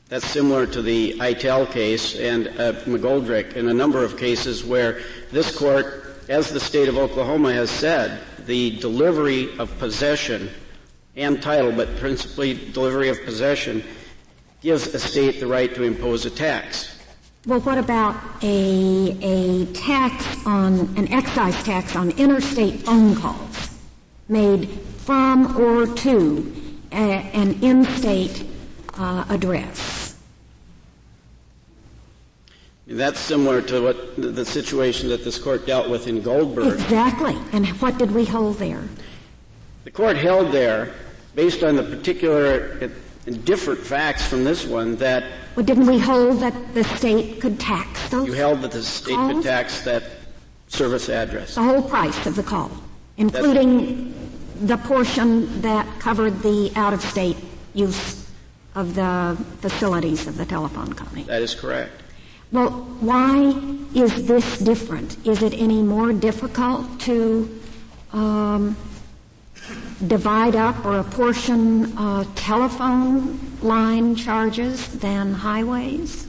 That's 0.09 0.27
similar 0.27 0.67
to 0.67 0.81
the 0.81 1.15
Itel 1.19 1.71
case 1.71 2.19
and 2.19 2.49
uh, 2.49 2.73
McGoldrick 2.85 3.55
in 3.55 3.69
a 3.69 3.75
number 3.75 4.03
of 4.03 4.17
cases 4.17 4.65
where 4.65 5.03
this 5.33 5.55
court, 5.55 6.25
as 6.29 6.51
the 6.51 6.61
state 6.61 6.89
of 6.89 6.97
Oklahoma 6.97 7.53
has 7.53 7.71
said, 7.71 8.21
the 8.47 8.79
delivery 8.79 9.59
of 9.59 9.77
possession 9.79 10.51
and 11.17 11.41
title, 11.41 11.73
but 11.73 11.97
principally 11.97 12.55
delivery 12.73 13.09
of 13.09 13.23
possession, 13.25 13.83
gives 14.61 14.87
a 14.95 14.99
state 14.99 15.41
the 15.41 15.47
right 15.47 15.75
to 15.75 15.83
impose 15.83 16.25
a 16.25 16.31
tax. 16.31 16.99
Well, 17.47 17.61
what 17.61 17.77
about 17.77 18.17
a, 18.43 19.17
a 19.21 19.67
tax 19.73 20.47
on, 20.47 20.95
an 20.97 21.13
excise 21.13 21.63
tax 21.63 21.95
on 21.95 22.11
interstate 22.13 22.81
phone 22.81 23.15
calls 23.15 23.71
made 24.29 24.69
from 25.05 25.57
or 25.59 25.87
to 25.87 26.53
a, 26.93 26.97
an 26.97 27.63
in-state 27.63 28.47
uh, 28.95 29.25
address. 29.29 30.17
That's 32.87 33.19
similar 33.19 33.63
to 33.63 33.83
what 33.83 34.17
the 34.17 34.45
situation 34.45 35.09
that 35.09 35.25
this 35.25 35.39
court 35.39 35.67
dealt 35.67 35.89
with 35.89 36.07
in 36.07 36.21
Goldberg. 36.21 36.75
Exactly. 36.75 37.37
And 37.53 37.67
what 37.81 37.99
did 37.99 38.11
we 38.13 38.25
hold 38.25 38.59
there? 38.59 38.85
The 39.85 39.91
court 39.91 40.17
held 40.17 40.53
there, 40.53 40.95
based 41.35 41.63
on 41.63 41.77
the 41.77 41.83
particular 41.83 42.91
and 43.27 43.45
different 43.45 43.81
facts 43.81 44.27
from 44.27 44.45
this 44.45 44.67
one, 44.67 44.97
that. 44.97 45.25
Well, 45.57 45.65
didn't 45.65 45.87
we 45.87 45.99
hold 45.99 46.41
that 46.41 46.75
the 46.75 46.85
state 46.85 47.41
could 47.41 47.59
tax 47.59 48.09
those? 48.11 48.27
You 48.27 48.35
held 48.35 48.61
that 48.63 48.73
the 48.73 48.83
state 48.83 49.15
calls? 49.15 49.33
could 49.33 49.43
tax 49.43 49.83
that 49.83 50.05
service 50.69 51.09
address. 51.09 51.55
The 51.55 51.63
whole 51.63 51.83
price 51.83 52.27
of 52.27 52.37
the 52.37 52.43
call, 52.43 52.71
including 53.17 54.13
the 54.61 54.77
portion 54.77 55.61
that 55.63 55.87
covered 55.99 56.41
the 56.43 56.73
out-of-state 56.77 57.37
use 57.75 58.29
of 58.75 58.95
the 58.95 59.37
facilities 59.61 60.27
of 60.27 60.37
the 60.37 60.45
telephone 60.45 60.93
company. 60.93 61.23
That 61.25 61.43
is 61.43 61.55
correct. 61.55 62.03
Well, 62.53 62.71
why 63.01 63.55
is 63.95 64.27
this 64.27 64.59
different? 64.59 65.25
Is 65.27 65.43
it 65.43 65.55
any 65.55 65.83
more 65.83 66.13
difficult 66.13 67.01
to 67.01 67.61
um, 68.13 68.77
divide 70.07 70.57
up 70.57 70.85
or 70.85 70.99
apportion 70.99 71.97
uh, 71.97 72.25
telephone 72.35 73.39
line 73.63 74.17
charges 74.17 74.89
than 74.99 75.33
highways? 75.33 76.29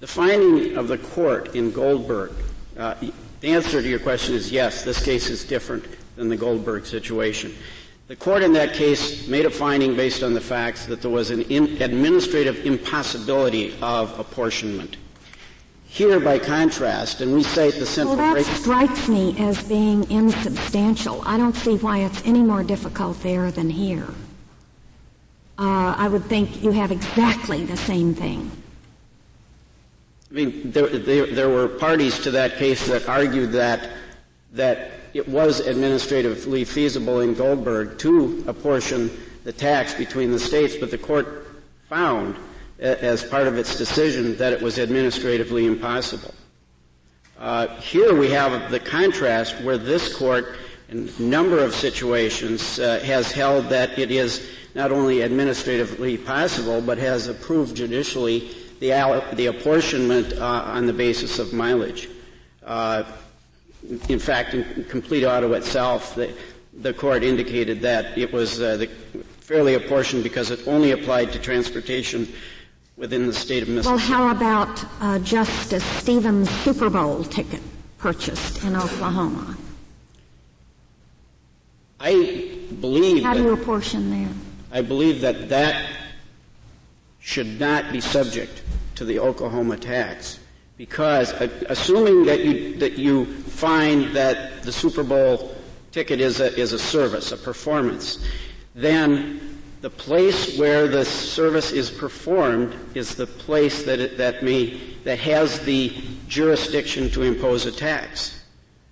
The 0.00 0.06
finding 0.06 0.76
of 0.76 0.88
the 0.88 0.98
court 0.98 1.54
in 1.54 1.72
Goldberg, 1.72 2.32
uh, 2.76 2.94
the 3.40 3.52
answer 3.52 3.82
to 3.82 3.88
your 3.88 3.98
question 3.98 4.34
is 4.34 4.50
yes, 4.50 4.82
this 4.82 5.02
case 5.04 5.28
is 5.28 5.44
different 5.44 5.84
than 6.16 6.28
the 6.28 6.36
Goldberg 6.36 6.86
situation. 6.86 7.54
The 8.08 8.16
court 8.16 8.42
in 8.42 8.52
that 8.54 8.74
case 8.74 9.28
made 9.28 9.44
a 9.44 9.50
finding 9.50 9.94
based 9.94 10.22
on 10.22 10.34
the 10.34 10.40
facts 10.40 10.86
that 10.86 11.00
there 11.00 11.10
was 11.10 11.30
an 11.30 11.42
in 11.42 11.80
administrative 11.80 12.66
impossibility 12.66 13.76
of 13.80 14.18
apportionment. 14.18 14.96
Here, 15.90 16.20
by 16.20 16.38
contrast, 16.38 17.20
and 17.20 17.34
we 17.34 17.42
cite 17.42 17.74
the 17.74 17.84
central. 17.84 18.16
Well, 18.16 18.36
that 18.36 18.44
strikes 18.44 19.08
me 19.08 19.36
as 19.40 19.60
being 19.64 20.08
insubstantial. 20.08 21.20
I 21.26 21.36
don't 21.36 21.56
see 21.56 21.76
why 21.78 21.98
it's 21.98 22.24
any 22.24 22.42
more 22.42 22.62
difficult 22.62 23.20
there 23.22 23.50
than 23.50 23.68
here. 23.68 24.06
Uh, 25.58 25.94
I 25.98 26.06
would 26.06 26.24
think 26.26 26.62
you 26.62 26.70
have 26.70 26.92
exactly 26.92 27.64
the 27.64 27.76
same 27.76 28.14
thing. 28.14 28.52
I 30.30 30.34
mean, 30.34 30.70
there, 30.70 30.86
there, 30.86 31.26
there 31.26 31.48
were 31.48 31.66
parties 31.66 32.20
to 32.20 32.30
that 32.30 32.56
case 32.56 32.86
that 32.86 33.08
argued 33.08 33.50
that 33.52 33.90
that 34.52 34.92
it 35.12 35.28
was 35.28 35.66
administratively 35.66 36.64
feasible 36.64 37.20
in 37.20 37.34
Goldberg 37.34 37.98
to 37.98 38.44
apportion 38.46 39.10
the 39.42 39.52
tax 39.52 39.92
between 39.94 40.30
the 40.30 40.38
states, 40.38 40.76
but 40.76 40.92
the 40.92 40.98
court 40.98 41.48
found, 41.88 42.36
as 42.80 43.22
part 43.22 43.46
of 43.46 43.58
its 43.58 43.76
decision, 43.76 44.36
that 44.36 44.52
it 44.52 44.62
was 44.62 44.78
administratively 44.78 45.66
impossible. 45.66 46.34
Uh, 47.38 47.68
here 47.76 48.14
we 48.14 48.30
have 48.30 48.70
the 48.70 48.80
contrast 48.80 49.60
where 49.62 49.78
this 49.78 50.14
court, 50.14 50.56
in 50.88 51.08
a 51.18 51.22
number 51.22 51.58
of 51.58 51.74
situations, 51.74 52.78
uh, 52.78 53.00
has 53.00 53.32
held 53.32 53.66
that 53.66 53.98
it 53.98 54.10
is 54.10 54.46
not 54.74 54.92
only 54.92 55.22
administratively 55.22 56.16
possible, 56.16 56.80
but 56.80 56.98
has 56.98 57.28
approved 57.28 57.76
judicially 57.76 58.50
the, 58.80 59.24
the 59.34 59.46
apportionment 59.46 60.32
uh, 60.34 60.44
on 60.44 60.86
the 60.86 60.92
basis 60.92 61.38
of 61.38 61.52
mileage. 61.52 62.08
Uh, 62.64 63.04
in 64.08 64.18
fact, 64.18 64.54
in 64.54 64.84
complete 64.84 65.24
auto 65.24 65.52
itself, 65.54 66.14
the, 66.14 66.34
the 66.74 66.92
court 66.92 67.24
indicated 67.24 67.80
that 67.80 68.16
it 68.16 68.32
was 68.32 68.60
uh, 68.60 68.84
fairly 69.38 69.74
apportioned 69.74 70.22
because 70.22 70.50
it 70.50 70.60
only 70.66 70.92
applied 70.92 71.32
to 71.32 71.38
transportation 71.38 72.28
within 73.00 73.26
the 73.26 73.32
state 73.32 73.62
of 73.62 73.68
Mississippi. 73.70 73.96
Well, 73.96 73.98
how 73.98 74.30
about 74.30 74.84
uh, 75.00 75.18
Justice 75.20 75.84
Stevens' 75.84 76.50
Super 76.50 76.90
Bowl 76.90 77.24
ticket 77.24 77.62
purchased 77.98 78.62
in 78.62 78.76
Oklahoma? 78.76 79.56
I 81.98 82.58
believe. 82.80 83.22
How 83.24 83.34
do 83.34 83.42
you 83.42 83.52
apportion 83.52 84.10
there? 84.10 84.34
I 84.70 84.82
believe 84.82 85.22
that 85.22 85.48
that 85.48 85.96
should 87.18 87.58
not 87.58 87.90
be 87.90 88.00
subject 88.00 88.62
to 88.94 89.04
the 89.04 89.18
Oklahoma 89.18 89.76
tax 89.78 90.38
because 90.76 91.32
uh, 91.32 91.48
assuming 91.68 92.24
that 92.24 92.44
you 92.44 92.76
that 92.76 92.98
you 92.98 93.26
find 93.26 94.14
that 94.14 94.62
the 94.62 94.72
Super 94.72 95.02
Bowl 95.02 95.54
ticket 95.90 96.20
is 96.20 96.40
a 96.40 96.54
is 96.54 96.74
a 96.74 96.78
service, 96.78 97.32
a 97.32 97.36
performance, 97.36 98.24
then 98.74 99.49
the 99.80 99.90
place 99.90 100.58
where 100.58 100.86
the 100.88 101.04
service 101.04 101.72
is 101.72 101.90
performed 101.90 102.74
is 102.94 103.14
the 103.14 103.26
place 103.26 103.84
that 103.84 103.98
it, 103.98 104.18
that 104.18 104.42
may 104.42 104.78
that 105.04 105.18
has 105.18 105.60
the 105.60 105.92
jurisdiction 106.28 107.10
to 107.10 107.22
impose 107.22 107.64
a 107.64 107.72
tax. 107.72 108.44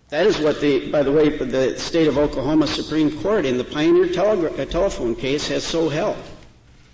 That 0.08 0.26
is 0.26 0.38
what 0.38 0.60
the, 0.62 0.90
by 0.90 1.02
the 1.02 1.12
way, 1.12 1.28
the 1.28 1.78
state 1.78 2.08
of 2.08 2.16
Oklahoma 2.16 2.66
Supreme 2.66 3.20
Court 3.20 3.44
in 3.44 3.58
the 3.58 3.64
Pioneer 3.64 4.06
uh, 4.06 4.64
telephone 4.64 5.14
case 5.14 5.46
has 5.48 5.64
so 5.64 5.90
held. 5.90 6.16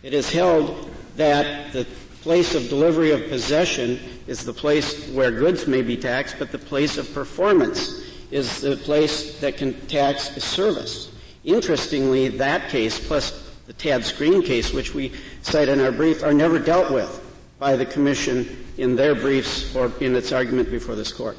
It 0.03 0.13
has 0.13 0.33
held 0.33 0.91
that 1.15 1.73
the 1.73 1.87
place 2.23 2.57
of 2.57 2.69
delivery 2.69 3.13
of 3.13 3.29
possession 3.29 4.01
is 4.27 4.45
the 4.45 4.53
place 4.53 5.09
where 5.11 5.31
goods 5.31 5.69
may 5.69 5.83
be 5.83 5.97
taxed, 5.97 6.37
but 6.41 6.51
the 6.51 6.59
place 6.59 6.99
of 6.99 7.13
performance 7.15 8.03
is 8.33 8.61
the 8.61 8.77
place 8.79 9.39
that 9.39 9.57
can 9.57 9.75
tax 9.87 10.37
a 10.37 10.41
service. 10.41 11.13
Interestingly, 11.45 12.29
that 12.29 12.69
case 12.69 12.99
plus 12.99 13.44
the 13.67 13.73
Tad 13.73 14.05
Screen 14.05 14.43
case, 14.43 14.73
which 14.73 14.95
we 14.95 15.13
cite 15.43 15.69
in 15.69 15.81
our 15.81 15.93
brief, 15.93 16.23
are 16.23 16.35
never 16.35 16.59
dealt 16.59 16.93
with 16.93 17.21
by 17.59 17.77
the 17.77 17.87
Commission 17.87 18.67
in 18.77 18.97
their 18.97 19.15
briefs 19.15 19.75
or 19.75 19.93
in 20.01 20.15
its 20.17 20.33
argument 20.33 20.71
before 20.71 20.95
this 20.95 21.13
Court. 21.13 21.37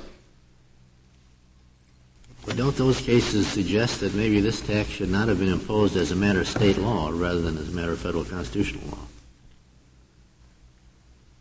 But 2.45 2.57
don't 2.57 2.75
those 2.75 3.01
cases 3.01 3.47
suggest 3.47 4.01
that 4.01 4.13
maybe 4.13 4.39
this 4.39 4.61
tax 4.61 4.89
should 4.89 5.09
not 5.09 5.27
have 5.27 5.39
been 5.39 5.51
imposed 5.51 5.97
as 5.97 6.11
a 6.11 6.15
matter 6.15 6.41
of 6.41 6.47
state 6.47 6.77
law 6.77 7.09
rather 7.11 7.41
than 7.41 7.57
as 7.57 7.69
a 7.69 7.71
matter 7.71 7.91
of 7.91 7.99
federal 7.99 8.23
constitutional 8.23 8.87
law? 8.89 8.99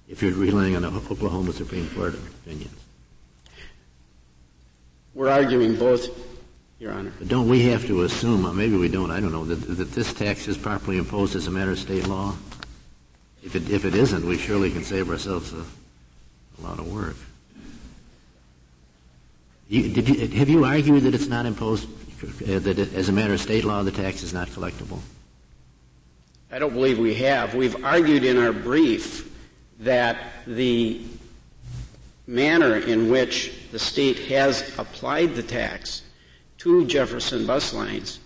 If 0.08 0.22
you're 0.22 0.32
relying 0.32 0.76
on 0.76 0.82
the 0.82 0.88
Oklahoma 0.88 1.52
Supreme 1.52 1.88
Court 1.90 2.14
opinions. 2.14 2.78
We're 5.14 5.30
arguing 5.30 5.76
both, 5.76 6.08
Your 6.78 6.92
Honor. 6.92 7.12
But 7.18 7.28
don't 7.28 7.48
we 7.48 7.62
have 7.68 7.86
to 7.86 8.02
assume, 8.02 8.44
or 8.46 8.52
maybe 8.52 8.76
we 8.76 8.88
don't, 8.88 9.10
I 9.10 9.20
don't 9.20 9.32
know, 9.32 9.44
that, 9.44 9.54
that 9.76 9.92
this 9.92 10.12
tax 10.12 10.48
is 10.48 10.58
properly 10.58 10.98
imposed 10.98 11.36
as 11.36 11.46
a 11.46 11.50
matter 11.50 11.70
of 11.70 11.78
state 11.78 12.06
law? 12.06 12.34
If 13.42 13.54
it, 13.54 13.70
if 13.70 13.84
it 13.84 13.94
isn't, 13.94 14.26
we 14.26 14.38
surely 14.38 14.70
can 14.70 14.84
save 14.84 15.10
ourselves 15.10 15.52
a, 15.52 15.58
a 15.58 16.60
lot 16.62 16.78
of 16.78 16.92
work. 16.92 17.16
You, 19.68 19.88
did 19.88 20.08
you, 20.08 20.38
have 20.38 20.48
you 20.48 20.64
argued 20.64 21.04
that 21.04 21.14
it's 21.14 21.28
not 21.28 21.46
imposed, 21.46 21.88
uh, 22.22 22.58
that 22.58 22.78
it, 22.78 22.94
as 22.94 23.08
a 23.08 23.12
matter 23.12 23.34
of 23.34 23.40
state 23.40 23.64
law, 23.64 23.82
the 23.82 23.92
tax 23.92 24.22
is 24.22 24.32
not 24.32 24.48
collectible? 24.48 25.00
I 26.50 26.58
don't 26.58 26.72
believe 26.72 26.98
we 26.98 27.14
have. 27.14 27.54
We've 27.54 27.84
argued 27.84 28.24
in 28.24 28.38
our 28.38 28.52
brief 28.52 29.30
that 29.80 30.18
the 30.46 31.02
manner 32.26 32.76
in 32.76 33.10
which 33.10 33.70
the 33.72 33.78
state 33.78 34.18
has 34.18 34.78
applied 34.78 35.34
the 35.34 35.42
tax 35.42 36.02
to 36.64 36.86
Jefferson 36.86 37.46
bus 37.46 37.74
lines 37.74 38.20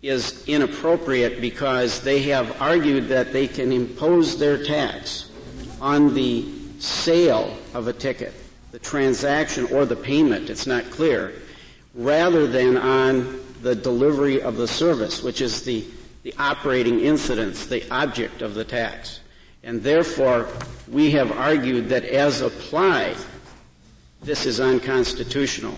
is 0.00 0.48
inappropriate 0.48 1.42
because 1.42 2.00
they 2.00 2.22
have 2.22 2.60
argued 2.60 3.06
that 3.08 3.34
they 3.34 3.46
can 3.46 3.70
impose 3.70 4.38
their 4.38 4.64
tax 4.64 5.30
on 5.82 6.14
the 6.14 6.46
sale 6.78 7.54
of 7.74 7.86
a 7.86 7.92
ticket, 7.92 8.32
the 8.72 8.78
transaction 8.78 9.66
or 9.66 9.84
the 9.84 9.94
payment, 9.94 10.48
it's 10.48 10.66
not 10.66 10.90
clear, 10.90 11.34
rather 11.94 12.46
than 12.46 12.78
on 12.78 13.38
the 13.60 13.74
delivery 13.74 14.40
of 14.40 14.56
the 14.56 14.68
service, 14.68 15.22
which 15.22 15.42
is 15.42 15.62
the, 15.62 15.84
the 16.22 16.32
operating 16.38 17.00
incidence, 17.00 17.66
the 17.66 17.86
object 17.90 18.40
of 18.40 18.54
the 18.54 18.64
tax. 18.64 19.20
And 19.62 19.82
therefore, 19.82 20.48
we 20.90 21.10
have 21.10 21.30
argued 21.32 21.90
that 21.90 22.06
as 22.06 22.40
applied, 22.40 23.16
this 24.22 24.46
is 24.46 24.60
unconstitutional. 24.60 25.76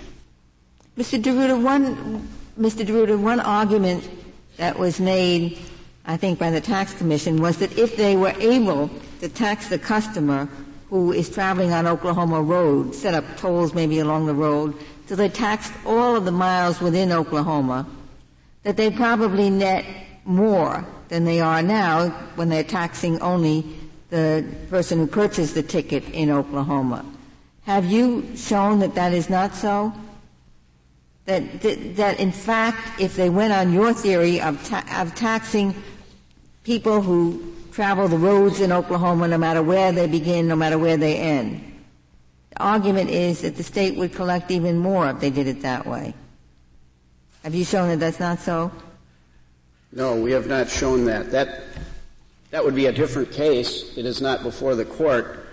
Mr. 0.98 1.22
DeRuyter, 1.22 1.62
one, 1.62 2.28
Mr. 2.58 3.16
One 3.20 3.38
argument 3.38 4.10
that 4.56 4.76
was 4.76 4.98
made, 4.98 5.56
I 6.04 6.16
think, 6.16 6.40
by 6.40 6.50
the 6.50 6.60
tax 6.60 6.92
commission 6.92 7.40
was 7.40 7.58
that 7.58 7.78
if 7.78 7.96
they 7.96 8.16
were 8.16 8.34
able 8.40 8.90
to 9.20 9.28
tax 9.28 9.68
the 9.68 9.78
customer 9.78 10.48
who 10.90 11.12
is 11.12 11.30
traveling 11.30 11.72
on 11.72 11.86
Oklahoma 11.86 12.42
Road, 12.42 12.96
set 12.96 13.14
up 13.14 13.36
tolls 13.36 13.74
maybe 13.74 14.00
along 14.00 14.26
the 14.26 14.34
road, 14.34 14.74
so 15.06 15.14
they 15.14 15.28
taxed 15.28 15.72
all 15.86 16.16
of 16.16 16.24
the 16.24 16.32
miles 16.32 16.80
within 16.80 17.12
Oklahoma, 17.12 17.86
that 18.64 18.76
they 18.76 18.90
probably 18.90 19.50
net 19.50 19.84
more 20.24 20.84
than 21.10 21.24
they 21.24 21.40
are 21.40 21.62
now 21.62 22.08
when 22.34 22.48
they're 22.48 22.64
taxing 22.64 23.20
only 23.20 23.64
the 24.10 24.44
person 24.68 24.98
who 24.98 25.06
purchased 25.06 25.54
the 25.54 25.62
ticket 25.62 26.02
in 26.10 26.28
Oklahoma. 26.28 27.04
Have 27.66 27.84
you 27.84 28.34
shown 28.36 28.80
that 28.80 28.96
that 28.96 29.12
is 29.12 29.30
not 29.30 29.54
so? 29.54 29.92
That, 31.28 31.60
that, 31.60 31.96
that 31.96 32.20
in 32.20 32.32
fact, 32.32 32.98
if 32.98 33.14
they 33.14 33.28
went 33.28 33.52
on 33.52 33.70
your 33.70 33.92
theory 33.92 34.40
of, 34.40 34.66
ta- 34.66 34.86
of 34.96 35.14
taxing 35.14 35.74
people 36.64 37.02
who 37.02 37.54
travel 37.70 38.08
the 38.08 38.16
roads 38.16 38.62
in 38.62 38.72
Oklahoma 38.72 39.28
no 39.28 39.36
matter 39.36 39.62
where 39.62 39.92
they 39.92 40.06
begin, 40.06 40.48
no 40.48 40.56
matter 40.56 40.78
where 40.78 40.96
they 40.96 41.16
end, 41.16 41.84
the 42.52 42.62
argument 42.62 43.10
is 43.10 43.42
that 43.42 43.56
the 43.56 43.62
state 43.62 43.94
would 43.98 44.14
collect 44.14 44.50
even 44.50 44.78
more 44.78 45.06
if 45.10 45.20
they 45.20 45.28
did 45.28 45.46
it 45.46 45.60
that 45.60 45.84
way. 45.84 46.14
Have 47.44 47.54
you 47.54 47.66
shown 47.66 47.90
that 47.90 48.00
that's 48.00 48.20
not 48.20 48.38
so? 48.38 48.72
No, 49.92 50.16
we 50.16 50.32
have 50.32 50.46
not 50.46 50.70
shown 50.70 51.04
that. 51.04 51.30
That 51.30 51.60
that 52.52 52.64
would 52.64 52.74
be 52.74 52.86
a 52.86 52.92
different 52.92 53.32
case. 53.32 53.98
It 53.98 54.06
is 54.06 54.22
not 54.22 54.42
before 54.42 54.74
the 54.74 54.86
court. 54.86 55.46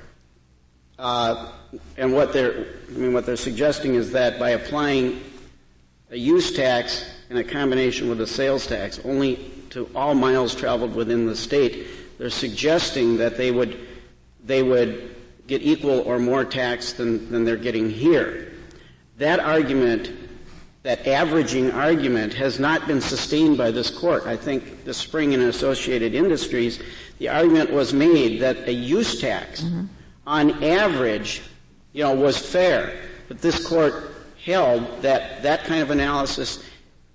Uh, 0.98 1.52
and 1.98 2.14
what 2.14 2.32
they're, 2.32 2.66
I 2.88 2.92
mean, 2.92 3.12
what 3.12 3.26
they're 3.26 3.36
suggesting 3.36 3.96
is 3.96 4.14
that 4.14 4.40
by 4.40 4.52
applying 4.52 5.22
a 6.12 6.18
use 6.18 6.52
tax 6.56 7.06
in 7.30 7.38
a 7.38 7.44
combination 7.44 8.10
with 8.10 8.22
a 8.22 8.28
sales 8.28 8.68
tax 8.68 9.00
only 9.04 9.52
to 9.72 9.90
all 9.96 10.16
miles 10.16 10.56
traveled 10.56 10.96
within 10.96 11.26
the 11.26 11.36
state, 11.36 11.88
they're 12.18 12.30
suggesting 12.30 13.18
that 13.18 13.38
they 13.38 13.52
would, 13.52 13.78
they 14.46 14.64
would 14.64 15.16
get 15.48 15.62
equal 15.62 16.00
or 16.02 16.20
more 16.20 16.46
tax 16.46 16.94
than, 16.94 17.30
than 17.32 17.44
they're 17.44 17.58
getting 17.58 17.90
here. 17.90 18.54
That 19.18 19.40
argument, 19.40 20.12
that 20.84 21.06
averaging 21.08 21.72
argument, 21.72 22.34
has 22.36 22.60
not 22.60 22.88
been 22.88 23.02
sustained 23.02 23.58
by 23.58 23.72
this 23.72 23.90
court. 23.90 24.26
I 24.26 24.38
think 24.38 24.86
this 24.86 24.98
Spring 24.98 25.34
in 25.34 25.42
Associated 25.42 26.14
Industries, 26.14 26.82
the 27.20 27.30
argument 27.30 27.72
was 27.72 27.94
made 27.94 28.42
that 28.42 28.68
a 28.68 28.74
use 28.74 29.20
tax, 29.20 29.62
mm-hmm. 29.62 29.86
on 30.26 30.64
average, 30.64 31.42
you 31.94 32.04
know, 32.04 32.14
was 32.14 32.38
fair. 32.38 32.98
But 33.28 33.42
this 33.42 33.66
court 33.68 34.15
held 34.46 35.02
that 35.02 35.42
that 35.42 35.64
kind 35.64 35.82
of 35.82 35.90
analysis 35.90 36.64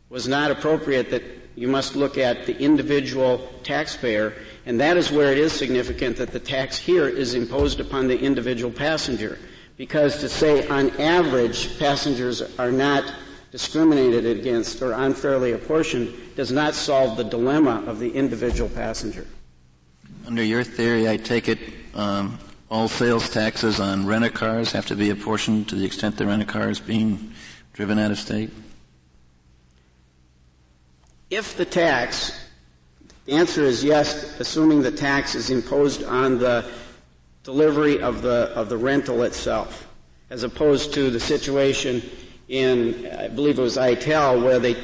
was 0.08 0.26
not 0.26 0.50
appropriate, 0.50 1.10
that 1.10 1.22
you 1.54 1.68
must 1.68 1.94
look 1.94 2.18
at 2.18 2.44
the 2.46 2.58
individual 2.60 3.48
taxpayer, 3.62 4.34
and 4.66 4.80
that 4.80 4.96
is 4.96 5.12
where 5.12 5.30
it 5.30 5.38
is 5.38 5.52
significant 5.52 6.16
that 6.16 6.32
the 6.32 6.40
tax 6.40 6.76
here 6.76 7.08
is 7.08 7.34
imposed 7.34 7.78
upon 7.78 8.08
the 8.08 8.18
individual 8.18 8.72
passenger. 8.72 9.38
Because 9.76 10.18
to 10.18 10.28
say 10.28 10.66
on 10.68 10.90
average 11.00 11.78
passengers 11.78 12.42
are 12.58 12.72
not 12.72 13.14
discriminated 13.52 14.26
against 14.26 14.82
or 14.82 14.92
unfairly 14.92 15.52
apportioned 15.52 16.12
does 16.36 16.52
not 16.52 16.74
solve 16.74 17.16
the 17.16 17.24
dilemma 17.24 17.82
of 17.86 17.98
the 17.98 18.10
individual 18.10 18.68
passenger. 18.68 19.26
Under 20.26 20.44
your 20.44 20.64
theory, 20.64 21.08
I 21.08 21.16
take 21.16 21.48
it 21.48 21.58
um, 21.94 22.38
all 22.70 22.88
sales 22.88 23.28
taxes 23.28 23.80
on 23.80 24.06
rent-a-cars 24.06 24.72
have 24.72 24.86
to 24.86 24.94
be 24.94 25.10
apportioned 25.10 25.68
to 25.68 25.74
the 25.74 25.84
extent 25.84 26.16
the 26.16 26.26
rent-a-car 26.26 26.70
is 26.70 26.78
being 26.78 27.32
driven 27.72 27.98
out 27.98 28.12
of 28.12 28.18
state? 28.18 28.50
If 31.30 31.56
the 31.56 31.64
tax, 31.64 32.48
the 33.26 33.32
answer 33.32 33.62
is 33.62 33.82
yes, 33.82 34.38
assuming 34.40 34.82
the 34.82 34.92
tax 34.92 35.34
is 35.34 35.50
imposed 35.50 36.04
on 36.04 36.38
the 36.38 36.70
delivery 37.42 38.00
of 38.00 38.22
the, 38.22 38.52
of 38.54 38.68
the 38.68 38.76
rental 38.76 39.22
itself, 39.24 39.88
as 40.30 40.44
opposed 40.44 40.94
to 40.94 41.10
the 41.10 41.20
situation 41.20 42.02
in, 42.48 43.06
I 43.06 43.28
believe 43.28 43.58
it 43.58 43.62
was 43.62 43.78
ITEL, 43.78 44.44
where 44.44 44.60
they, 44.60 44.74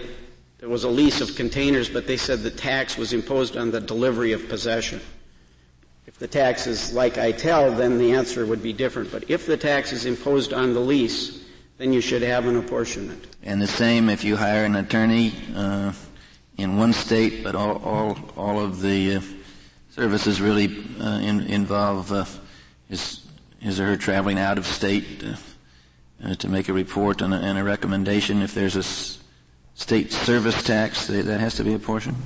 there 0.58 0.68
was 0.68 0.84
a 0.84 0.88
lease 0.88 1.20
of 1.20 1.36
containers, 1.36 1.88
but 1.88 2.06
they 2.06 2.16
said 2.16 2.40
the 2.40 2.50
tax 2.50 2.96
was 2.96 3.12
imposed 3.12 3.56
on 3.56 3.70
the 3.70 3.80
delivery 3.80 4.32
of 4.32 4.48
possession. 4.48 5.00
If 6.06 6.18
the 6.18 6.28
tax 6.28 6.68
is 6.68 6.92
like 6.92 7.14
ITEL, 7.14 7.76
then 7.76 7.98
the 7.98 8.12
answer 8.12 8.46
would 8.46 8.62
be 8.62 8.72
different. 8.72 9.10
But 9.10 9.28
if 9.28 9.44
the 9.44 9.56
tax 9.56 9.92
is 9.92 10.06
imposed 10.06 10.52
on 10.52 10.72
the 10.72 10.80
lease, 10.80 11.44
then 11.78 11.92
you 11.92 12.00
should 12.00 12.22
have 12.22 12.46
an 12.46 12.56
apportionment. 12.56 13.26
And 13.42 13.60
the 13.60 13.66
same 13.66 14.08
if 14.08 14.22
you 14.22 14.36
hire 14.36 14.64
an 14.64 14.76
attorney 14.76 15.32
uh, 15.54 15.92
in 16.56 16.76
one 16.76 16.92
state, 16.92 17.42
but 17.42 17.54
all 17.54 17.78
all, 17.82 18.18
all 18.36 18.60
of 18.60 18.80
the 18.80 19.16
uh, 19.16 19.20
services 19.90 20.40
really 20.40 20.84
uh, 21.00 21.18
in, 21.18 21.40
involve 21.42 22.12
uh, 22.12 22.24
his 22.88 23.26
his 23.58 23.80
or 23.80 23.86
her 23.86 23.96
traveling 23.96 24.38
out 24.38 24.58
of 24.58 24.66
state 24.66 25.24
uh, 26.24 26.34
to 26.36 26.48
make 26.48 26.68
a 26.68 26.72
report 26.72 27.20
and 27.20 27.34
a, 27.34 27.36
and 27.36 27.58
a, 27.58 27.64
recommendation. 27.64 28.42
If 28.42 28.54
there's 28.54 28.76
a 28.76 28.80
s- 28.80 29.18
state 29.74 30.12
service 30.12 30.62
tax, 30.62 31.08
that 31.08 31.40
has 31.40 31.56
to 31.56 31.64
be 31.64 31.74
apportioned. 31.74 32.16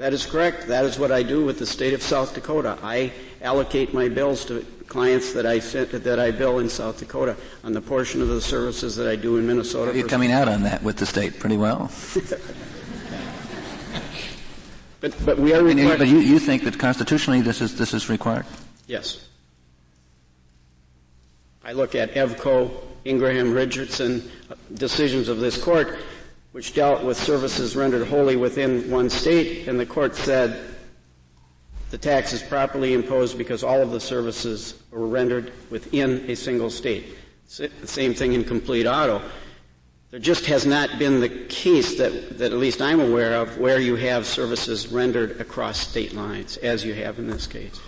That 0.00 0.14
is 0.14 0.24
correct. 0.24 0.66
That 0.66 0.86
is 0.86 0.98
what 0.98 1.12
I 1.12 1.22
do 1.22 1.44
with 1.44 1.58
the 1.58 1.66
state 1.66 1.92
of 1.92 2.00
South 2.02 2.32
Dakota. 2.32 2.78
I 2.82 3.12
allocate 3.42 3.92
my 3.92 4.08
bills 4.08 4.46
to 4.46 4.64
clients 4.86 5.34
that 5.34 5.44
I 5.44 5.58
sent, 5.58 5.90
that 5.92 6.18
I 6.18 6.30
bill 6.30 6.60
in 6.60 6.70
South 6.70 6.98
Dakota 6.98 7.36
on 7.64 7.74
the 7.74 7.82
portion 7.82 8.22
of 8.22 8.28
the 8.28 8.40
services 8.40 8.96
that 8.96 9.06
I 9.06 9.14
do 9.14 9.36
in 9.36 9.46
Minnesota. 9.46 9.94
You're 9.94 10.08
coming 10.08 10.32
out 10.32 10.48
on 10.48 10.62
that 10.62 10.82
with 10.82 10.96
the 10.96 11.04
state 11.04 11.38
pretty 11.38 11.58
well. 11.58 11.90
but 15.02 15.14
but 15.26 15.38
we 15.38 15.52
are 15.52 15.62
required. 15.62 15.98
But 15.98 16.08
you, 16.08 16.20
you 16.20 16.38
think 16.38 16.64
that 16.64 16.78
constitutionally 16.78 17.42
this 17.42 17.60
is 17.60 17.76
this 17.76 17.92
is 17.92 18.08
required? 18.08 18.46
Yes. 18.86 19.28
I 21.62 21.72
look 21.74 21.94
at 21.94 22.14
Evco, 22.14 22.70
Ingraham 23.04 23.52
Richardson 23.52 24.30
uh, 24.50 24.54
decisions 24.72 25.28
of 25.28 25.40
this 25.40 25.62
court 25.62 25.98
which 26.52 26.74
dealt 26.74 27.04
with 27.04 27.16
services 27.16 27.76
rendered 27.76 28.06
wholly 28.08 28.36
within 28.36 28.90
one 28.90 29.08
state, 29.08 29.68
and 29.68 29.78
the 29.78 29.86
court 29.86 30.16
said 30.16 30.74
the 31.90 31.98
tax 31.98 32.32
is 32.32 32.42
properly 32.42 32.94
imposed 32.94 33.38
because 33.38 33.62
all 33.62 33.80
of 33.80 33.90
the 33.90 34.00
services 34.00 34.82
were 34.90 35.06
rendered 35.06 35.52
within 35.70 36.28
a 36.30 36.34
single 36.34 36.70
state. 36.70 37.16
The 37.56 37.86
same 37.86 38.14
thing 38.14 38.32
in 38.32 38.44
complete 38.44 38.86
auto. 38.86 39.22
There 40.10 40.20
just 40.20 40.46
has 40.46 40.66
not 40.66 40.98
been 40.98 41.20
the 41.20 41.28
case 41.28 41.96
that, 41.98 42.38
that 42.38 42.52
at 42.52 42.58
least 42.58 42.82
I'm 42.82 43.00
aware 43.00 43.34
of 43.34 43.58
where 43.58 43.78
you 43.78 43.94
have 43.96 44.26
services 44.26 44.88
rendered 44.88 45.40
across 45.40 45.78
state 45.78 46.14
lines, 46.14 46.56
as 46.58 46.84
you 46.84 46.94
have 46.94 47.20
in 47.20 47.28
this 47.28 47.46
case. 47.46 47.80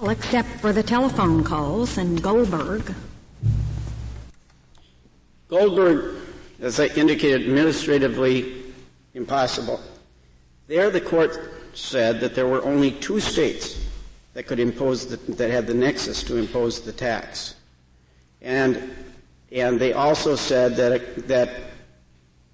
Well, 0.00 0.10
except 0.10 0.48
for 0.60 0.72
the 0.72 0.82
telephone 0.82 1.42
calls 1.42 1.98
and 1.98 2.22
Goldberg. 2.22 2.94
Goldberg 5.48 6.23
as 6.60 6.80
I 6.80 6.86
indicated, 6.86 7.42
administratively 7.42 8.62
impossible. 9.14 9.80
There, 10.66 10.90
the 10.90 11.00
court 11.00 11.38
said 11.74 12.20
that 12.20 12.34
there 12.34 12.46
were 12.46 12.62
only 12.64 12.92
two 12.92 13.20
states 13.20 13.80
that 14.34 14.46
could 14.46 14.60
impose 14.60 15.06
the, 15.06 15.16
that 15.34 15.50
had 15.50 15.66
the 15.66 15.74
nexus 15.74 16.22
to 16.24 16.36
impose 16.36 16.80
the 16.80 16.92
tax. 16.92 17.54
And, 18.40 18.94
and 19.52 19.78
they 19.78 19.92
also 19.92 20.36
said 20.36 20.76
that, 20.76 21.28
that 21.28 21.50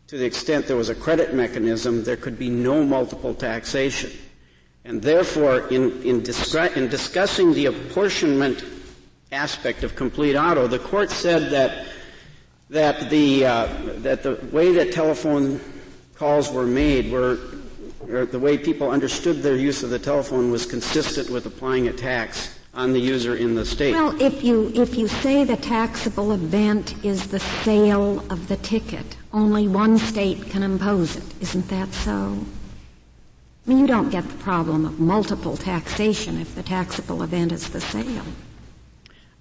to 0.09 0.19
the 0.19 0.25
extent 0.25 0.67
there 0.67 0.77
was 0.77 0.89
a 0.89 0.95
credit 0.95 1.35
mechanism, 1.35 2.05
there 2.05 2.17
could 2.17 2.39
be 2.39 2.51
no 2.51 2.85
multiple 2.85 3.35
taxation. 3.35 4.11
And 4.85 5.03
therefore, 5.03 5.69
in, 5.69 6.03
in, 6.03 6.23
discuss, 6.23 6.75
in 6.77 6.89
discussing 6.89 7.53
the 7.53 7.67
apportionment 7.67 8.65
aspect 9.33 9.85
of 9.85 9.95
complete 9.95 10.37
auto, 10.37 10.67
the 10.67 10.79
court 10.79 11.11
said 11.11 11.51
that 11.51 11.87
that 12.71 13.11
the 13.11 13.45
uh, 13.45 13.67
that 13.99 14.23
the 14.23 14.37
way 14.53 14.73
that 14.73 14.93
telephone 14.93 15.61
calls 16.15 16.51
were 16.51 16.67
made 16.67 17.11
were 17.11 17.39
the 18.07 18.39
way 18.39 18.57
people 18.57 18.91
understood 18.91 19.43
their 19.43 19.57
use 19.57 19.83
of 19.83 19.91
the 19.91 19.99
telephone 19.99 20.51
was 20.51 20.67
consistent 20.67 21.31
with 21.31 21.47
applying 21.47 21.89
a 21.89 21.93
tax 21.93 22.59
on 22.73 22.93
the 22.93 23.01
user 23.01 23.37
in 23.37 23.55
the 23.55 23.67
state. 23.67 23.93
Well, 23.93 24.21
if 24.23 24.45
you 24.45 24.71
if 24.75 24.97
you 24.97 25.09
say 25.09 25.45
the 25.45 25.57
taxable 25.57 26.33
event 26.33 27.05
is 27.05 27.29
the 27.29 27.41
sale 27.41 28.21
of 28.31 28.49
the 28.49 28.57
ticket, 28.59 29.17
only 29.33 29.67
one 29.67 29.99
state 29.99 30.49
can 30.51 30.63
impose 30.63 31.17
it. 31.17 31.25
Isn't 31.41 31.69
that 31.69 31.93
so? 31.93 32.39
I 33.67 33.69
mean, 33.69 33.81
you 33.81 33.87
don't 33.87 34.11
get 34.11 34.27
the 34.27 34.39
problem 34.39 34.85
of 34.85 34.99
multiple 34.99 35.57
taxation 35.57 36.41
if 36.41 36.55
the 36.55 36.63
taxable 36.63 37.23
event 37.23 37.53
is 37.53 37.69
the 37.71 37.81
sale. 37.81 38.25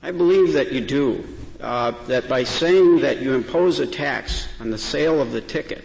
I 0.01 0.11
believe 0.11 0.53
that 0.53 0.71
you 0.71 0.81
do. 0.81 1.23
Uh, 1.59 1.91
that 2.07 2.29
by 2.29 2.41
saying 2.41 3.01
that 3.01 3.21
you 3.21 3.33
impose 3.33 3.79
a 3.79 3.87
tax 3.87 4.47
on 4.61 4.69
the 4.69 4.77
sale 4.77 5.21
of 5.21 5.33
the 5.33 5.41
ticket, 5.41 5.83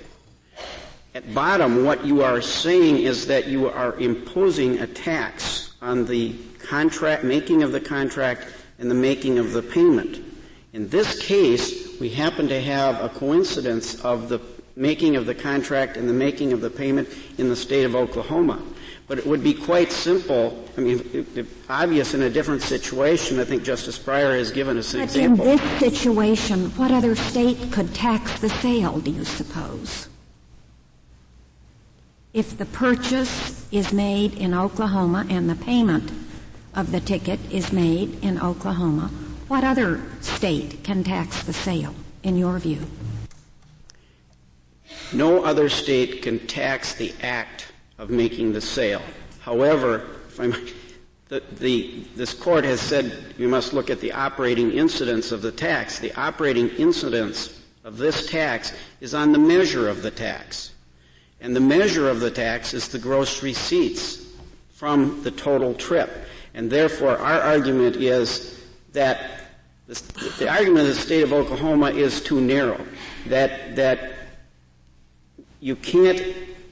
at 1.17 1.35
bottom, 1.35 1.85
what 1.85 2.05
you 2.05 2.23
are 2.23 2.41
saying 2.41 2.99
is 2.99 3.27
that 3.27 3.47
you 3.47 3.69
are 3.69 3.97
imposing 3.99 4.79
a 4.79 4.87
tax 4.87 5.75
on 5.83 6.05
the 6.07 6.35
contract, 6.59 7.25
making 7.25 7.63
of 7.63 7.73
the 7.73 7.81
contract 7.81 8.47
and 8.79 8.91
the 8.91 8.95
making 8.95 9.39
of 9.39 9.53
the 9.53 9.63
payment. 9.63 10.25
In 10.73 10.89
this 10.89 11.21
case, 11.21 12.01
we 12.01 12.09
happen 12.09 12.49
to 12.49 12.61
have 12.61 13.01
a 13.03 13.09
coincidence 13.09 14.01
of 14.05 14.29
the 14.29 14.41
making 14.77 15.15
of 15.15 15.27
the 15.27 15.35
contract 15.35 15.97
and 15.97 16.09
the 16.09 16.15
making 16.15 16.53
of 16.53 16.61
the 16.61 16.71
payment 16.71 17.09
in 17.39 17.49
the 17.49 17.57
state 17.57 17.85
of 17.85 17.95
Oklahoma. 17.95 18.61
But 19.07 19.19
it 19.19 19.27
would 19.27 19.45
be 19.45 19.53
quite 19.53 19.93
simple. 19.93 20.65
I 20.79 20.81
mean, 20.81 21.47
obvious 21.69 22.15
in 22.15 22.23
a 22.23 22.31
different 22.31 22.63
situation. 22.63 23.39
I 23.39 23.45
think 23.45 23.63
Justice 23.63 23.99
Breyer 23.99 24.39
has 24.39 24.51
given 24.51 24.79
us 24.79 24.95
an 24.95 25.01
but 25.01 25.05
example. 25.05 25.47
in 25.47 25.57
this 25.59 25.79
situation, 25.79 26.71
what 26.77 26.91
other 26.91 27.15
state 27.15 27.71
could 27.71 27.95
tax 27.95 28.41
the 28.41 28.49
sale, 28.49 29.01
do 29.01 29.11
you 29.11 29.25
suppose? 29.25 30.09
If 32.33 32.57
the 32.57 32.67
purchase 32.67 33.67
is 33.71 33.93
made 33.93 34.35
in 34.35 34.55
Oklahoma 34.55 35.27
and 35.29 35.49
the 35.49 35.55
payment 35.55 36.11
of 36.75 36.91
the 36.91 37.01
ticket 37.01 37.39
is 37.51 37.73
made 37.73 38.25
in 38.25 38.41
Oklahoma, 38.41 39.11
what 39.49 39.65
other 39.65 40.03
state 40.21 40.83
can 40.83 41.05
tax 41.05 41.43
the 41.43 41.53
sale, 41.53 41.95
in 42.23 42.37
your 42.37 42.59
view? 42.59 42.81
No 45.13 45.45
other 45.45 45.69
state 45.69 46.23
can 46.23 46.45
tax 46.47 46.95
the 46.95 47.15
act 47.23 47.67
of 47.99 48.11
making 48.11 48.53
the 48.53 48.61
sale. 48.61 49.03
However, 49.41 50.07
the, 51.29 51.43
the, 51.53 52.05
this 52.17 52.35
court 52.35 52.65
has 52.65 52.81
said 52.81 53.35
you 53.39 53.49
must 53.49 53.73
look 53.73 53.91
at 53.91 54.01
the 54.01 54.13
operating 54.13 54.73
incidence 54.73 55.33
of 55.33 55.43
the 55.43 55.53
tax. 55.53 55.99
The 55.99 56.13
operating 56.15 56.69
incidence 56.71 57.63
of 57.85 57.99
this 57.99 58.27
tax 58.27 58.73
is 59.01 59.15
on 59.15 59.33
the 59.33 59.39
measure 59.39 59.89
of 59.89 60.03
the 60.03 60.11
tax. 60.11 60.73
And 61.41 61.55
the 61.55 61.61
measure 61.61 62.09
of 62.09 62.21
the 62.21 62.31
tax 62.31 62.75
is 62.75 62.89
the 62.89 62.99
gross 62.99 63.43
receipts 63.43 64.27
from 64.71 65.23
the 65.23 65.31
total 65.31 65.75
trip. 65.75 66.11
And 66.55 66.71
therefore, 66.71 67.19
our 67.19 67.41
argument 67.41 67.97
is 67.97 68.65
that 68.93 69.41
the, 69.87 70.35
the 70.39 70.49
argument 70.49 70.89
of 70.89 70.95
the 70.95 71.01
state 71.01 71.23
of 71.23 71.33
Oklahoma 71.33 71.91
is 71.91 72.23
too 72.23 72.41
narrow. 72.41 72.81
That, 73.27 73.77
that 73.77 74.13
you 75.61 75.77
can't 75.77 76.23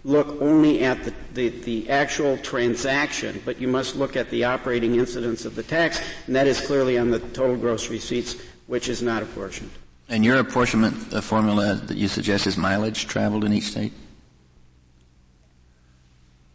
look 0.05 0.40
only 0.40 0.84
at 0.84 1.05
the, 1.05 1.14
the, 1.34 1.48
the, 1.48 1.90
actual 1.90 2.36
transaction, 2.38 3.40
but 3.44 3.61
you 3.61 3.68
must 3.68 3.94
look 3.94 4.16
at 4.16 4.28
the 4.30 4.44
operating 4.44 4.96
incidence 4.96 5.44
of 5.44 5.55
the 5.55 5.62
tax, 5.62 6.03
and 6.26 6.34
that 6.34 6.46
is 6.46 6.61
clearly 6.61 6.98
on 6.98 7.11
the 7.11 7.20
total 7.20 7.57
gross 7.57 7.88
receipts, 7.88 8.36
which 8.66 8.88
is 8.88 9.00
not 9.00 9.22
apportioned. 9.22 9.70
And 10.09 10.24
your 10.24 10.38
apportionment 10.38 11.14
uh, 11.14 11.20
formula 11.20 11.74
that 11.74 11.96
you 11.96 12.09
suggest 12.09 12.46
is 12.46 12.57
mileage 12.57 13.07
traveled 13.07 13.44
in 13.44 13.53
each 13.53 13.64
state? 13.64 13.92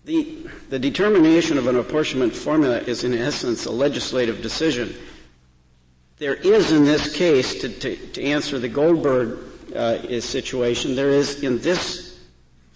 The, 0.04 0.48
the 0.70 0.80
determination 0.80 1.58
of 1.58 1.68
an 1.68 1.78
apportionment 1.78 2.34
formula 2.34 2.80
is 2.80 3.04
in 3.04 3.14
essence 3.14 3.66
a 3.66 3.72
legislative 3.72 4.42
decision. 4.42 4.96
There 6.18 6.36
is 6.36 6.72
in 6.72 6.86
this 6.86 7.14
case, 7.16 7.62
to, 7.62 7.70
to, 7.70 7.96
to 7.96 8.24
answer 8.24 8.60
the 8.60 8.70
Goldberg 8.70 9.40
uh, 9.76 10.20
situation, 10.22 10.96
there 10.96 11.10
is 11.10 11.44
in 11.44 11.60
this 11.60 12.07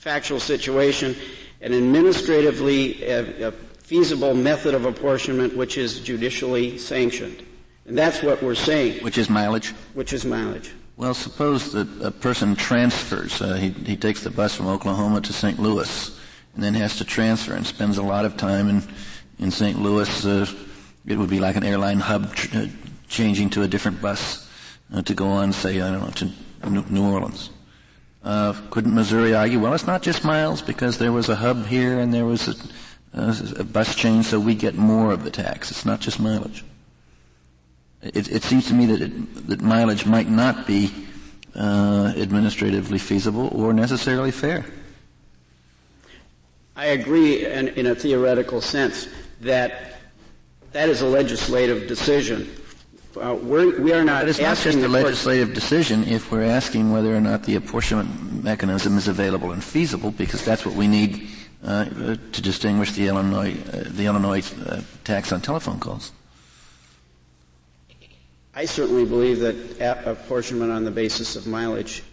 factual 0.01 0.39
situation, 0.39 1.15
an 1.61 1.75
administratively 1.75 3.07
uh, 3.07 3.49
uh, 3.49 3.51
feasible 3.83 4.33
method 4.33 4.73
of 4.73 4.85
apportionment 4.85 5.55
which 5.55 5.77
is 5.77 5.99
judicially 5.99 6.75
sanctioned. 6.79 7.45
And 7.85 7.95
that's 7.95 8.23
what 8.23 8.41
we're 8.41 8.55
saying. 8.55 9.03
Which 9.03 9.19
is 9.19 9.29
mileage? 9.29 9.69
Which 9.93 10.11
is 10.11 10.25
mileage. 10.25 10.71
Well, 10.97 11.13
suppose 11.13 11.71
that 11.73 11.87
a 12.01 12.09
person 12.09 12.55
transfers. 12.55 13.43
Uh, 13.43 13.53
he, 13.53 13.69
he 13.69 13.95
takes 13.95 14.23
the 14.23 14.31
bus 14.31 14.55
from 14.55 14.65
Oklahoma 14.65 15.21
to 15.21 15.33
St. 15.33 15.59
Louis 15.59 16.19
and 16.55 16.63
then 16.63 16.73
has 16.73 16.97
to 16.97 17.05
transfer 17.05 17.53
and 17.53 17.65
spends 17.65 17.99
a 17.99 18.03
lot 18.03 18.25
of 18.25 18.37
time 18.37 18.69
in, 18.69 18.83
in 19.37 19.51
St. 19.51 19.79
Louis. 19.79 20.25
Uh, 20.25 20.47
it 21.05 21.15
would 21.15 21.29
be 21.29 21.39
like 21.39 21.57
an 21.57 21.63
airline 21.63 21.99
hub 21.99 22.33
tr- 22.33 22.57
uh, 22.57 22.67
changing 23.07 23.51
to 23.51 23.61
a 23.61 23.67
different 23.67 24.01
bus 24.01 24.49
uh, 24.95 25.03
to 25.03 25.13
go 25.13 25.27
on, 25.27 25.53
say, 25.53 25.79
I 25.79 25.91
don't 25.91 26.01
know, 26.01 26.71
to 26.71 26.91
New 26.91 27.03
Orleans. 27.03 27.51
Uh, 28.23 28.53
couldn't 28.69 28.93
Missouri 28.93 29.33
argue, 29.33 29.59
well, 29.59 29.73
it's 29.73 29.87
not 29.87 30.03
just 30.03 30.23
miles 30.23 30.61
because 30.61 30.99
there 30.99 31.11
was 31.11 31.27
a 31.29 31.35
hub 31.35 31.65
here 31.65 31.99
and 31.99 32.13
there 32.13 32.25
was 32.25 32.47
a, 33.13 33.59
a 33.59 33.63
bus 33.63 33.95
change, 33.95 34.25
so 34.25 34.39
we 34.39 34.53
get 34.53 34.75
more 34.75 35.11
of 35.11 35.23
the 35.23 35.31
tax. 35.31 35.71
It's 35.71 35.85
not 35.85 36.01
just 36.01 36.19
mileage. 36.19 36.63
It, 38.03 38.31
it 38.31 38.43
seems 38.43 38.67
to 38.67 38.73
me 38.73 38.85
that, 38.87 39.01
it, 39.01 39.47
that 39.47 39.61
mileage 39.61 40.05
might 40.05 40.29
not 40.29 40.67
be 40.67 40.91
uh, 41.55 42.13
administratively 42.15 42.99
feasible 42.99 43.47
or 43.49 43.73
necessarily 43.73 44.31
fair. 44.31 44.65
I 46.75 46.85
agree 46.85 47.45
in, 47.45 47.69
in 47.69 47.87
a 47.87 47.95
theoretical 47.95 48.61
sense 48.61 49.07
that 49.41 49.95
that 50.71 50.89
is 50.89 51.01
a 51.01 51.07
legislative 51.07 51.87
decision 51.87 52.49
uh, 53.17 53.35
we're, 53.35 53.79
we 53.81 53.93
are 53.93 54.03
not. 54.03 54.21
But 54.21 54.29
it's 54.29 54.39
not 54.39 54.57
just 54.57 54.77
a 54.77 54.87
legislative 54.87 55.53
decision 55.53 56.03
if 56.05 56.31
we're 56.31 56.43
asking 56.43 56.91
whether 56.91 57.15
or 57.15 57.21
not 57.21 57.43
the 57.43 57.55
apportionment 57.55 58.43
mechanism 58.43 58.97
is 58.97 59.07
available 59.07 59.51
and 59.51 59.63
feasible, 59.63 60.11
because 60.11 60.43
that's 60.45 60.65
what 60.65 60.75
we 60.75 60.87
need 60.87 61.27
uh, 61.63 61.85
to 61.85 62.41
distinguish 62.41 62.91
the 62.93 63.07
Illinois 63.07 63.55
uh, 63.73 63.83
the 63.87 64.05
Illinois 64.05 64.41
uh, 64.65 64.81
tax 65.03 65.31
on 65.31 65.41
telephone 65.41 65.79
calls. 65.79 66.11
I 68.53 68.65
certainly 68.65 69.05
believe 69.05 69.39
that 69.39 70.05
apportionment 70.05 70.71
on 70.71 70.83
the 70.83 70.91
basis 70.91 71.35
of 71.35 71.47
mileage 71.47 72.03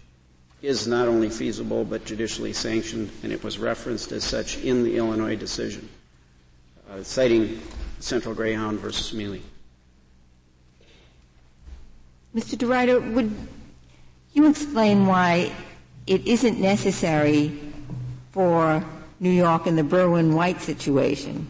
is 0.63 0.87
not 0.87 1.09
only 1.09 1.29
feasible 1.29 1.85
but 1.85 2.05
judicially 2.05 2.53
sanctioned, 2.53 3.11
and 3.23 3.33
it 3.33 3.43
was 3.43 3.59
referenced 3.59 4.13
as 4.13 4.25
such 4.25 4.59
in 4.59 4.85
the 4.85 4.97
Illinois 4.97 5.37
decision, 5.37 5.89
uh, 6.91 7.03
citing 7.03 7.61
Central 8.01 8.35
Greyhound 8.35 8.79
versus 8.79 9.17
Mealey. 9.17 9.43
Mr. 12.35 12.57
DeRuyter, 12.57 13.15
would 13.15 13.35
you 14.33 14.49
explain 14.49 15.07
why 15.07 15.53
it 16.07 16.27
isn't 16.27 16.61
necessary 16.61 17.59
for 18.33 18.85
New 19.21 19.31
York 19.31 19.67
in 19.67 19.77
the 19.77 19.83
Berwind-White 19.83 20.61
situation 20.61 21.47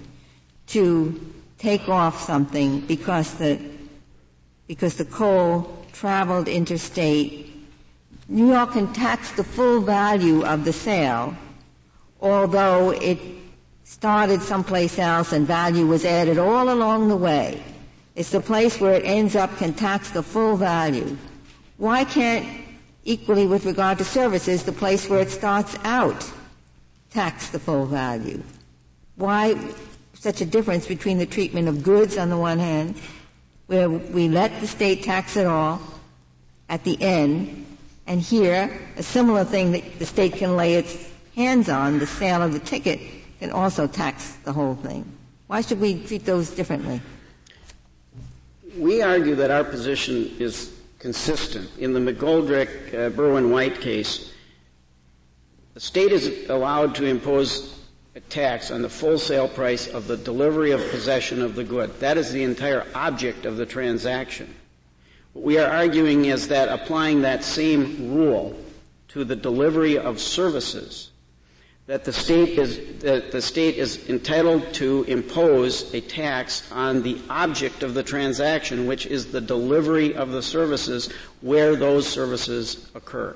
to 0.68 1.32
take 1.58 1.88
off 1.88 2.20
something 2.22 2.80
because 2.82 3.34
the 3.34 3.58
because 4.68 4.96
the 4.96 5.04
coal 5.04 5.84
traveled 5.92 6.46
interstate. 6.46 7.50
New 8.28 8.48
York 8.52 8.72
can 8.72 8.92
tax 8.92 9.32
the 9.32 9.42
full 9.42 9.80
value 9.80 10.44
of 10.44 10.64
the 10.64 10.72
sale, 10.72 11.34
although 12.20 12.90
it 12.90 13.18
started 13.84 14.42
someplace 14.42 14.98
else 14.98 15.32
and 15.32 15.46
value 15.46 15.86
was 15.86 16.04
added 16.04 16.36
all 16.36 16.70
along 16.70 17.08
the 17.08 17.16
way. 17.16 17.62
It's 18.18 18.30
the 18.30 18.40
place 18.40 18.80
where 18.80 18.94
it 18.94 19.04
ends 19.04 19.36
up 19.36 19.56
can 19.58 19.72
tax 19.74 20.10
the 20.10 20.24
full 20.24 20.56
value. 20.56 21.16
Why 21.76 22.02
can't, 22.02 22.44
equally 23.04 23.46
with 23.46 23.64
regard 23.64 23.98
to 23.98 24.04
services, 24.04 24.64
the 24.64 24.72
place 24.72 25.08
where 25.08 25.20
it 25.20 25.30
starts 25.30 25.76
out 25.84 26.28
tax 27.12 27.50
the 27.50 27.60
full 27.60 27.86
value? 27.86 28.42
Why 29.14 29.56
such 30.14 30.40
a 30.40 30.44
difference 30.44 30.84
between 30.88 31.18
the 31.18 31.26
treatment 31.26 31.68
of 31.68 31.84
goods 31.84 32.18
on 32.18 32.28
the 32.28 32.36
one 32.36 32.58
hand, 32.58 32.96
where 33.68 33.88
we 33.88 34.28
let 34.28 34.60
the 34.60 34.66
state 34.66 35.04
tax 35.04 35.36
it 35.36 35.46
all 35.46 35.80
at 36.68 36.82
the 36.82 37.00
end, 37.00 37.66
and 38.08 38.20
here, 38.20 38.80
a 38.96 39.02
similar 39.04 39.44
thing 39.44 39.70
that 39.70 40.00
the 40.00 40.06
state 40.06 40.32
can 40.32 40.56
lay 40.56 40.74
its 40.74 41.08
hands 41.36 41.68
on, 41.68 42.00
the 42.00 42.06
sale 42.06 42.42
of 42.42 42.52
the 42.52 42.58
ticket, 42.58 42.98
can 43.38 43.52
also 43.52 43.86
tax 43.86 44.32
the 44.42 44.52
whole 44.52 44.74
thing. 44.74 45.04
Why 45.46 45.60
should 45.60 45.80
we 45.80 46.04
treat 46.04 46.24
those 46.24 46.50
differently? 46.50 47.00
We 48.78 49.02
argue 49.02 49.34
that 49.34 49.50
our 49.50 49.64
position 49.64 50.36
is 50.38 50.72
consistent. 51.00 51.68
In 51.78 51.92
the 51.92 52.00
McGoldrick 52.00 52.94
uh, 52.94 53.10
Berwind-White 53.10 53.80
case, 53.80 54.32
the 55.74 55.80
state 55.80 56.12
is 56.12 56.48
allowed 56.48 56.94
to 56.96 57.04
impose 57.04 57.76
a 58.14 58.20
tax 58.20 58.70
on 58.70 58.82
the 58.82 58.88
full 58.88 59.18
sale 59.18 59.48
price 59.48 59.88
of 59.88 60.06
the 60.06 60.16
delivery 60.16 60.70
of 60.70 60.80
possession 60.90 61.42
of 61.42 61.56
the 61.56 61.64
good. 61.64 61.98
That 61.98 62.16
is 62.18 62.30
the 62.30 62.44
entire 62.44 62.86
object 62.94 63.46
of 63.46 63.56
the 63.56 63.66
transaction. 63.66 64.54
What 65.32 65.44
we 65.44 65.58
are 65.58 65.70
arguing 65.70 66.26
is 66.26 66.48
that 66.48 66.68
applying 66.68 67.22
that 67.22 67.42
same 67.42 68.14
rule 68.14 68.56
to 69.08 69.24
the 69.24 69.36
delivery 69.36 69.98
of 69.98 70.20
services 70.20 71.07
that 71.88 72.04
the 72.04 72.12
state 72.12 72.58
is 72.58 73.00
that 73.00 73.32
the 73.32 73.40
state 73.40 73.76
is 73.76 74.10
entitled 74.10 74.74
to 74.74 75.04
impose 75.08 75.92
a 75.94 76.02
tax 76.02 76.70
on 76.70 77.02
the 77.02 77.18
object 77.30 77.82
of 77.82 77.94
the 77.94 78.02
transaction, 78.02 78.86
which 78.86 79.06
is 79.06 79.32
the 79.32 79.40
delivery 79.40 80.14
of 80.14 80.30
the 80.30 80.42
services 80.42 81.10
where 81.40 81.76
those 81.76 82.06
services 82.06 82.90
occur, 82.94 83.34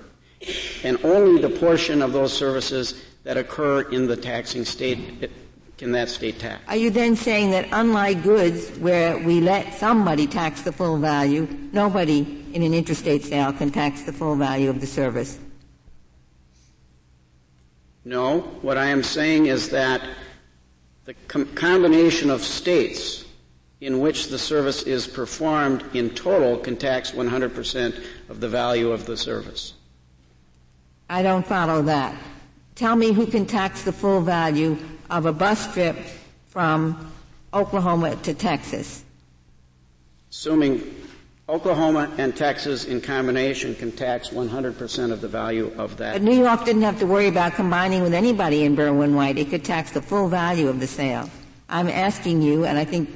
and 0.84 1.02
only 1.02 1.40
the 1.40 1.48
portion 1.48 2.02
of 2.02 2.12
those 2.12 2.30
services 2.30 3.02
that 3.24 3.38
occur 3.38 3.80
in 3.90 4.06
the 4.06 4.16
taxing 4.16 4.66
state 4.66 5.30
can 5.78 5.90
that 5.92 6.10
state 6.10 6.38
tax. 6.38 6.62
Are 6.68 6.76
you 6.76 6.90
then 6.90 7.16
saying 7.16 7.52
that 7.52 7.66
unlike 7.72 8.22
goods 8.22 8.68
where 8.78 9.16
we 9.16 9.40
let 9.40 9.72
somebody 9.72 10.26
tax 10.26 10.60
the 10.60 10.72
full 10.72 10.98
value, 10.98 11.48
nobody 11.72 12.44
in 12.52 12.62
an 12.62 12.74
interstate 12.74 13.24
sale 13.24 13.54
can 13.54 13.70
tax 13.70 14.02
the 14.02 14.12
full 14.12 14.36
value 14.36 14.68
of 14.68 14.82
the 14.82 14.86
service? 14.86 15.38
No, 18.04 18.40
what 18.62 18.76
I 18.76 18.86
am 18.86 19.02
saying 19.02 19.46
is 19.46 19.68
that 19.70 20.02
the 21.04 21.14
com- 21.28 21.46
combination 21.54 22.30
of 22.30 22.42
states 22.42 23.24
in 23.80 24.00
which 24.00 24.28
the 24.28 24.38
service 24.38 24.82
is 24.82 25.06
performed 25.06 25.84
in 25.92 26.10
total 26.10 26.56
can 26.56 26.76
tax 26.76 27.10
100% 27.12 28.04
of 28.28 28.40
the 28.40 28.48
value 28.48 28.90
of 28.90 29.06
the 29.06 29.16
service. 29.16 29.74
I 31.10 31.22
don't 31.22 31.46
follow 31.46 31.82
that. 31.82 32.16
Tell 32.74 32.96
me 32.96 33.12
who 33.12 33.26
can 33.26 33.44
tax 33.44 33.82
the 33.82 33.92
full 33.92 34.20
value 34.20 34.78
of 35.10 35.26
a 35.26 35.32
bus 35.32 35.72
trip 35.72 35.96
from 36.46 37.12
Oklahoma 37.52 38.16
to 38.22 38.34
Texas. 38.34 39.04
Assuming 40.30 40.78
Oklahoma 41.48 42.10
and 42.18 42.36
Texas 42.36 42.84
in 42.84 43.00
combination 43.00 43.74
can 43.74 43.90
tax 43.90 44.28
100% 44.28 45.10
of 45.10 45.20
the 45.20 45.28
value 45.28 45.72
of 45.76 45.96
that. 45.96 46.12
But 46.14 46.22
New 46.22 46.38
York 46.38 46.64
didn't 46.64 46.82
have 46.82 46.98
to 47.00 47.06
worry 47.06 47.26
about 47.26 47.54
combining 47.54 48.02
with 48.02 48.14
anybody 48.14 48.64
in 48.64 48.76
Berwind-White. 48.76 49.38
It 49.38 49.50
could 49.50 49.64
tax 49.64 49.90
the 49.90 50.00
full 50.00 50.28
value 50.28 50.68
of 50.68 50.78
the 50.78 50.86
sale. 50.86 51.28
I'm 51.68 51.88
asking 51.88 52.42
you, 52.42 52.64
and 52.64 52.78
I 52.78 52.84
think 52.84 53.10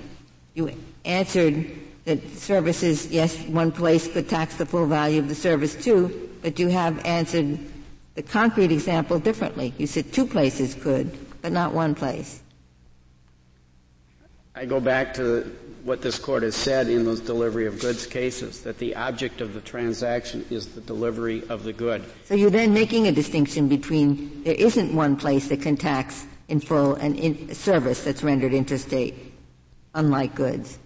you 0.54 0.72
answered 1.04 1.70
that 2.04 2.28
services, 2.36 3.08
yes, 3.08 3.40
one 3.46 3.70
place 3.70 4.08
could 4.08 4.28
tax 4.28 4.56
the 4.56 4.66
full 4.66 4.86
value 4.86 5.20
of 5.20 5.28
the 5.28 5.34
service 5.34 5.76
too, 5.76 6.30
but 6.42 6.58
you 6.58 6.68
have 6.68 7.04
answered 7.04 7.58
the 8.14 8.22
concrete 8.22 8.72
example 8.72 9.20
differently. 9.20 9.72
You 9.78 9.86
said 9.86 10.12
two 10.12 10.26
places 10.26 10.74
could, 10.74 11.16
but 11.42 11.52
not 11.52 11.72
one 11.74 11.94
place. 11.94 12.42
I 14.54 14.64
go 14.64 14.80
back 14.80 15.14
to 15.14 15.54
what 15.86 16.02
this 16.02 16.18
court 16.18 16.42
has 16.42 16.56
said 16.56 16.88
in 16.88 17.04
those 17.04 17.20
delivery 17.20 17.64
of 17.64 17.78
goods 17.80 18.06
cases, 18.06 18.62
that 18.62 18.76
the 18.78 18.94
object 18.96 19.40
of 19.40 19.54
the 19.54 19.60
transaction 19.60 20.44
is 20.50 20.66
the 20.74 20.80
delivery 20.80 21.44
of 21.48 21.62
the 21.62 21.72
good. 21.72 22.04
So 22.24 22.34
you're 22.34 22.50
then 22.50 22.74
making 22.74 23.06
a 23.06 23.12
distinction 23.12 23.68
between 23.68 24.42
there 24.42 24.54
isn't 24.54 24.94
one 24.94 25.16
place 25.16 25.48
that 25.48 25.62
can 25.62 25.76
tax 25.76 26.26
in 26.48 26.58
full 26.58 26.96
an 26.96 27.14
in 27.14 27.54
service 27.54 28.02
that's 28.02 28.24
rendered 28.24 28.52
interstate, 28.52 29.14
unlike 29.94 30.34
goods. 30.34 30.78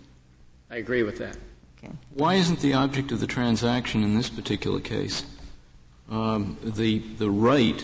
I 0.70 0.76
agree 0.76 1.03
with 1.03 1.16
that. 1.18 1.36
Okay. 1.78 1.92
Why 2.12 2.34
isn't 2.34 2.61
the 2.61 2.74
object 2.74 3.11
of 3.11 3.20
the 3.20 3.26
transaction 3.26 4.05
in 4.05 4.14
this 4.16 4.28
particular 4.28 4.80
case 4.80 5.24
um, 6.11 6.59
the 6.62 6.98
the 6.98 7.30
right 7.30 7.82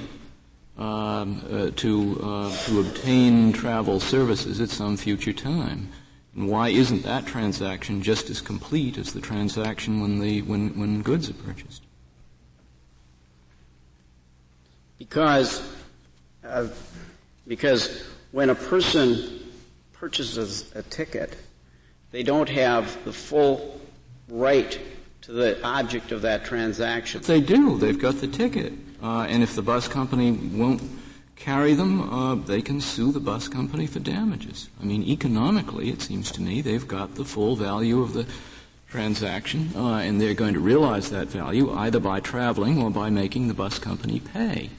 um, 0.76 1.42
uh, 1.50 1.70
to 1.76 2.20
uh, 2.22 2.56
to 2.66 2.80
obtain 2.80 3.54
travel 3.54 4.00
services 4.00 4.60
at 4.60 4.68
some 4.68 4.98
future 4.98 5.32
time? 5.32 5.88
And 6.36 6.48
why 6.48 6.68
isn't 6.68 7.02
that 7.04 7.26
transaction 7.26 8.02
just 8.02 8.28
as 8.28 8.42
complete 8.42 8.98
as 8.98 9.14
the 9.14 9.22
transaction 9.22 10.02
when, 10.02 10.20
the, 10.20 10.42
when, 10.42 10.78
when 10.78 11.00
goods 11.00 11.30
are 11.30 11.34
purchased? 11.34 11.82
Because, 14.98 15.66
uh, 16.44 16.68
because 17.48 18.04
when 18.32 18.50
a 18.50 18.54
person 18.54 19.40
purchases 19.94 20.70
a 20.74 20.82
ticket, 20.82 21.36
they 22.10 22.22
don't 22.22 22.50
have 22.50 23.02
the 23.04 23.12
full 23.14 23.80
right 24.28 24.78
to 25.22 25.32
the 25.32 25.62
object 25.64 26.12
of 26.12 26.22
that 26.22 26.44
transaction. 26.44 27.20
But 27.20 27.28
they 27.28 27.40
do. 27.40 27.78
They've 27.78 27.98
got 27.98 28.20
the 28.20 28.28
ticket. 28.28 28.74
Uh, 29.02 29.22
and 29.22 29.42
if 29.42 29.54
the 29.54 29.62
bus 29.62 29.88
company 29.88 30.32
won't 30.32 30.82
carry 31.36 31.74
them, 31.74 32.00
uh, 32.12 32.34
they 32.34 32.62
can 32.62 32.80
sue 32.80 33.12
the 33.12 33.20
bus 33.20 33.46
company 33.46 33.86
for 33.86 34.00
damages. 34.00 34.68
I 34.80 34.84
mean, 34.84 35.02
economically, 35.02 35.90
it 35.90 36.02
seems 36.02 36.32
to 36.32 36.42
me 36.42 36.60
they've 36.60 36.88
got 36.88 37.14
the 37.14 37.24
full 37.24 37.54
value 37.54 38.02
of 38.02 38.14
the 38.14 38.26
transaction, 38.88 39.70
uh, 39.76 39.96
and 39.96 40.20
they're 40.20 40.34
going 40.34 40.54
to 40.54 40.60
realize 40.60 41.10
that 41.10 41.28
value 41.28 41.72
either 41.72 42.00
by 42.00 42.20
traveling 42.20 42.82
or 42.82 42.90
by 42.90 43.10
making 43.10 43.48
the 43.48 43.54
bus 43.54 43.78
company 43.78 44.20
pay. 44.20 44.70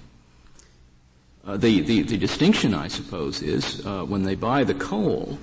Uh, 1.45 1.55
the, 1.55 1.81
the, 1.81 2.01
the, 2.01 2.17
distinction, 2.17 2.73
I 2.73 2.89
suppose, 2.89 3.41
is 3.41 3.85
uh, 3.85 4.03
when 4.03 4.23
they 4.23 4.35
buy 4.35 4.65
the 4.65 4.73
coal, 4.73 5.37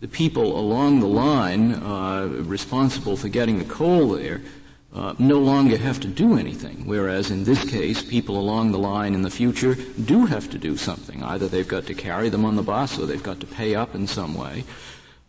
the 0.00 0.08
people 0.08 0.58
along 0.58 1.00
the 1.00 1.06
line 1.06 1.74
uh, 1.74 2.26
responsible 2.26 3.16
for 3.16 3.28
getting 3.28 3.58
the 3.58 3.64
coal 3.64 4.12
there 4.12 4.40
uh, 4.94 5.14
no 5.18 5.38
longer 5.38 5.76
have 5.76 5.98
to 6.00 6.08
do 6.08 6.38
anything, 6.38 6.86
whereas 6.86 7.30
in 7.30 7.42
this 7.44 7.68
case, 7.68 8.02
people 8.02 8.38
along 8.38 8.70
the 8.70 8.78
line 8.78 9.14
in 9.14 9.22
the 9.22 9.30
future 9.30 9.74
do 10.04 10.24
have 10.26 10.48
to 10.50 10.58
do 10.58 10.76
something. 10.76 11.22
Either 11.22 11.48
they've 11.48 11.66
got 11.66 11.84
to 11.86 11.94
carry 11.94 12.28
them 12.28 12.44
on 12.44 12.54
the 12.54 12.62
bus 12.62 12.98
or 12.98 13.06
they've 13.06 13.22
got 13.22 13.40
to 13.40 13.46
pay 13.46 13.74
up 13.74 13.94
in 13.94 14.06
some 14.06 14.34
way. 14.34 14.62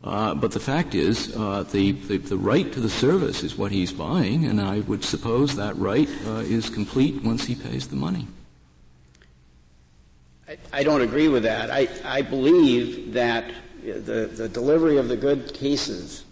Uh, 0.04 0.36
but 0.36 0.52
the 0.52 0.60
fact 0.60 0.94
is, 0.94 1.36
uh, 1.36 1.64
the, 1.72 1.94
the, 1.94 2.18
the, 2.18 2.38
right 2.38 2.72
to 2.72 2.80
the 2.80 2.90
service 2.90 3.42
is 3.42 3.58
what 3.58 3.72
he's 3.72 3.92
buying, 3.92 4.46
and 4.46 4.62
I 4.62 4.82
would 4.82 5.04
suppose 5.04 5.56
that 5.56 5.76
right 5.78 6.10
uh, 6.28 6.44
is 6.46 6.70
complete 6.70 7.24
once 7.24 7.46
he 7.46 7.56
pays 7.56 7.88
the 7.88 7.96
money. 7.96 8.28
I, 10.48 10.58
I 10.72 10.84
don't 10.84 11.02
agree 11.02 11.28
with 11.28 11.42
that. 11.42 11.72
I, 11.72 11.88
I 12.04 12.22
believe 12.22 13.14
that 13.14 13.52
the, 13.84 14.30
the 14.32 14.48
delivery 14.48 14.98
of 14.98 15.08
the 15.08 15.18
good 15.18 15.56
cases 15.56 16.25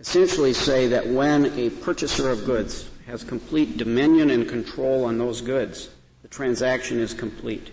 essentially 0.00 0.52
say 0.52 0.88
that 0.88 1.06
when 1.06 1.46
a 1.58 1.70
purchaser 1.70 2.30
of 2.30 2.44
goods 2.44 2.88
has 3.06 3.24
complete 3.24 3.76
dominion 3.76 4.30
and 4.30 4.48
control 4.48 5.04
on 5.04 5.18
those 5.18 5.40
goods, 5.40 5.90
the 6.22 6.28
transaction 6.28 6.98
is 6.98 7.14
complete. 7.14 7.70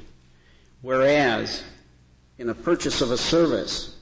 Whereas, 0.81 1.63
in 2.37 2.49
a 2.49 2.55
purchase 2.55 3.01
of 3.01 3.11
a 3.11 3.17
service, 3.17 3.95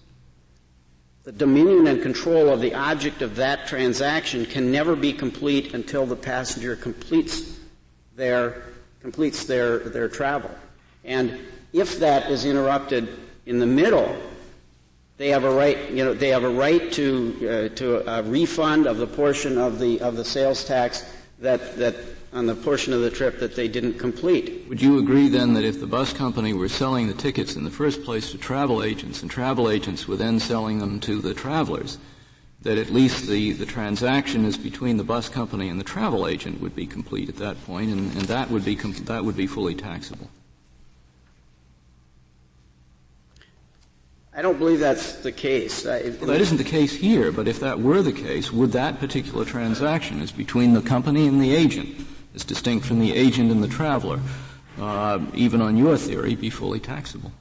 the 1.24 1.32
dominion 1.32 1.88
and 1.88 2.02
control 2.02 2.50
of 2.50 2.62
the 2.62 2.74
object 2.74 3.22
of 3.22 3.36
that 3.36 3.68
transaction 3.68 4.46
can 4.46 4.72
never 4.72 4.96
be 4.96 5.14
complete 5.14 5.74
until 5.74 6.06
the 6.06 6.16
passenger 6.16 6.76
completes 6.76 7.60
their, 8.16 8.64
completes 9.02 9.46
their, 9.46 9.80
their 9.80 10.10
travel. 10.10 10.52
And 11.04 11.40
if 11.74 12.00
that 12.00 12.32
is 12.32 12.46
interrupted 12.46 13.08
in 13.46 13.60
the 13.60 13.66
middle 13.66 14.16
they 15.22 15.30
have 15.30 15.44
a 15.44 15.52
right, 15.52 15.92
you 15.92 16.04
know, 16.04 16.16
they 16.16 16.30
have 16.30 16.44
a 16.44 16.50
right 16.50 16.92
to 16.94 17.70
uh, 17.72 17.76
to 17.76 18.12
a 18.12 18.24
refund 18.24 18.88
of 18.88 18.98
the 18.98 19.06
portion 19.06 19.60
of 19.60 19.78
the 19.78 20.02
of 20.02 20.16
the 20.16 20.26
sales 20.26 20.66
tax 20.66 21.06
that 21.38 21.78
that 21.78 21.96
on 22.34 22.48
the 22.48 22.56
portion 22.56 22.92
of 22.92 23.02
the 23.02 23.12
trip 23.12 23.38
that 23.40 23.56
they 23.56 23.68
didn't 23.68 24.00
complete. 24.00 24.66
Would 24.68 24.82
you 24.82 24.98
agree 24.98 25.28
then 25.28 25.54
that 25.54 25.64
if 25.64 25.80
the 25.80 25.86
bus 25.86 26.12
company 26.12 26.54
were 26.54 26.70
selling 26.70 27.06
the 27.06 27.14
tickets 27.14 27.56
in 27.56 27.64
the 27.64 27.70
first 27.70 28.04
place 28.04 28.32
to 28.32 28.38
travel 28.40 28.82
agents 28.82 29.22
and 29.22 29.30
travel 29.30 29.70
agents 29.70 30.08
were 30.08 30.16
then 30.16 30.40
selling 30.40 30.80
them 30.80 31.00
to 31.02 31.22
the 31.22 31.36
travelers, 31.36 32.00
that 32.64 32.80
at 32.80 32.90
least 32.90 33.28
the, 33.28 33.52
the 33.52 33.66
transaction 33.66 34.46
is 34.46 34.58
between 34.58 34.98
the 34.98 35.04
bus 35.04 35.30
company 35.30 35.70
and 35.70 35.80
the 35.80 35.84
travel 35.84 36.26
agent 36.26 36.62
would 36.62 36.76
be 36.76 36.88
complete 36.88 37.30
at 37.30 37.36
that 37.36 37.64
point, 37.66 37.92
and, 37.92 38.12
and 38.14 38.24
that 38.24 38.50
would 38.50 38.66
be 38.66 38.76
com- 38.76 38.94
that 39.06 39.24
would 39.24 39.38
be 39.38 39.46
fully 39.46 39.76
taxable? 39.76 40.30
I 44.34 44.42
don't 44.42 44.58
believe 44.58 44.80
that's 44.80 45.16
the 45.16 45.32
case. 45.32 45.84
well, 45.84 46.00
that 46.00 46.40
isn't 46.40 46.58
the 46.58 46.64
case 46.64 46.96
here, 46.96 47.34
but 47.34 47.50
if 47.50 47.60
that 47.60 47.80
were 47.80 48.02
the 48.02 48.14
case, 48.14 48.52
would 48.52 48.72
that 48.72 49.00
particular 49.00 49.44
transaction 49.44 50.22
is 50.22 50.32
between 50.32 50.74
the 50.74 50.82
company 50.82 51.28
and 51.28 51.42
the 51.42 51.54
agent, 51.54 52.08
as 52.34 52.46
distinct 52.46 52.86
from 52.86 53.00
the 53.00 53.14
agent 53.14 53.52
and 53.52 53.62
the 53.62 53.68
traveler, 53.68 54.22
uh, 54.80 55.20
even 55.34 55.62
on 55.62 55.76
your 55.76 55.98
theory, 55.98 56.36
be 56.36 56.50
fully 56.50 56.80
taxable 56.80 57.34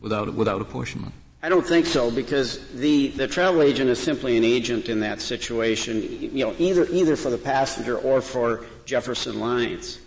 without, 0.00 0.32
without 0.32 0.62
apportionment? 0.62 1.12
I 1.42 1.50
don't 1.50 1.64
think 1.64 1.84
so 1.84 2.10
because 2.10 2.66
the, 2.72 3.08
the 3.08 3.28
travel 3.28 3.60
agent 3.60 3.90
is 3.90 3.98
simply 4.00 4.38
an 4.38 4.44
agent 4.44 4.88
in 4.88 5.00
that 5.00 5.20
situation, 5.20 6.02
you 6.20 6.44
know, 6.46 6.54
either, 6.58 6.86
either 6.86 7.16
for 7.16 7.28
the 7.28 7.38
passenger 7.38 7.98
or 7.98 8.22
for 8.22 8.64
Jefferson 8.86 9.38
Lines. 9.38 9.98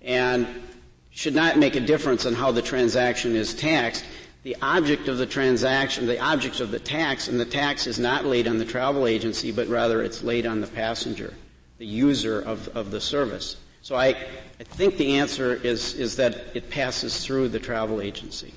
And 0.00 0.48
should 1.10 1.34
not 1.34 1.58
make 1.58 1.76
a 1.76 1.80
difference 1.80 2.24
in 2.24 2.34
how 2.34 2.52
the 2.52 2.62
transaction 2.62 3.34
is 3.34 3.52
taxed 3.52 4.04
the 4.42 4.56
object 4.62 5.08
of 5.08 5.18
the 5.18 5.26
transaction, 5.26 6.06
the 6.06 6.18
object 6.18 6.60
of 6.60 6.70
the 6.70 6.78
tax, 6.78 7.28
and 7.28 7.38
the 7.38 7.44
tax 7.44 7.86
is 7.86 7.98
not 7.98 8.24
laid 8.24 8.48
on 8.48 8.58
the 8.58 8.64
travel 8.64 9.06
agency, 9.06 9.52
but 9.52 9.68
rather 9.68 10.02
it's 10.02 10.22
laid 10.22 10.46
on 10.46 10.60
the 10.60 10.66
passenger, 10.66 11.34
the 11.78 11.86
user 11.86 12.40
of, 12.40 12.68
of 12.76 12.90
the 12.90 13.00
service. 13.00 13.56
So 13.82 13.96
I, 13.96 14.08
I 14.08 14.64
think 14.64 14.96
the 14.96 15.18
answer 15.18 15.54
is, 15.54 15.94
is 15.94 16.16
that 16.16 16.54
it 16.54 16.70
passes 16.70 17.24
through 17.24 17.48
the 17.48 17.58
travel 17.58 18.00
agency. 18.00 18.54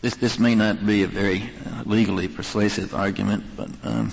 This, 0.00 0.16
this 0.16 0.38
may 0.38 0.54
not 0.54 0.84
be 0.84 1.02
a 1.02 1.06
very 1.06 1.50
uh, 1.66 1.82
legally 1.86 2.28
persuasive 2.28 2.94
argument, 2.94 3.44
but 3.56 3.70
um, 3.84 4.12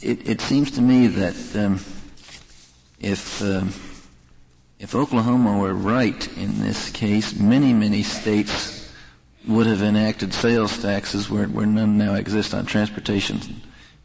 it, 0.00 0.28
it, 0.28 0.40
seems 0.40 0.70
to 0.72 0.80
me 0.80 1.08
that 1.08 1.56
um, 1.56 1.80
if 3.00 3.42
um, 3.42 3.72
if 4.78 4.94
Oklahoma 4.94 5.58
were 5.58 5.74
right 5.74 6.36
in 6.36 6.58
this 6.60 6.90
case, 6.90 7.38
many 7.38 7.72
many 7.72 8.02
states 8.02 8.92
would 9.46 9.66
have 9.66 9.82
enacted 9.82 10.34
sales 10.34 10.76
taxes 10.78 11.30
where, 11.30 11.46
where 11.46 11.66
none 11.66 11.96
now 11.96 12.14
exist 12.14 12.52
on 12.52 12.66
transportation 12.66 13.40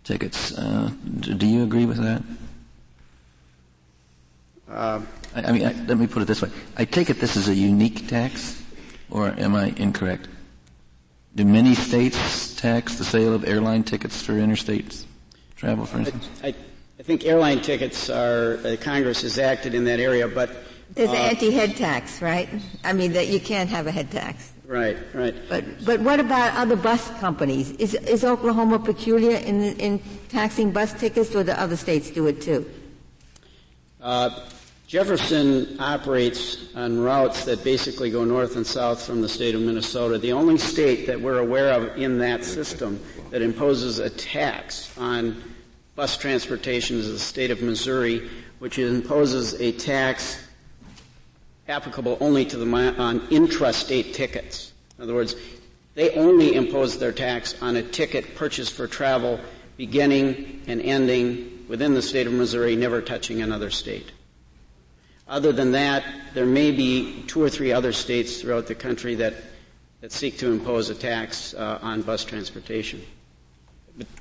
tickets. 0.04 0.56
Uh, 0.58 0.92
do 1.20 1.48
you 1.48 1.64
agree 1.64 1.86
with 1.86 1.98
that? 1.98 2.22
Uh, 4.70 5.02
I, 5.36 5.44
I, 5.44 5.52
mean, 5.52 5.66
I, 5.66 5.74
let 5.86 5.98
me 5.98 6.08
put 6.08 6.22
it 6.22 6.26
this 6.26 6.42
way. 6.42 6.50
I 6.78 6.86
take 6.86 7.10
it 7.10 7.20
this 7.20 7.36
is 7.36 7.50
a 7.50 7.56
unique 7.56 8.08
tax, 8.08 8.64
or 9.10 9.28
am 9.30 9.56
I 9.56 9.74
incorrect? 9.78 10.28
Do 11.36 11.46
many 11.46 11.76
states 11.76 12.56
tax 12.56 12.96
the 12.96 13.04
sale 13.04 13.34
of 13.34 13.48
airline 13.48 13.84
tickets 13.84 14.22
for 14.22 14.34
interstate 14.38 15.06
travel, 15.56 15.86
for 15.86 16.00
instance? 16.00 16.30
I, 16.44 16.54
I 17.02 17.04
think 17.04 17.26
airline 17.26 17.64
tickets 17.64 18.12
are, 18.12 18.60
uh, 18.64 18.76
Congress 18.80 19.24
has 19.24 19.40
acted 19.40 19.74
in 19.74 19.86
that 19.86 20.00
area, 20.00 20.28
but. 20.28 20.52
There's 20.94 21.10
uh, 21.10 21.14
anti-head 21.14 21.76
tax, 21.76 22.22
right? 22.22 22.48
I 22.84 22.94
mean, 22.94 23.14
that 23.14 23.26
you 23.26 23.40
can't 23.40 23.68
have 23.72 23.88
a 23.88 23.92
head 23.92 24.12
tax. 24.12 24.54
Right, 24.68 24.96
right. 25.12 25.34
But, 25.50 25.84
but 25.84 26.00
what 26.02 26.20
about 26.20 26.56
other 26.56 26.76
bus 26.76 27.10
companies? 27.20 27.72
Is, 27.72 27.96
is 27.96 28.24
Oklahoma 28.24 28.78
peculiar 28.78 29.38
in, 29.38 29.64
in 29.80 30.00
taxing 30.30 30.72
bus 30.72 30.94
tickets, 30.94 31.34
or 31.34 31.44
do 31.44 31.54
other 31.54 31.76
states 31.76 32.12
do 32.12 32.28
it 32.28 32.40
too? 32.40 32.70
Uh, 34.00 34.48
Jefferson 34.86 35.78
operates 35.80 36.68
on 36.76 37.02
routes 37.02 37.46
that 37.46 37.64
basically 37.64 38.12
go 38.12 38.24
north 38.24 38.58
and 38.58 38.68
south 38.68 39.04
from 39.04 39.22
the 39.22 39.30
state 39.30 39.56
of 39.56 39.62
Minnesota. 39.62 40.20
The 40.20 40.34
only 40.34 40.60
state 40.60 41.08
that 41.08 41.20
we're 41.20 41.40
aware 41.40 41.74
of 41.74 41.98
in 41.98 42.20
that 42.20 42.44
system 42.44 43.04
that 43.32 43.42
imposes 43.42 43.98
a 43.98 44.10
tax 44.12 44.96
on 45.00 45.42
bus 45.96 46.18
transportation 46.18 46.98
is 46.98 47.12
the 47.12 47.20
state 47.20 47.52
of 47.52 47.62
Missouri, 47.62 48.30
which 48.60 48.80
imposes 48.80 49.60
a 49.60 49.72
tax 49.72 50.42
applicable 51.68 52.18
only 52.20 52.46
to 52.46 52.58
the 52.58 52.76
on 52.98 53.20
intrastate 53.28 54.14
tickets. 54.14 54.74
In 54.98 55.04
other 55.04 55.14
words, 55.14 55.36
they 55.96 56.12
only 56.16 56.56
impose 56.56 56.98
their 56.98 57.12
tax 57.12 57.62
on 57.62 57.76
a 57.76 57.84
ticket 57.84 58.36
purchased 58.36 58.74
for 58.74 58.88
travel 58.88 59.40
beginning 59.78 60.62
and 60.68 60.82
ending 60.82 61.66
within 61.68 61.94
the 61.94 62.02
state 62.02 62.28
of 62.28 62.34
Missouri, 62.34 62.76
never 62.76 63.02
touching 63.02 63.42
another 63.42 63.70
state. 63.70 64.12
Other 65.28 65.52
than 65.52 65.72
that, 65.72 66.04
there 66.34 66.46
may 66.46 66.72
be 66.72 67.24
two 67.28 67.42
or 67.42 67.50
three 67.50 67.72
other 67.72 67.94
states 67.94 68.42
throughout 68.42 68.68
the 68.68 68.76
country 68.76 69.16
that, 69.16 69.34
that 70.02 70.12
seek 70.12 70.38
to 70.40 70.52
impose 70.52 70.90
a 70.90 70.96
tax 70.96 71.54
uh, 71.54 71.80
on 71.82 72.02
bus 72.02 72.26
transportation. 72.26 73.02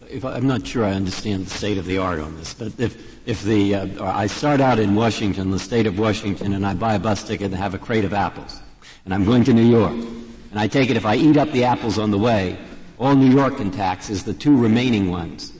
If 0.08 0.24
I, 0.24 0.36
am 0.36 0.46
not 0.46 0.66
sure 0.66 0.84
I 0.84 0.92
understand 0.92 1.46
the 1.46 1.50
state 1.50 1.78
of 1.78 1.86
the 1.86 1.98
art 1.98 2.18
on 2.18 2.36
this, 2.36 2.54
but 2.54 2.78
if, 2.78 3.28
if 3.28 3.42
the, 3.42 3.74
uh, 3.74 4.04
I 4.04 4.26
start 4.26 4.60
out 4.60 4.78
in 4.78 4.94
Washington, 4.94 5.50
the 5.50 5.58
state 5.58 5.86
of 5.86 5.98
Washington, 5.98 6.54
and 6.54 6.66
I 6.66 6.74
buy 6.74 6.94
a 6.94 6.98
bus 6.98 7.22
ticket 7.22 7.46
and 7.46 7.54
have 7.54 7.74
a 7.74 7.78
crate 7.78 8.04
of 8.04 8.12
apples, 8.12 8.60
and 9.04 9.14
I'm 9.14 9.24
going 9.24 9.44
to 9.44 9.52
New 9.52 9.68
York, 9.68 9.92
and 9.92 10.58
I 10.58 10.66
take 10.66 10.90
it 10.90 10.96
if 10.96 11.06
I 11.06 11.14
eat 11.14 11.36
up 11.36 11.50
the 11.52 11.64
apples 11.64 11.98
on 11.98 12.10
the 12.10 12.18
way, 12.18 12.58
all 12.98 13.14
New 13.14 13.30
York 13.30 13.58
can 13.58 13.70
tax 13.70 14.10
is 14.10 14.24
the 14.24 14.34
two 14.34 14.56
remaining 14.56 15.10
ones 15.10 15.52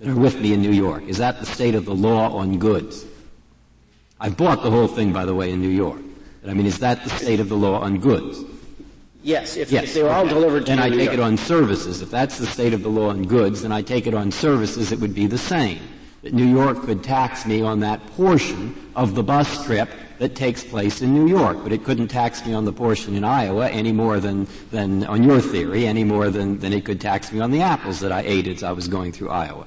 that 0.00 0.08
are 0.08 0.16
with 0.16 0.38
me 0.40 0.52
in 0.52 0.60
New 0.60 0.72
York. 0.72 1.04
Is 1.04 1.18
that 1.18 1.38
the 1.40 1.46
state 1.46 1.74
of 1.74 1.84
the 1.84 1.94
law 1.94 2.36
on 2.36 2.58
goods? 2.58 3.06
I've 4.20 4.36
bought 4.36 4.62
the 4.62 4.70
whole 4.70 4.88
thing, 4.88 5.12
by 5.12 5.24
the 5.24 5.34
way, 5.34 5.50
in 5.50 5.60
New 5.60 5.68
York. 5.68 6.00
But 6.42 6.50
I 6.50 6.54
mean, 6.54 6.66
is 6.66 6.78
that 6.80 7.02
the 7.04 7.10
state 7.10 7.40
of 7.40 7.48
the 7.48 7.56
law 7.56 7.80
on 7.80 7.98
goods? 7.98 8.40
Yes, 9.26 9.56
if, 9.56 9.72
yes. 9.72 9.82
if 9.82 9.94
they 9.94 10.04
were 10.04 10.10
all 10.10 10.24
delivered 10.24 10.66
to 10.66 10.72
And 10.72 10.80
I 10.80 10.88
take 10.88 11.12
it 11.12 11.18
on 11.18 11.36
services. 11.36 12.00
If 12.00 12.12
that's 12.12 12.38
the 12.38 12.46
state 12.46 12.72
of 12.72 12.84
the 12.84 12.88
law 12.88 13.08
on 13.08 13.24
goods, 13.24 13.62
then 13.62 13.72
I 13.72 13.82
take 13.82 14.06
it 14.06 14.14
on 14.14 14.30
services, 14.30 14.92
it 14.92 15.00
would 15.00 15.16
be 15.16 15.26
the 15.26 15.36
same. 15.36 15.80
That 16.22 16.32
New 16.32 16.46
York 16.46 16.82
could 16.82 17.02
tax 17.02 17.44
me 17.44 17.60
on 17.60 17.80
that 17.80 18.06
portion 18.14 18.92
of 18.94 19.16
the 19.16 19.24
bus 19.24 19.64
trip 19.64 19.90
that 20.18 20.36
takes 20.36 20.62
place 20.62 21.02
in 21.02 21.12
New 21.12 21.26
York, 21.26 21.58
but 21.64 21.72
it 21.72 21.82
couldn't 21.82 22.06
tax 22.06 22.46
me 22.46 22.54
on 22.54 22.66
the 22.66 22.72
portion 22.72 23.16
in 23.16 23.24
Iowa 23.24 23.68
any 23.68 23.90
more 23.90 24.20
than, 24.20 24.46
than 24.70 25.04
on 25.06 25.24
your 25.24 25.40
theory, 25.40 25.88
any 25.88 26.04
more 26.04 26.30
than, 26.30 26.60
than 26.60 26.72
it 26.72 26.84
could 26.84 27.00
tax 27.00 27.32
me 27.32 27.40
on 27.40 27.50
the 27.50 27.62
apples 27.62 27.98
that 28.00 28.12
I 28.12 28.20
ate 28.20 28.46
as 28.46 28.62
I 28.62 28.70
was 28.70 28.86
going 28.86 29.10
through 29.10 29.30
Iowa. 29.30 29.66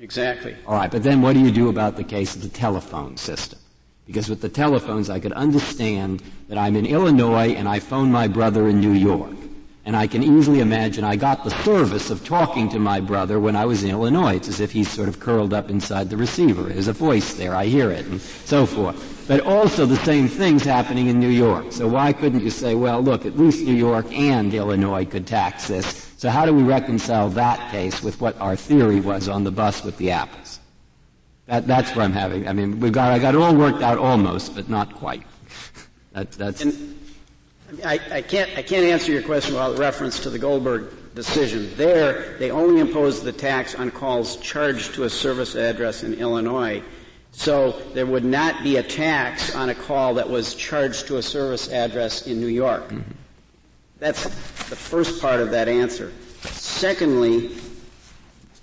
Exactly. 0.00 0.56
All 0.66 0.74
right, 0.74 0.90
but 0.90 1.04
then 1.04 1.22
what 1.22 1.34
do 1.34 1.38
you 1.40 1.52
do 1.52 1.68
about 1.68 1.96
the 1.96 2.02
case 2.02 2.34
of 2.34 2.42
the 2.42 2.48
telephone 2.48 3.16
system? 3.18 3.60
Because 4.06 4.28
with 4.28 4.40
the 4.42 4.48
telephones, 4.48 5.08
I 5.08 5.18
could 5.20 5.32
understand 5.32 6.22
that 6.48 6.58
I'm 6.58 6.76
in 6.76 6.86
Illinois 6.86 7.54
and 7.54 7.68
I 7.68 7.80
phone 7.80 8.12
my 8.12 8.28
brother 8.28 8.68
in 8.68 8.80
New 8.80 8.92
York. 8.92 9.32
And 9.86 9.94
I 9.94 10.06
can 10.06 10.22
easily 10.22 10.60
imagine 10.60 11.04
I 11.04 11.16
got 11.16 11.44
the 11.44 11.50
service 11.62 12.10
of 12.10 12.24
talking 12.24 12.70
to 12.70 12.78
my 12.78 13.00
brother 13.00 13.38
when 13.38 13.54
I 13.54 13.66
was 13.66 13.84
in 13.84 13.90
Illinois. 13.90 14.36
It's 14.36 14.48
as 14.48 14.60
if 14.60 14.72
he's 14.72 14.90
sort 14.90 15.08
of 15.08 15.20
curled 15.20 15.52
up 15.52 15.68
inside 15.68 16.08
the 16.08 16.16
receiver. 16.16 16.62
There's 16.62 16.88
a 16.88 16.94
voice 16.94 17.34
there. 17.34 17.54
I 17.54 17.66
hear 17.66 17.90
it 17.90 18.06
and 18.06 18.20
so 18.20 18.64
forth. 18.64 19.24
But 19.28 19.40
also 19.40 19.84
the 19.84 19.96
same 19.96 20.28
thing's 20.28 20.64
happening 20.64 21.08
in 21.08 21.20
New 21.20 21.28
York. 21.28 21.66
So 21.70 21.86
why 21.86 22.14
couldn't 22.14 22.40
you 22.40 22.50
say, 22.50 22.74
well, 22.74 23.02
look, 23.02 23.26
at 23.26 23.38
least 23.38 23.64
New 23.64 23.74
York 23.74 24.10
and 24.12 24.52
Illinois 24.52 25.04
could 25.04 25.26
tax 25.26 25.68
this. 25.68 26.10
So 26.16 26.30
how 26.30 26.46
do 26.46 26.54
we 26.54 26.62
reconcile 26.62 27.28
that 27.30 27.70
case 27.70 28.02
with 28.02 28.20
what 28.20 28.38
our 28.40 28.56
theory 28.56 29.00
was 29.00 29.28
on 29.28 29.44
the 29.44 29.50
bus 29.50 29.84
with 29.84 29.98
the 29.98 30.10
apples? 30.12 30.60
That, 31.46 31.66
that's 31.66 31.94
where 31.94 32.04
I'm 32.04 32.12
having. 32.12 32.48
I 32.48 32.52
mean, 32.52 32.80
we've 32.80 32.92
got 32.92 33.12
I 33.12 33.18
got 33.18 33.34
it 33.34 33.40
all 33.40 33.54
worked 33.54 33.82
out 33.82 33.98
almost, 33.98 34.54
but 34.54 34.68
not 34.68 34.94
quite. 34.94 35.22
That, 36.12 36.32
that's. 36.32 36.62
And 36.62 36.98
I, 37.84 38.00
I 38.10 38.22
can't 38.22 38.50
I 38.56 38.62
can't 38.62 38.86
answer 38.86 39.12
your 39.12 39.22
question 39.22 39.54
without 39.54 39.78
reference 39.78 40.20
to 40.20 40.30
the 40.30 40.38
Goldberg 40.38 40.90
decision. 41.14 41.70
There, 41.76 42.36
they 42.38 42.50
only 42.50 42.80
imposed 42.80 43.24
the 43.24 43.32
tax 43.32 43.74
on 43.74 43.90
calls 43.90 44.36
charged 44.36 44.94
to 44.94 45.04
a 45.04 45.10
service 45.10 45.54
address 45.54 46.02
in 46.02 46.14
Illinois. 46.14 46.82
So 47.32 47.72
there 47.94 48.06
would 48.06 48.24
not 48.24 48.62
be 48.62 48.76
a 48.76 48.82
tax 48.82 49.54
on 49.54 49.68
a 49.68 49.74
call 49.74 50.14
that 50.14 50.28
was 50.28 50.54
charged 50.54 51.08
to 51.08 51.16
a 51.16 51.22
service 51.22 51.70
address 51.72 52.26
in 52.26 52.40
New 52.40 52.46
York. 52.46 52.84
Mm-hmm. 52.84 53.10
That's 53.98 54.22
the 54.24 54.76
first 54.76 55.20
part 55.20 55.40
of 55.40 55.50
that 55.50 55.68
answer. 55.68 56.12
Secondly, 56.42 57.56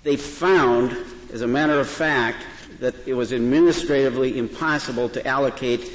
they 0.04 0.16
found, 0.16 0.96
as 1.32 1.42
a 1.42 1.46
matter 1.46 1.78
of 1.80 1.88
fact, 1.88 2.44
that 2.82 2.96
it 3.06 3.14
was 3.14 3.32
administratively 3.32 4.36
impossible 4.36 5.08
to 5.08 5.24
allocate, 5.24 5.88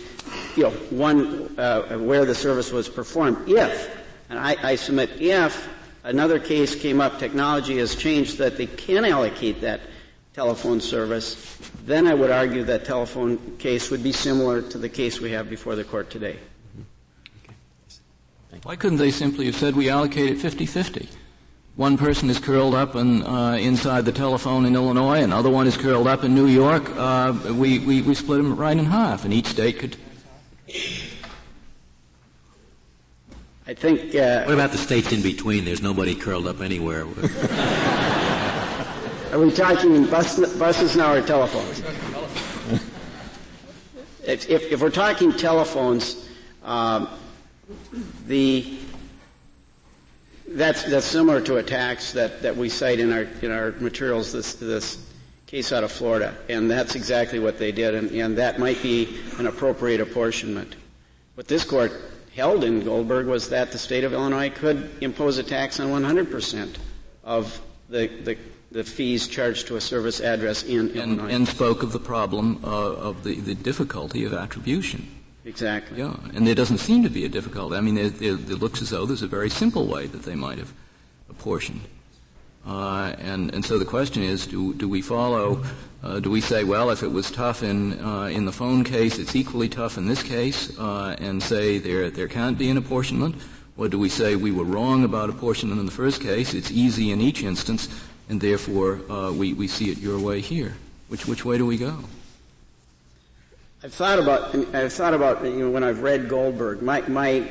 you 0.55 0.63
know, 0.63 0.69
one 0.89 1.53
uh, 1.59 1.97
where 1.97 2.23
the 2.23 2.33
service 2.33 2.71
was 2.71 2.87
performed. 2.87 3.37
If, 3.49 3.93
and 4.29 4.39
I, 4.39 4.55
I 4.63 4.75
submit, 4.75 5.21
if 5.21 5.67
another 6.05 6.39
case 6.39 6.75
came 6.75 7.01
up, 7.01 7.19
technology 7.19 7.77
has 7.79 7.93
changed 7.93 8.37
that 8.37 8.55
they 8.55 8.67
can 8.67 9.03
allocate 9.03 9.59
that 9.61 9.81
telephone 10.33 10.79
service, 10.79 11.57
then 11.83 12.07
I 12.07 12.13
would 12.13 12.31
argue 12.31 12.63
that 12.63 12.85
telephone 12.85 13.57
case 13.57 13.91
would 13.91 14.01
be 14.01 14.13
similar 14.13 14.61
to 14.61 14.77
the 14.77 14.87
case 14.87 15.19
we 15.19 15.31
have 15.31 15.49
before 15.49 15.75
the 15.75 15.83
court 15.83 16.09
today. 16.09 16.39
Why 18.63 18.77
couldn't 18.77 18.97
they 18.97 19.11
simply 19.11 19.47
have 19.47 19.55
said 19.55 19.75
we 19.75 19.89
allocate 19.89 20.29
it 20.29 20.37
50-50? 20.37 21.09
One 21.77 21.95
person 21.95 22.29
is 22.31 22.39
curled 22.39 22.73
up 22.73 22.95
in, 22.95 23.21
uh, 23.21 23.51
inside 23.51 24.05
the 24.05 24.11
telephone 24.11 24.65
in 24.65 24.73
Illinois, 24.73 25.21
another 25.21 25.51
one 25.51 25.67
is 25.67 25.77
curled 25.77 26.07
up 26.07 26.23
in 26.23 26.33
New 26.33 26.47
York. 26.47 26.89
Uh, 26.97 27.35
we, 27.53 27.77
we, 27.77 28.01
we 28.01 28.15
split 28.15 28.39
them 28.39 28.55
right 28.55 28.75
in 28.75 28.85
half, 28.85 29.25
and 29.25 29.31
each 29.31 29.45
state 29.45 29.77
could. 29.77 29.95
I 33.67 33.75
think. 33.75 34.15
Uh, 34.15 34.45
what 34.45 34.55
about 34.55 34.71
the 34.71 34.79
states 34.79 35.11
in 35.11 35.21
between? 35.21 35.65
There's 35.65 35.83
nobody 35.83 36.15
curled 36.15 36.47
up 36.47 36.61
anywhere. 36.61 37.01
Are 39.31 39.39
we 39.39 39.51
talking 39.51 40.07
bus, 40.07 40.57
buses 40.57 40.95
now 40.95 41.13
or 41.13 41.21
telephones? 41.21 41.79
if, 44.25 44.49
if, 44.49 44.71
if, 44.71 44.81
we're 44.81 44.89
talking 44.89 45.31
telephones, 45.31 46.27
um, 46.63 47.07
the 48.25 48.79
that's 50.49 50.83
that's 50.83 51.05
similar 51.05 51.41
to 51.41 51.57
a 51.57 51.63
tax 51.63 52.13
that, 52.13 52.41
that 52.41 52.55
we 52.55 52.69
cite 52.69 52.99
in 52.99 53.11
our 53.11 53.27
in 53.41 53.51
our 53.51 53.71
materials. 53.73 54.31
This 54.31 54.53
this 54.53 54.97
case 55.47 55.71
out 55.71 55.83
of 55.83 55.91
Florida, 55.91 56.35
and 56.49 56.69
that's 56.69 56.95
exactly 56.95 57.39
what 57.39 57.57
they 57.57 57.71
did, 57.71 57.95
and, 57.95 58.11
and 58.11 58.37
that 58.37 58.59
might 58.59 58.81
be 58.83 59.17
an 59.39 59.47
appropriate 59.47 60.01
apportionment. 60.01 60.75
What 61.35 61.47
this 61.47 61.63
court 61.63 61.93
held 62.35 62.63
in 62.63 62.83
Goldberg 62.83 63.27
was 63.27 63.49
that 63.49 63.71
the 63.71 63.77
state 63.77 64.03
of 64.03 64.13
Illinois 64.13 64.49
could 64.49 64.91
impose 65.01 65.37
a 65.37 65.43
tax 65.43 65.79
on 65.79 65.87
100% 65.87 66.75
of 67.23 67.61
the, 67.89 68.07
the, 68.07 68.37
the 68.71 68.83
fees 68.83 69.27
charged 69.27 69.67
to 69.67 69.75
a 69.75 69.81
service 69.81 70.19
address 70.19 70.63
in 70.63 70.79
and, 70.79 70.95
Illinois. 70.95 71.29
And 71.29 71.47
spoke 71.47 71.81
of 71.81 71.93
the 71.93 71.99
problem 71.99 72.59
uh, 72.63 72.67
of 72.67 73.23
the, 73.23 73.39
the 73.39 73.55
difficulty 73.55 74.25
of 74.25 74.33
attribution. 74.33 75.16
Exactly. 75.47 75.99
Yeah, 75.99 76.13
and 76.35 76.45
there 76.45 76.55
doesn't 76.55 76.79
seem 76.79 77.03
to 77.03 77.09
be 77.09 77.23
a 77.23 77.29
difficulty. 77.29 77.77
I 77.77 77.81
mean, 77.81 77.97
it, 77.97 78.21
it, 78.21 78.51
it 78.51 78.59
looks 78.59 78.81
as 78.81 78.89
though 78.89 79.05
there's 79.05 79.21
a 79.21 79.27
very 79.27 79.49
simple 79.49 79.87
way 79.87 80.05
that 80.05 80.23
they 80.23 80.35
might 80.35 80.57
have 80.57 80.73
apportioned. 81.29 81.81
Uh, 82.67 83.15
and, 83.17 83.53
and 83.53 83.63
so 83.63 83.77
the 83.77 83.85
question 83.85 84.21
is, 84.23 84.45
do, 84.45 84.73
do 84.73 84.89
we 84.89 85.01
follow, 85.01 85.63
uh, 86.03 86.19
do 86.19 86.29
we 86.29 86.41
say, 86.41 86.65
well, 86.65 86.89
if 86.89 87.01
it 87.01 87.07
was 87.07 87.31
tough 87.31 87.63
in, 87.63 87.97
uh, 88.01 88.25
in 88.25 88.43
the 88.43 88.51
phone 88.51 88.83
case, 88.83 89.17
it's 89.17 89.37
equally 89.37 89.69
tough 89.69 89.97
in 89.97 90.05
this 90.05 90.21
case, 90.21 90.77
uh, 90.77 91.15
and 91.17 91.41
say 91.41 91.77
there, 91.77 92.09
there 92.09 92.27
can't 92.27 92.57
be 92.57 92.69
an 92.69 92.75
apportionment? 92.75 93.35
Or 93.77 93.87
do 93.87 93.97
we 93.97 94.09
say 94.09 94.35
we 94.35 94.51
were 94.51 94.65
wrong 94.65 95.05
about 95.05 95.29
apportionment 95.29 95.79
in 95.79 95.85
the 95.85 95.93
first 95.93 96.21
case, 96.21 96.53
it's 96.53 96.71
easy 96.71 97.11
in 97.11 97.21
each 97.21 97.41
instance, 97.41 97.87
and 98.27 98.41
therefore 98.41 98.99
uh, 99.09 99.31
we, 99.31 99.53
we 99.53 99.69
see 99.69 99.91
it 99.91 99.97
your 99.99 100.19
way 100.19 100.41
here? 100.41 100.75
Which, 101.07 101.25
which 101.25 101.45
way 101.45 101.57
do 101.57 101.65
we 101.65 101.77
go? 101.77 101.99
I've 103.83 103.93
thought 103.93 104.17
about, 104.17 104.55
I've 104.73 104.91
thought 104.91 105.13
about, 105.13 105.43
you 105.43 105.59
know, 105.59 105.69
when 105.69 105.83
I've 105.83 106.01
read 106.01 106.27
Goldberg, 106.27 106.81
my, 106.81 107.01
my 107.01 107.47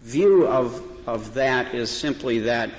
view 0.00 0.46
of, 0.46 0.82
of 1.06 1.34
that 1.34 1.74
is 1.74 1.90
simply 1.90 2.38
that 2.40 2.70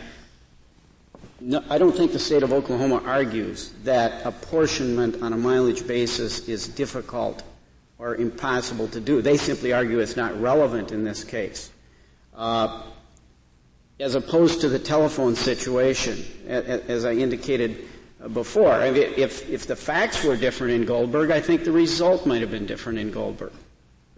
no, 1.39 1.63
I 1.69 1.77
don't 1.77 1.95
think 1.95 2.11
the 2.11 2.19
state 2.19 2.41
of 2.41 2.51
Oklahoma 2.51 3.03
argues 3.05 3.71
that 3.83 4.25
apportionment 4.25 5.21
on 5.21 5.33
a 5.33 5.37
mileage 5.37 5.85
basis 5.85 6.47
is 6.49 6.67
difficult 6.67 7.43
or 7.99 8.15
impossible 8.15 8.87
to 8.87 8.99
do. 8.99 9.21
They 9.21 9.37
simply 9.37 9.71
argue 9.71 9.99
it's 9.99 10.15
not 10.15 10.39
relevant 10.41 10.91
in 10.91 11.03
this 11.03 11.23
case. 11.23 11.69
Uh, 12.35 12.81
as 13.99 14.15
opposed 14.15 14.61
to 14.61 14.69
the 14.69 14.79
telephone 14.79 15.35
situation, 15.35 16.23
as 16.47 17.05
I 17.05 17.13
indicated 17.13 17.87
before. 18.33 18.81
If, 18.83 19.49
if 19.49 19.67
the 19.67 19.75
facts 19.75 20.23
were 20.23 20.35
different 20.35 20.73
in 20.73 20.85
Goldberg, 20.85 21.31
I 21.31 21.39
think 21.39 21.63
the 21.63 21.71
result 21.71 22.25
might 22.25 22.41
have 22.41 22.51
been 22.51 22.65
different 22.65 22.99
in 22.99 23.11
Goldberg. 23.11 23.51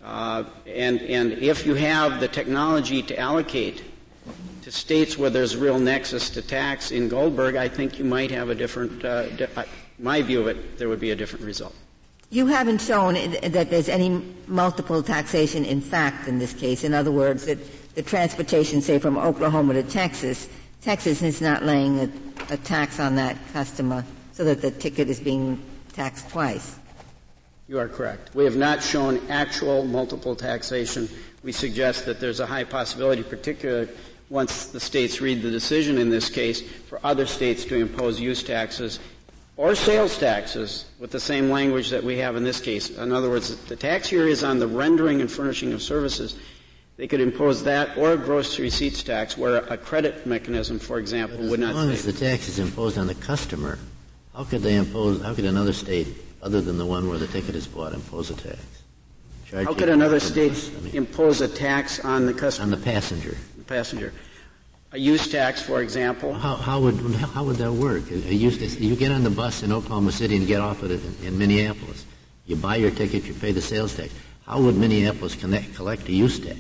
Uh, 0.04 0.46
and, 0.66 1.02
and 1.02 1.34
if 1.34 1.66
you 1.66 1.76
have 1.76 2.20
the 2.20 2.28
technology 2.28 3.02
to 3.04 3.20
allocate 3.20 3.84
to 4.62 4.72
states 4.72 5.18
where 5.18 5.30
there's 5.30 5.58
real 5.58 5.78
nexus 5.78 6.30
to 6.32 6.42
tax 6.42 6.92
in 6.92 7.10
Goldberg, 7.10 7.56
I 7.56 7.68
think 7.68 8.00
you 8.00 8.06
might 8.06 8.32
have 8.32 8.50
a 8.50 8.56
different, 8.56 9.04
uh, 9.04 9.30
di- 9.36 9.48
uh, 9.56 9.64
my 10.00 10.22
view 10.22 10.42
of 10.42 10.48
it, 10.48 10.78
there 10.78 10.88
would 10.88 11.00
be 11.02 11.12
a 11.12 11.16
different 11.16 11.46
result. 11.46 11.76
You 12.32 12.46
haven't 12.46 12.80
shown 12.80 13.16
that 13.16 13.70
there's 13.70 13.90
any 13.90 14.24
multiple 14.48 15.02
taxation 15.02 15.66
in 15.66 15.82
fact 15.82 16.28
in 16.28 16.38
this 16.38 16.54
case. 16.54 16.84
In 16.84 16.94
other 16.94 17.12
words, 17.12 17.46
that 17.46 17.58
the 17.96 18.04
transportation, 18.04 18.82
say, 18.82 19.00
from 19.00 19.18
Oklahoma 19.18 19.74
to 19.74 19.84
Texas, 19.84 20.48
Texas 20.82 21.22
is 21.22 21.42
not 21.42 21.64
laying 21.64 22.00
a, 22.00 22.10
a 22.52 22.58
tax 22.58 23.00
on 23.00 23.16
that 23.16 23.38
customer 23.52 24.06
so 24.32 24.44
that 24.46 24.62
the 24.62 24.72
ticket 24.72 25.10
is 25.10 25.20
being 25.20 25.62
taxed 25.94 26.30
twice. 26.30 26.80
You 27.68 27.80
are 27.80 27.88
correct. 27.88 28.34
We 28.34 28.46
have 28.46 28.56
not 28.56 28.82
shown 28.82 29.20
actual 29.30 29.84
multiple 29.84 30.36
taxation. 30.36 31.10
We 31.44 31.52
suggest 31.52 32.06
that 32.06 32.20
there's 32.20 32.40
a 32.40 32.46
high 32.46 32.64
possibility, 32.64 33.24
particularly 33.24 33.90
once 34.30 34.68
the 34.68 34.80
states 34.80 35.22
read 35.22 35.42
the 35.42 35.52
decision 35.52 35.98
in 35.98 36.10
this 36.10 36.30
case, 36.30 36.62
for 36.62 37.00
other 37.04 37.26
states 37.26 37.66
to 37.66 37.76
impose 37.76 38.20
use 38.20 38.44
taxes 38.44 39.00
or 39.58 39.76
sales 39.76 40.18
taxes 40.18 40.86
with 41.00 41.12
the 41.12 41.20
same 41.20 41.50
language 41.50 41.90
that 41.90 42.02
we 42.02 42.18
have 42.18 42.38
in 42.38 42.44
this 42.46 42.62
case. 42.62 42.98
In 42.98 43.12
other 43.12 43.30
words, 43.30 43.54
the 43.66 43.76
tax 43.76 44.08
here 44.08 44.26
is 44.26 44.42
on 44.44 44.58
the 44.58 44.68
rendering 44.68 45.20
and 45.20 45.30
furnishing 45.30 45.74
of 45.74 45.82
services. 45.82 46.38
They 47.00 47.08
could 47.08 47.22
impose 47.22 47.64
that 47.64 47.98
or 47.98 48.12
a 48.12 48.18
gross 48.18 48.60
receipts 48.60 49.04
tax 49.04 49.38
where 49.38 49.60
a 49.60 49.78
credit 49.78 50.26
mechanism, 50.26 50.80
for 50.80 51.00
example, 51.00 51.38
would 51.48 51.62
not. 51.62 51.70
As 51.70 51.76
long 51.78 51.92
as 51.92 52.04
the 52.04 52.12
tax 52.12 52.50
is 52.50 52.60
imposed 52.60 52.98
on 52.98 53.08
the 53.08 53.16
customer, 53.16 53.80
how 54.36 54.44
could 54.44 54.62
they 54.62 54.76
impose, 54.76 55.22
how 55.22 55.34
could 55.34 55.46
another 55.46 55.72
state, 55.72 56.10
other 56.42 56.60
than 56.60 56.78
the 56.78 56.86
one 56.86 57.08
where 57.08 57.18
the 57.18 57.28
ticket 57.28 57.56
is 57.56 57.68
bought, 57.68 57.94
impose 57.94 58.32
a 58.32 58.36
tax? 58.36 58.60
Charge 59.46 59.66
how 59.66 59.74
could 59.74 59.88
another 59.88 60.20
state 60.20 60.52
I 60.78 60.82
mean, 60.82 60.94
impose 60.94 61.40
a 61.40 61.48
tax 61.48 62.04
on 62.04 62.26
the 62.26 62.34
customer? 62.34 62.66
On 62.66 62.72
the 62.72 62.86
passenger. 62.86 63.38
The 63.58 63.64
passenger 63.64 64.12
a 64.92 64.98
use 64.98 65.32
tax, 65.32 65.62
for 65.62 65.82
example. 65.82 66.34
How, 66.34 66.56
how, 66.56 66.82
would 66.82 66.96
how 67.16 67.46
would 67.46 67.58
that 67.58 67.72
work? 67.72 68.10
you 68.10 68.96
get 68.98 69.12
on 69.14 69.24
the 69.24 69.30
bus 69.30 69.64
in 69.64 69.72
Oklahoma 69.72 70.12
City 70.12 70.36
and 70.36 70.48
get 70.48 70.60
off 70.60 70.84
it 70.84 70.92
in, 70.92 71.16
in, 71.24 71.38
Minneapolis. 71.38 72.06
You 72.48 72.56
buy 72.56 72.78
your 72.78 72.92
ticket, 72.92 73.24
you 73.24 73.36
pay 73.36 73.52
the 73.52 73.62
sales 73.62 73.96
tax. 73.96 74.12
How 74.48 74.60
would 74.60 74.76
Minneapolis 74.76 75.36
connect, 75.36 75.76
collect 75.76 76.10
a 76.10 76.12
use 76.12 76.40
tax? 76.40 76.58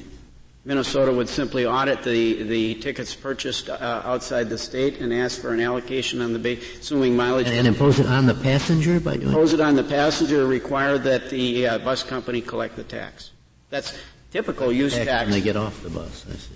Minnesota 0.70 1.12
would 1.12 1.28
simply 1.28 1.66
audit 1.66 2.04
the, 2.04 2.44
the 2.44 2.76
tickets 2.76 3.16
purchased 3.16 3.72
uh, 3.72 4.04
outside 4.06 4.50
the 4.50 4.58
state 4.60 5.00
and 5.00 5.12
ask 5.12 5.42
for 5.42 5.52
an 5.52 5.60
allocation 5.60 6.22
on 6.22 6.32
the 6.32 6.38
base, 6.38 6.80
assuming 6.82 7.16
mileage. 7.18 7.48
And, 7.48 7.56
and, 7.56 7.68
impose 7.68 8.00
it 8.00 8.06
on 8.06 8.28
the 8.28 8.36
passenger 8.36 9.00
by 9.00 9.16
doing 9.16 9.30
Impose 9.30 9.54
it 9.54 9.62
on 9.62 9.76
the 9.76 9.84
passenger, 9.84 10.46
require 10.46 11.00
that 11.00 11.32
the 11.32 11.66
uh, 11.66 11.78
bus 11.80 12.04
company 12.04 12.40
collect 12.40 12.76
the 12.76 12.84
tax. 12.84 13.32
That's 13.72 13.98
typical 14.30 14.72
use 14.72 14.94
tax. 14.94 15.08
tax. 15.08 15.24
When 15.24 15.32
they 15.32 15.42
get 15.42 15.58
off 15.58 15.82
the 15.82 15.90
bus, 15.90 16.28
I 16.30 16.36
see 16.36 16.54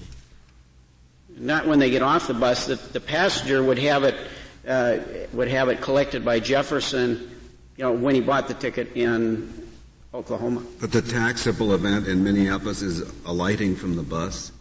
not 1.36 1.66
when 1.66 1.80
they 1.80 1.90
get 1.90 2.04
off 2.04 2.28
the 2.28 2.36
bus. 2.36 2.68
The, 2.68 2.76
the 2.76 3.00
passenger 3.00 3.64
would 3.64 3.80
have 3.80 4.04
it 4.04 4.16
uh, 4.68 5.00
would 5.34 5.48
have 5.48 5.70
it 5.70 5.82
collected 5.82 6.24
by 6.24 6.40
Jefferson, 6.40 7.32
you 7.78 7.84
know, 7.84 7.92
when 7.92 8.14
he 8.14 8.22
bought 8.22 8.48
the 8.48 8.54
ticket 8.54 8.96
in 8.96 9.63
Oklahoma. 10.14 10.64
But 10.80 10.92
the 10.92 11.02
taxable 11.02 11.74
event 11.74 12.08
in 12.08 12.24
Minneapolis 12.24 12.82
is 12.82 13.02
alighting 13.26 13.76
from 13.76 13.96
the 13.96 14.04
bus. 14.04 14.52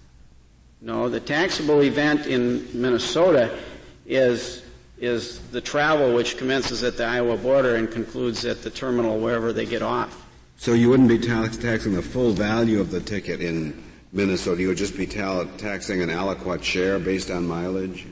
No, 0.81 1.09
the 1.09 1.21
taxable 1.21 1.83
event 1.83 2.27
in 2.27 2.67
Minnesota 2.73 3.59
is 4.07 4.63
is 4.99 5.41
the 5.51 5.61
travel 5.61 6.15
which 6.15 6.37
commences 6.37 6.85
at 6.85 6.97
the 6.97 7.05
Iowa 7.05 7.37
border 7.37 7.75
and 7.75 7.91
concludes 7.91 8.45
at 8.45 8.63
the 8.63 8.71
terminal 8.71 9.19
wherever 9.19 9.53
they 9.53 9.67
get 9.67 9.83
off. 9.83 10.25
So 10.57 10.75
you 10.75 10.91
wouldn't 10.91 11.09
be 11.09 11.19
tax- 11.19 11.57
taxing 11.57 11.95
the 11.95 12.03
full 12.03 12.31
value 12.31 12.81
of 12.81 12.93
the 12.93 13.01
ticket 13.01 13.41
in 13.41 13.83
Minnesota, 14.13 14.61
you 14.61 14.69
would 14.69 14.77
just 14.77 14.97
be 14.97 15.07
ta- 15.07 15.45
taxing 15.57 16.03
an 16.03 16.09
aliquot 16.11 16.63
share 16.63 16.99
based 16.99 17.31
on 17.31 17.47
mileage? 17.47 18.07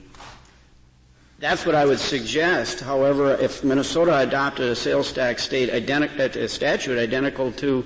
That's 1.40 1.64
what 1.64 1.74
I 1.74 1.86
would 1.86 1.98
suggest. 1.98 2.80
However, 2.80 3.34
if 3.34 3.64
Minnesota 3.64 4.18
adopted 4.18 4.68
a 4.68 4.76
sales 4.76 5.10
tax 5.10 5.42
state 5.42 5.70
identi- 5.70 6.20
uh, 6.20 6.38
a 6.38 6.46
statute 6.46 6.98
identical 6.98 7.50
to 7.52 7.82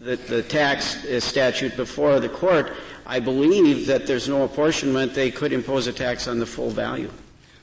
the, 0.00 0.16
the 0.16 0.42
tax 0.42 1.04
uh, 1.04 1.20
statute 1.20 1.76
before 1.76 2.18
the 2.18 2.28
court, 2.28 2.72
I 3.06 3.20
believe 3.20 3.86
that 3.86 4.08
there's 4.08 4.28
no 4.28 4.42
apportionment. 4.42 5.14
They 5.14 5.30
could 5.30 5.52
impose 5.52 5.86
a 5.86 5.92
tax 5.92 6.26
on 6.26 6.40
the 6.40 6.46
full 6.46 6.70
value. 6.70 7.08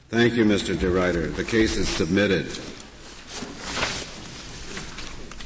Thank 0.07 0.35
you, 0.35 0.45
Mr. 0.45 0.73
DeRuyter. 0.73 1.35
The 1.35 1.43
case 1.43 1.75
is 1.75 1.89
submitted. 1.89 2.47